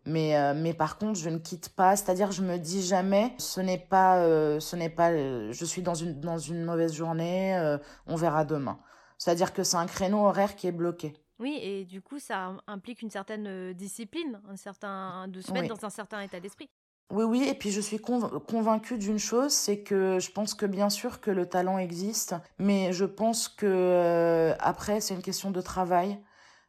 Mais, 0.08 0.36
euh, 0.36 0.54
mais 0.56 0.72
par 0.72 0.96
contre, 0.96 1.18
je 1.18 1.28
ne 1.28 1.38
quitte 1.38 1.68
pas. 1.68 1.94
C'est-à-dire, 1.94 2.32
je 2.32 2.42
me 2.42 2.56
dis 2.56 2.82
jamais, 2.82 3.34
ce 3.36 3.60
n'est 3.60 3.78
pas, 3.78 4.18
euh, 4.18 4.58
ce 4.58 4.74
n'est 4.74 4.88
pas, 4.88 5.10
euh, 5.10 5.52
je 5.52 5.64
suis 5.66 5.82
dans 5.82 5.94
une, 5.94 6.18
dans 6.18 6.38
une 6.38 6.64
mauvaise 6.64 6.94
journée, 6.94 7.76
on 8.06 8.16
verra 8.16 8.44
demain. 8.44 8.78
C'est-à-dire 9.18 9.52
que 9.52 9.62
c'est 9.62 9.76
un 9.76 9.86
créneau 9.86 10.26
horaire 10.26 10.56
qui 10.56 10.66
est 10.66 10.72
bloqué. 10.72 11.12
Oui, 11.38 11.58
et 11.62 11.84
du 11.84 12.00
coup, 12.00 12.18
ça 12.18 12.56
implique 12.66 13.02
une 13.02 13.10
certaine 13.10 13.72
discipline, 13.74 14.40
un 14.48 14.56
certain, 14.56 15.28
de 15.28 15.40
se 15.40 15.52
mettre 15.52 15.74
dans 15.74 15.84
un 15.84 15.90
certain 15.90 16.20
état 16.20 16.40
d'esprit. 16.40 16.68
Oui, 17.10 17.24
oui, 17.24 17.48
et 17.48 17.54
puis 17.54 17.70
je 17.70 17.80
suis 17.80 17.98
convaincue 17.98 18.98
d'une 18.98 19.18
chose, 19.18 19.52
c'est 19.52 19.80
que 19.80 20.18
je 20.18 20.30
pense 20.30 20.54
que 20.54 20.66
bien 20.66 20.90
sûr 20.90 21.20
que 21.20 21.30
le 21.30 21.46
talent 21.46 21.78
existe, 21.78 22.34
mais 22.58 22.92
je 22.92 23.04
pense 23.04 23.48
que 23.48 24.54
après, 24.58 25.00
c'est 25.00 25.14
une 25.14 25.22
question 25.22 25.50
de 25.50 25.60
travail 25.60 26.18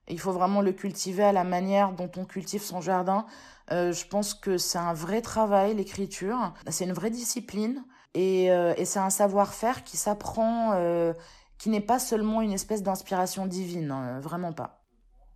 il 0.09 0.19
faut 0.19 0.31
vraiment 0.31 0.61
le 0.61 0.71
cultiver 0.71 1.23
à 1.23 1.31
la 1.31 1.43
manière 1.43 1.93
dont 1.93 2.11
on 2.17 2.25
cultive 2.25 2.61
son 2.61 2.81
jardin. 2.81 3.25
Euh, 3.71 3.91
je 3.91 4.07
pense 4.07 4.33
que 4.33 4.57
c'est 4.57 4.77
un 4.77 4.93
vrai 4.93 5.21
travail, 5.21 5.75
l'écriture. 5.75 6.53
C'est 6.69 6.85
une 6.85 6.93
vraie 6.93 7.11
discipline. 7.11 7.83
Et, 8.15 8.51
euh, 8.51 8.73
c'est 8.85 8.99
un 8.99 9.11
savoir-faire 9.11 9.83
qui 9.83 9.97
s'apprend, 9.97 10.73
euh, 10.73 11.13
qui 11.57 11.69
n'est 11.69 11.81
pas 11.81 11.99
seulement 11.99 12.41
une 12.41 12.53
espèce 12.53 12.81
d'inspiration 12.81 13.45
divine, 13.45 13.91
hein, 13.91 14.19
vraiment 14.19 14.53
pas. 14.53 14.83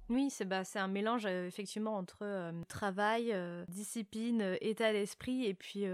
Oui, 0.10 0.30
c'est 0.30 0.46
bah, 0.46 0.64
un 0.76 0.88
mélange 0.88 1.26
effectivement 1.26 1.96
entre 1.96 2.52
travail, 2.68 3.34
discipline, 3.68 4.58
état 4.60 4.92
d'esprit 4.92 5.46
et 5.46 5.54
puis 5.54 5.86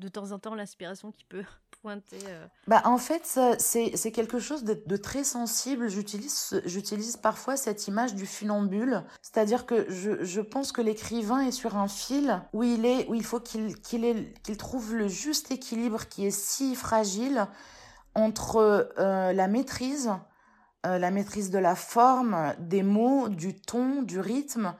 de 0.00 0.08
temps 0.08 0.32
en 0.32 0.38
temps 0.38 0.54
l'inspiration 0.54 1.12
qui 1.12 1.24
peut 1.24 1.44
pointer 1.82 2.18
euh. 2.26 2.46
bah, 2.66 2.82
En 2.84 2.98
fait, 2.98 3.38
c'est 3.58 4.12
quelque 4.12 4.38
chose 4.38 4.64
de, 4.64 4.96
très 4.96 5.22
sensible. 5.22 5.88
J'utilise 5.88 7.16
parfois 7.16 7.56
cette 7.56 7.86
image 7.86 8.14
du 8.14 8.26
funambule. 8.26 9.04
C'est-à-dire 9.22 9.66
que 9.66 9.88
je, 9.90 10.24
je, 10.24 10.40
pense 10.40 10.72
que 10.72 10.82
l'écrivain 10.82 11.40
est 11.40 11.52
sur 11.52 11.76
un 11.76 11.88
fil 11.88 12.42
où 12.52 12.62
il, 12.62 12.84
est, 12.84 13.06
où 13.08 13.14
il 13.14 13.24
faut 13.24 13.40
qu'il 13.40 13.80
qu'il 13.80 14.56
trouve 14.56 14.94
le 14.94 15.08
juste 15.08 15.50
équilibre 15.50 16.08
qui 16.08 16.26
est 16.26 16.30
si 16.30 16.74
fragile 16.74 17.46
entre 18.14 18.92
euh, 18.98 19.32
la 19.32 19.46
maîtrise, 19.46 20.10
euh, 20.84 20.98
la 20.98 21.10
maîtrise 21.10 21.50
de 21.50 21.58
la 21.58 21.76
forme, 21.76 22.54
des 22.58 22.82
mots, 22.82 23.28
du 23.28 23.54
ton, 23.54 24.02
du 24.02 24.18
rythme, 24.18 24.74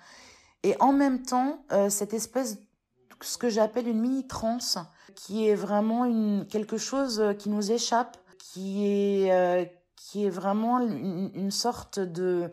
et 0.62 0.76
en 0.80 0.92
même 0.92 1.22
temps 1.22 1.64
cette 1.88 2.12
espèce 2.12 2.59
ce 3.22 3.38
que 3.38 3.48
j'appelle 3.48 3.88
une 3.88 4.00
mini 4.00 4.26
transe 4.26 4.78
qui 5.20 5.46
est 5.48 5.54
vraiment 5.54 6.06
une, 6.06 6.46
quelque 6.46 6.78
chose 6.78 7.20
euh, 7.20 7.35
qui 7.35 7.50
nous 7.50 7.72
échappe, 7.72 8.16
qui 8.38 8.87
est, 8.87 9.33
euh, 9.33 9.66
qui 9.94 10.24
est 10.24 10.30
vraiment 10.30 10.80
une, 10.80 11.50
sorte 11.50 11.98
de 11.98 12.50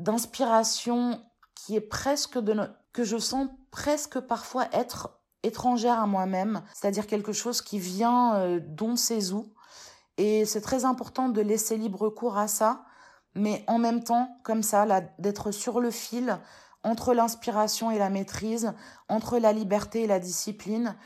d'inspiration 0.00 1.20
qui 1.54 1.76
est 1.76 1.80
presque 1.80 2.38
de 2.38 2.54
que 2.92 3.04
je 3.04 3.18
sens 3.18 3.48
presque 3.70 4.18
parfois 4.18 4.66
être 4.72 5.20
étrangère 5.44 6.00
à 6.00 6.06
moi-même, 6.06 6.62
c'est-à-dire 6.74 7.06
quelque 7.06 7.32
chose 7.32 7.62
qui 7.62 7.78
vient 7.78 8.34
euh, 8.34 8.60
d'on 8.60 8.96
sait 8.96 9.30
où. 9.32 9.52
Et 10.16 10.44
c'est 10.44 10.60
très 10.60 10.84
important 10.84 11.28
de 11.28 11.40
laisser 11.40 11.76
libre 11.76 12.08
cours 12.08 12.36
à 12.36 12.48
ça, 12.48 12.84
mais 13.36 13.64
en 13.68 13.78
même 13.78 14.02
temps, 14.02 14.40
comme 14.42 14.64
ça, 14.64 14.86
d'être 15.20 15.52
sur 15.52 15.78
le 15.78 15.92
fil 15.92 16.36
entre 16.82 17.14
l'inspiration 17.14 17.92
et 17.92 17.98
la 17.98 18.10
maîtrise, 18.10 18.72
entre 19.08 19.38
la 19.38 19.52
liberté 19.52 20.02
et 20.02 20.06
la 20.08 20.18
discipline. 20.18 20.96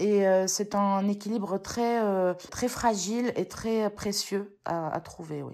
Et 0.00 0.26
euh, 0.26 0.46
c'est 0.46 0.74
un 0.74 1.06
équilibre 1.08 1.58
très, 1.58 2.02
euh, 2.02 2.32
très 2.50 2.68
fragile 2.68 3.34
et 3.36 3.46
très 3.46 3.90
précieux 3.90 4.58
à, 4.64 4.98
trouver. 5.00 5.44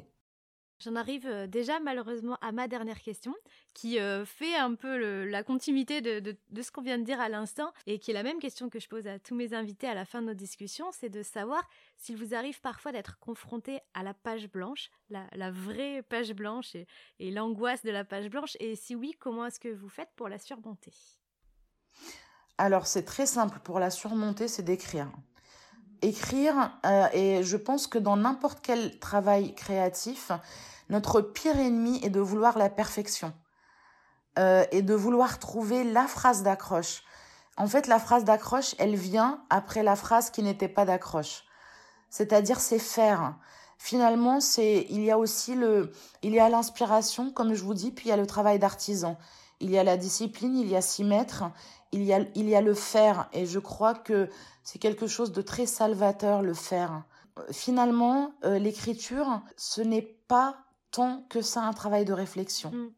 J'en 0.78 0.94
arrive 0.94 1.26
euh, 1.26 1.48
déjà 1.48 1.80
malheureusement 1.80 2.38
à 2.40 2.52
ma 2.52 2.68
dernière 2.68 3.00
question, 3.00 3.34
qui 3.74 3.98
fait 4.24 4.54
un 4.54 4.74
peu 4.74 5.24
la 5.24 5.42
continuité 5.42 6.00
de, 6.00 6.36
ce 6.62 6.70
qu'on 6.70 6.80
vient 6.80 6.98
de 6.98 7.02
dire 7.02 7.20
à 7.20 7.28
l'instant, 7.28 7.72
et 7.86 7.98
qui 7.98 8.12
est 8.12 8.14
la 8.14 8.22
même 8.22 8.38
question 8.38 8.70
que 8.70 8.78
je 8.78 8.88
pose 8.88 9.08
à 9.08 9.18
tous 9.18 9.34
mes 9.34 9.52
invités 9.52 9.88
à 9.88 9.94
la 9.94 10.04
fin 10.04 10.22
de 10.22 10.28
nos 10.28 10.34
discussions, 10.34 10.92
c'est 10.92 11.08
de 11.08 11.24
savoir 11.24 11.68
s'il 11.96 12.16
vous 12.16 12.32
arrive 12.32 12.60
parfois 12.60 12.92
d'être 12.92 13.18
confronté 13.18 13.80
à 13.94 14.04
la 14.04 14.14
page 14.14 14.48
blanche, 14.48 14.90
la, 15.10 15.50
vraie 15.50 16.02
page 16.02 16.32
blanche 16.34 16.76
et 17.18 17.32
l'angoisse 17.32 17.82
de 17.82 17.90
la 17.90 18.04
page 18.04 18.30
blanche, 18.30 18.56
et 18.60 18.76
si 18.76 18.94
oui, 18.94 19.12
comment 19.18 19.46
est-ce 19.46 19.58
que 19.58 19.74
vous 19.74 19.88
faites 19.88 20.10
pour 20.14 20.28
la 20.28 20.38
surmonter? 20.38 20.92
Alors 22.58 22.86
c'est 22.86 23.04
très 23.04 23.26
simple 23.26 23.58
pour 23.60 23.78
la 23.78 23.90
surmonter, 23.90 24.48
c'est 24.48 24.62
d'écrire. 24.62 25.08
Écrire, 26.02 26.78
euh, 26.84 27.06
et 27.12 27.42
je 27.42 27.56
pense 27.56 27.86
que 27.86 27.98
dans 27.98 28.16
n'importe 28.16 28.60
quel 28.62 28.98
travail 28.98 29.54
créatif, 29.54 30.30
notre 30.88 31.20
pire 31.20 31.58
ennemi 31.58 32.00
est 32.02 32.10
de 32.10 32.20
vouloir 32.20 32.58
la 32.58 32.70
perfection 32.70 33.32
euh, 34.38 34.64
et 34.70 34.82
de 34.82 34.94
vouloir 34.94 35.38
trouver 35.38 35.84
la 35.84 36.06
phrase 36.06 36.42
d'accroche. 36.42 37.02
En 37.56 37.66
fait, 37.66 37.86
la 37.86 37.98
phrase 37.98 38.24
d'accroche, 38.24 38.74
elle 38.78 38.94
vient 38.94 39.42
après 39.48 39.82
la 39.82 39.96
phrase 39.96 40.30
qui 40.30 40.42
n'était 40.42 40.68
pas 40.68 40.84
d'accroche. 40.84 41.44
C'est-à-dire, 42.10 42.60
c'est 42.60 42.78
faire. 42.78 43.34
Finalement, 43.78 44.40
c'est, 44.40 44.86
il 44.90 45.02
y 45.02 45.10
a 45.10 45.18
aussi 45.18 45.54
le, 45.54 45.92
il 46.22 46.32
y 46.32 46.38
a 46.38 46.48
l'inspiration, 46.48 47.30
comme 47.30 47.54
je 47.54 47.64
vous 47.64 47.74
dis, 47.74 47.90
puis 47.90 48.06
il 48.06 48.08
y 48.10 48.12
a 48.12 48.16
le 48.16 48.26
travail 48.26 48.58
d'artisan. 48.58 49.18
Il 49.60 49.70
y 49.70 49.78
a 49.78 49.84
la 49.84 49.96
discipline, 49.96 50.56
il 50.56 50.68
y 50.68 50.76
a 50.76 50.82
s'y 50.82 51.02
mettre, 51.02 51.44
il 51.92 52.02
y 52.02 52.12
a, 52.12 52.20
il 52.34 52.48
y 52.48 52.54
a 52.54 52.60
le 52.60 52.74
faire. 52.74 53.28
Et 53.32 53.46
je 53.46 53.58
crois 53.58 53.94
que 53.94 54.28
c'est 54.62 54.78
quelque 54.78 55.06
chose 55.06 55.32
de 55.32 55.42
très 55.42 55.66
salvateur, 55.66 56.42
le 56.42 56.54
faire. 56.54 57.04
Finalement, 57.50 58.32
euh, 58.44 58.58
l'écriture, 58.58 59.42
ce 59.56 59.80
n'est 59.80 60.16
pas 60.28 60.56
tant 60.90 61.24
que 61.28 61.42
ça 61.42 61.62
un 61.62 61.72
travail 61.72 62.04
de 62.04 62.12
réflexion. 62.12 62.70
Mm. 62.70 62.90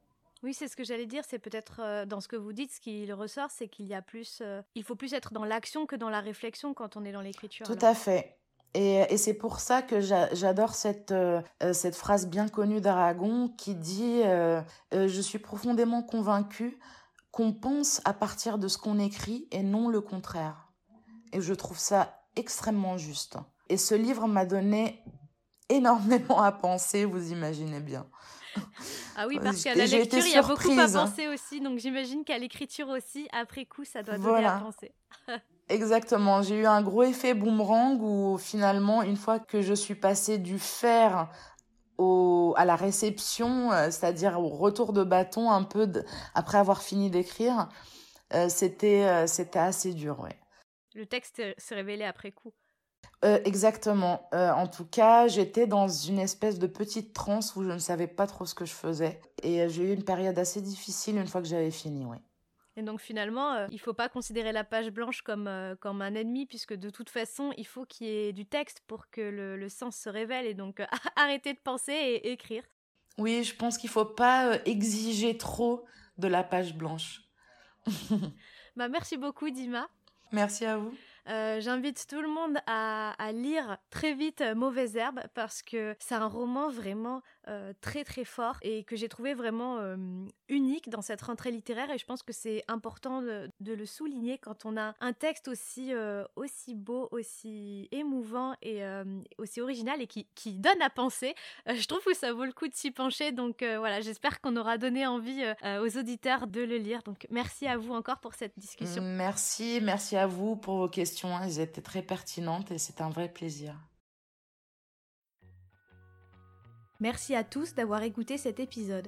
Oui, 0.42 0.54
c'est 0.54 0.68
ce 0.68 0.76
que 0.76 0.84
j'allais 0.84 1.06
dire. 1.06 1.24
C'est 1.28 1.38
peut-être 1.38 1.80
euh, 1.80 2.06
dans 2.06 2.20
ce 2.20 2.28
que 2.28 2.36
vous 2.36 2.52
dites, 2.52 2.72
ce 2.72 2.80
qui 2.80 3.10
ressort, 3.12 3.50
c'est 3.50 3.68
qu'il 3.68 3.86
y 3.86 3.94
a 3.94 4.02
plus, 4.02 4.38
euh, 4.40 4.62
il 4.74 4.84
faut 4.84 4.94
plus 4.94 5.12
être 5.14 5.32
dans 5.32 5.44
l'action 5.44 5.86
que 5.86 5.96
dans 5.96 6.10
la 6.10 6.20
réflexion 6.20 6.74
quand 6.74 6.96
on 6.96 7.04
est 7.04 7.12
dans 7.12 7.20
l'écriture. 7.20 7.66
Tout 7.66 7.78
à 7.80 7.94
fait. 7.94 8.36
Et, 8.74 9.00
et 9.12 9.16
c'est 9.16 9.34
pour 9.34 9.60
ça 9.60 9.82
que 9.82 10.00
j'adore 10.00 10.74
cette, 10.74 11.10
euh, 11.10 11.40
cette 11.72 11.96
phrase 11.96 12.28
bien 12.28 12.48
connue 12.48 12.80
d'Aragon 12.80 13.48
qui 13.56 13.74
dit 13.74 14.20
Je 14.92 15.20
suis 15.22 15.38
profondément 15.38 16.02
convaincu 16.02 16.78
qu'on 17.38 17.52
pense 17.52 18.00
à 18.04 18.14
partir 18.14 18.58
de 18.58 18.66
ce 18.66 18.78
qu'on 18.78 18.98
écrit 18.98 19.46
et 19.52 19.62
non 19.62 19.88
le 19.88 20.00
contraire. 20.00 20.72
Et 21.32 21.40
je 21.40 21.54
trouve 21.54 21.78
ça 21.78 22.20
extrêmement 22.34 22.98
juste. 22.98 23.36
Et 23.68 23.76
ce 23.76 23.94
livre 23.94 24.26
m'a 24.26 24.44
donné 24.44 25.04
énormément 25.68 26.42
à 26.42 26.50
penser, 26.50 27.04
vous 27.04 27.30
imaginez 27.30 27.78
bien. 27.78 28.08
Ah 29.16 29.28
oui, 29.28 29.38
parce 29.40 29.62
qu'à 29.62 29.76
la 29.76 29.86
lecture, 29.86 30.26
il 30.26 30.32
y 30.32 30.36
a 30.36 30.42
beaucoup 30.42 30.80
à 30.80 30.88
penser 30.88 31.28
aussi. 31.28 31.60
Donc 31.60 31.78
j'imagine 31.78 32.24
qu'à 32.24 32.38
l'écriture 32.38 32.88
aussi, 32.88 33.28
après 33.30 33.66
coup, 33.66 33.84
ça 33.84 34.02
doit 34.02 34.18
donner 34.18 34.44
à 34.44 34.58
penser. 34.58 34.92
Exactement. 35.68 36.42
J'ai 36.42 36.62
eu 36.62 36.66
un 36.66 36.82
gros 36.82 37.04
effet 37.04 37.34
boomerang 37.34 38.02
où 38.02 38.36
finalement, 38.36 39.02
une 39.02 39.16
fois 39.16 39.38
que 39.38 39.62
je 39.62 39.74
suis 39.74 39.94
passée 39.94 40.38
du 40.38 40.58
faire 40.58 41.28
au, 41.98 42.54
à 42.56 42.64
la 42.64 42.76
réception, 42.76 43.72
euh, 43.72 43.90
c'est-à-dire 43.90 44.40
au 44.40 44.48
retour 44.48 44.92
de 44.92 45.04
bâton 45.04 45.50
un 45.50 45.64
peu 45.64 45.90
après 46.34 46.58
avoir 46.58 46.82
fini 46.82 47.10
d'écrire, 47.10 47.68
euh, 48.34 48.48
c'était 48.48 49.04
euh, 49.04 49.26
c'était 49.26 49.58
assez 49.58 49.94
dur, 49.94 50.20
ouais. 50.20 50.38
Le 50.94 51.06
texte 51.06 51.42
s'est 51.58 51.74
révélé 51.74 52.04
après 52.04 52.32
coup. 52.32 52.52
Euh, 53.24 53.40
exactement. 53.44 54.28
En 54.32 54.66
tout 54.66 54.84
cas, 54.84 55.28
j'étais 55.28 55.66
dans 55.66 55.88
une 55.88 56.18
espèce 56.18 56.58
de 56.58 56.66
petite 56.66 57.12
transe 57.12 57.54
où 57.56 57.62
je 57.62 57.70
ne 57.70 57.78
savais 57.78 58.06
pas 58.06 58.26
trop 58.26 58.44
ce 58.44 58.54
que 58.54 58.64
je 58.64 58.72
faisais. 58.72 59.20
Et 59.42 59.68
j'ai 59.68 59.84
eu 59.84 59.94
une 59.94 60.04
période 60.04 60.38
assez 60.38 60.60
difficile 60.60 61.16
une 61.16 61.26
fois 61.26 61.40
que 61.40 61.46
j'avais 61.46 61.70
fini, 61.70 62.04
oui. 62.04 62.18
Et 62.78 62.82
donc 62.82 63.00
finalement, 63.00 63.66
il 63.70 63.74
ne 63.74 63.80
faut 63.80 63.92
pas 63.92 64.08
considérer 64.08 64.52
la 64.52 64.62
page 64.62 64.90
blanche 64.90 65.22
comme, 65.22 65.50
comme 65.80 66.00
un 66.00 66.14
ennemi, 66.14 66.46
puisque 66.46 66.74
de 66.74 66.90
toute 66.90 67.10
façon, 67.10 67.52
il 67.56 67.66
faut 67.66 67.84
qu'il 67.84 68.06
y 68.06 68.10
ait 68.10 68.32
du 68.32 68.46
texte 68.46 68.82
pour 68.86 69.10
que 69.10 69.20
le, 69.20 69.56
le 69.56 69.68
sens 69.68 69.96
se 69.96 70.08
révèle. 70.08 70.46
Et 70.46 70.54
donc, 70.54 70.80
arrêter 71.16 71.54
de 71.54 71.58
penser 71.58 71.92
et 71.92 72.30
écrire. 72.30 72.62
Oui, 73.18 73.42
je 73.42 73.56
pense 73.56 73.78
qu'il 73.78 73.88
ne 73.88 73.92
faut 73.94 74.04
pas 74.04 74.60
exiger 74.64 75.36
trop 75.36 75.84
de 76.18 76.28
la 76.28 76.44
page 76.44 76.74
blanche. 76.76 77.22
bah, 78.76 78.86
merci 78.86 79.16
beaucoup, 79.16 79.50
Dima. 79.50 79.88
Merci 80.30 80.64
à 80.64 80.76
vous. 80.76 80.94
Euh, 81.28 81.60
j'invite 81.60 82.06
tout 82.08 82.22
le 82.22 82.28
monde 82.28 82.58
à, 82.66 83.14
lire 83.32 83.76
très 83.90 84.14
vite 84.14 84.40
euh, 84.40 84.54
Mauvaise 84.54 84.96
Herbe 84.96 85.20
parce 85.34 85.62
que 85.62 85.94
c'est 85.98 86.14
un 86.14 86.26
roman 86.26 86.70
vraiment 86.70 87.22
euh, 87.48 87.72
très 87.80 88.04
très 88.04 88.24
fort 88.24 88.56
et 88.62 88.84
que 88.84 88.96
j'ai 88.96 89.08
trouvé 89.08 89.34
vraiment 89.34 89.78
unique 90.48 90.88
dans 90.88 91.02
cette 91.02 91.22
rentrée 91.22 91.50
littéraire 91.50 91.90
et 91.90 91.98
je 91.98 92.04
pense 92.04 92.22
que 92.22 92.32
c'est 92.32 92.62
important 92.68 93.22
de, 93.22 93.50
le 93.60 93.86
souligner 93.86 94.38
quand 94.38 94.64
on 94.64 94.76
a 94.76 94.94
un 95.00 95.12
texte 95.12 95.48
aussi, 95.48 95.92
aussi 96.36 96.74
beau, 96.74 97.08
aussi 97.10 97.88
émouvant 97.92 98.54
et 98.62 98.82
aussi 99.38 99.60
original 99.60 100.00
et 100.00 100.06
qui, 100.06 100.26
qui, 100.34 100.58
donne 100.58 100.80
à 100.82 100.90
penser. 100.90 101.34
je 101.66 101.86
trouve 101.86 102.02
que 102.04 102.14
ça 102.14 102.32
vaut 102.32 102.44
le 102.44 102.52
coup 102.52 102.68
de 102.68 102.74
s'y 102.74 102.90
pencher 102.90 103.32
donc 103.32 103.62
voilà, 103.62 104.00
j'espère 104.00 104.40
qu'on 104.40 104.56
aura 104.56 104.78
donné 104.78 105.06
envie 105.06 105.42
aux 105.64 105.98
auditeurs 105.98 106.46
de 106.46 106.60
le 106.60 106.76
lire. 106.76 107.02
Donc 107.02 107.26
merci 107.30 107.66
à 107.66 107.76
vous 107.76 107.92
encore 107.92 108.18
pour 108.18 108.34
cette 108.34 108.58
discussion. 108.58 109.02
Merci, 109.02 109.80
merci 109.82 110.16
à 110.16 110.26
vous 110.26 110.56
pour 110.56 110.76
vos 110.76 110.88
questions 110.88 111.28
elles 111.42 111.60
étaient 111.60 111.82
très 111.82 112.02
pertinentes 112.02 112.70
et 112.70 112.78
c'est 112.78 113.00
un 113.00 113.10
vrai 113.10 113.28
plaisir. 113.28 113.74
Merci 117.00 117.36
à 117.36 117.44
tous 117.44 117.74
d'avoir 117.74 118.02
écouté 118.02 118.38
cet 118.38 118.58
épisode. 118.58 119.06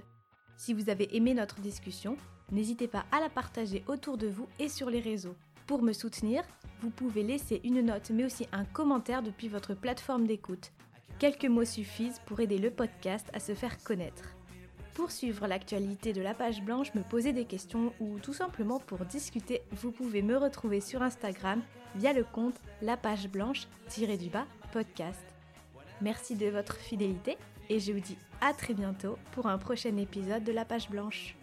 Si 0.57 0.74
vous 0.74 0.91
avez 0.91 1.16
aimé 1.16 1.34
notre 1.34 1.61
discussion, 1.61 2.16
n'hésitez 2.53 2.86
pas 2.86 3.05
à 3.11 3.18
la 3.18 3.28
partager 3.28 3.82
autour 3.88 4.16
de 4.16 4.28
vous 4.28 4.47
et 4.61 4.68
sur 4.68 4.91
les 4.91 5.01
réseaux. 5.01 5.34
Pour 5.66 5.82
me 5.82 5.93
soutenir, 5.93 6.45
vous 6.82 6.91
pouvez 6.91 7.24
laisser 7.24 7.61
une 7.64 7.80
note 7.80 8.11
mais 8.11 8.24
aussi 8.24 8.47
un 8.53 8.64
commentaire 8.64 9.24
depuis 9.24 9.49
votre 9.49 9.74
plateforme 9.74 10.28
d'écoute. 10.28 10.70
Quelques 11.18 11.47
mots 11.47 11.64
suffisent 11.64 12.20
pour 12.26 12.38
aider 12.38 12.59
le 12.59 12.70
podcast 12.70 13.28
à 13.32 13.41
se 13.41 13.57
faire 13.57 13.82
connaître. 13.82 14.36
Pour 14.95 15.11
suivre 15.11 15.49
l'actualité 15.49 16.12
de 16.12 16.22
la 16.22 16.34
page 16.34 16.62
blanche, 16.62 16.95
me 16.95 17.03
poser 17.03 17.32
des 17.32 17.45
questions 17.45 17.93
ou 17.99 18.20
tout 18.20 18.34
simplement 18.34 18.78
pour 18.78 19.05
discuter, 19.05 19.62
vous 19.72 19.91
pouvez 19.91 20.22
me 20.22 20.36
retrouver 20.36 20.80
sur 20.80 21.03
Instagram 21.03 21.61
via 21.97 22.12
le 22.12 22.22
compte 22.22 22.61
La 22.82 22.97
Page 22.97 23.28
Blanche-du-bas 23.28 24.47
podcast. 24.72 25.24
Merci 26.01 26.36
de 26.36 26.47
votre 26.47 26.76
fidélité 26.76 27.36
et 27.71 27.79
je 27.79 27.93
vous 27.93 28.01
dis 28.01 28.18
à 28.43 28.53
très 28.53 28.75
bientôt 28.75 29.16
pour 29.33 29.47
un 29.47 29.57
prochain 29.57 29.97
épisode 29.97 30.45
de 30.45 30.53
La 30.53 30.66
Page 30.66 30.91
Blanche. 30.91 31.37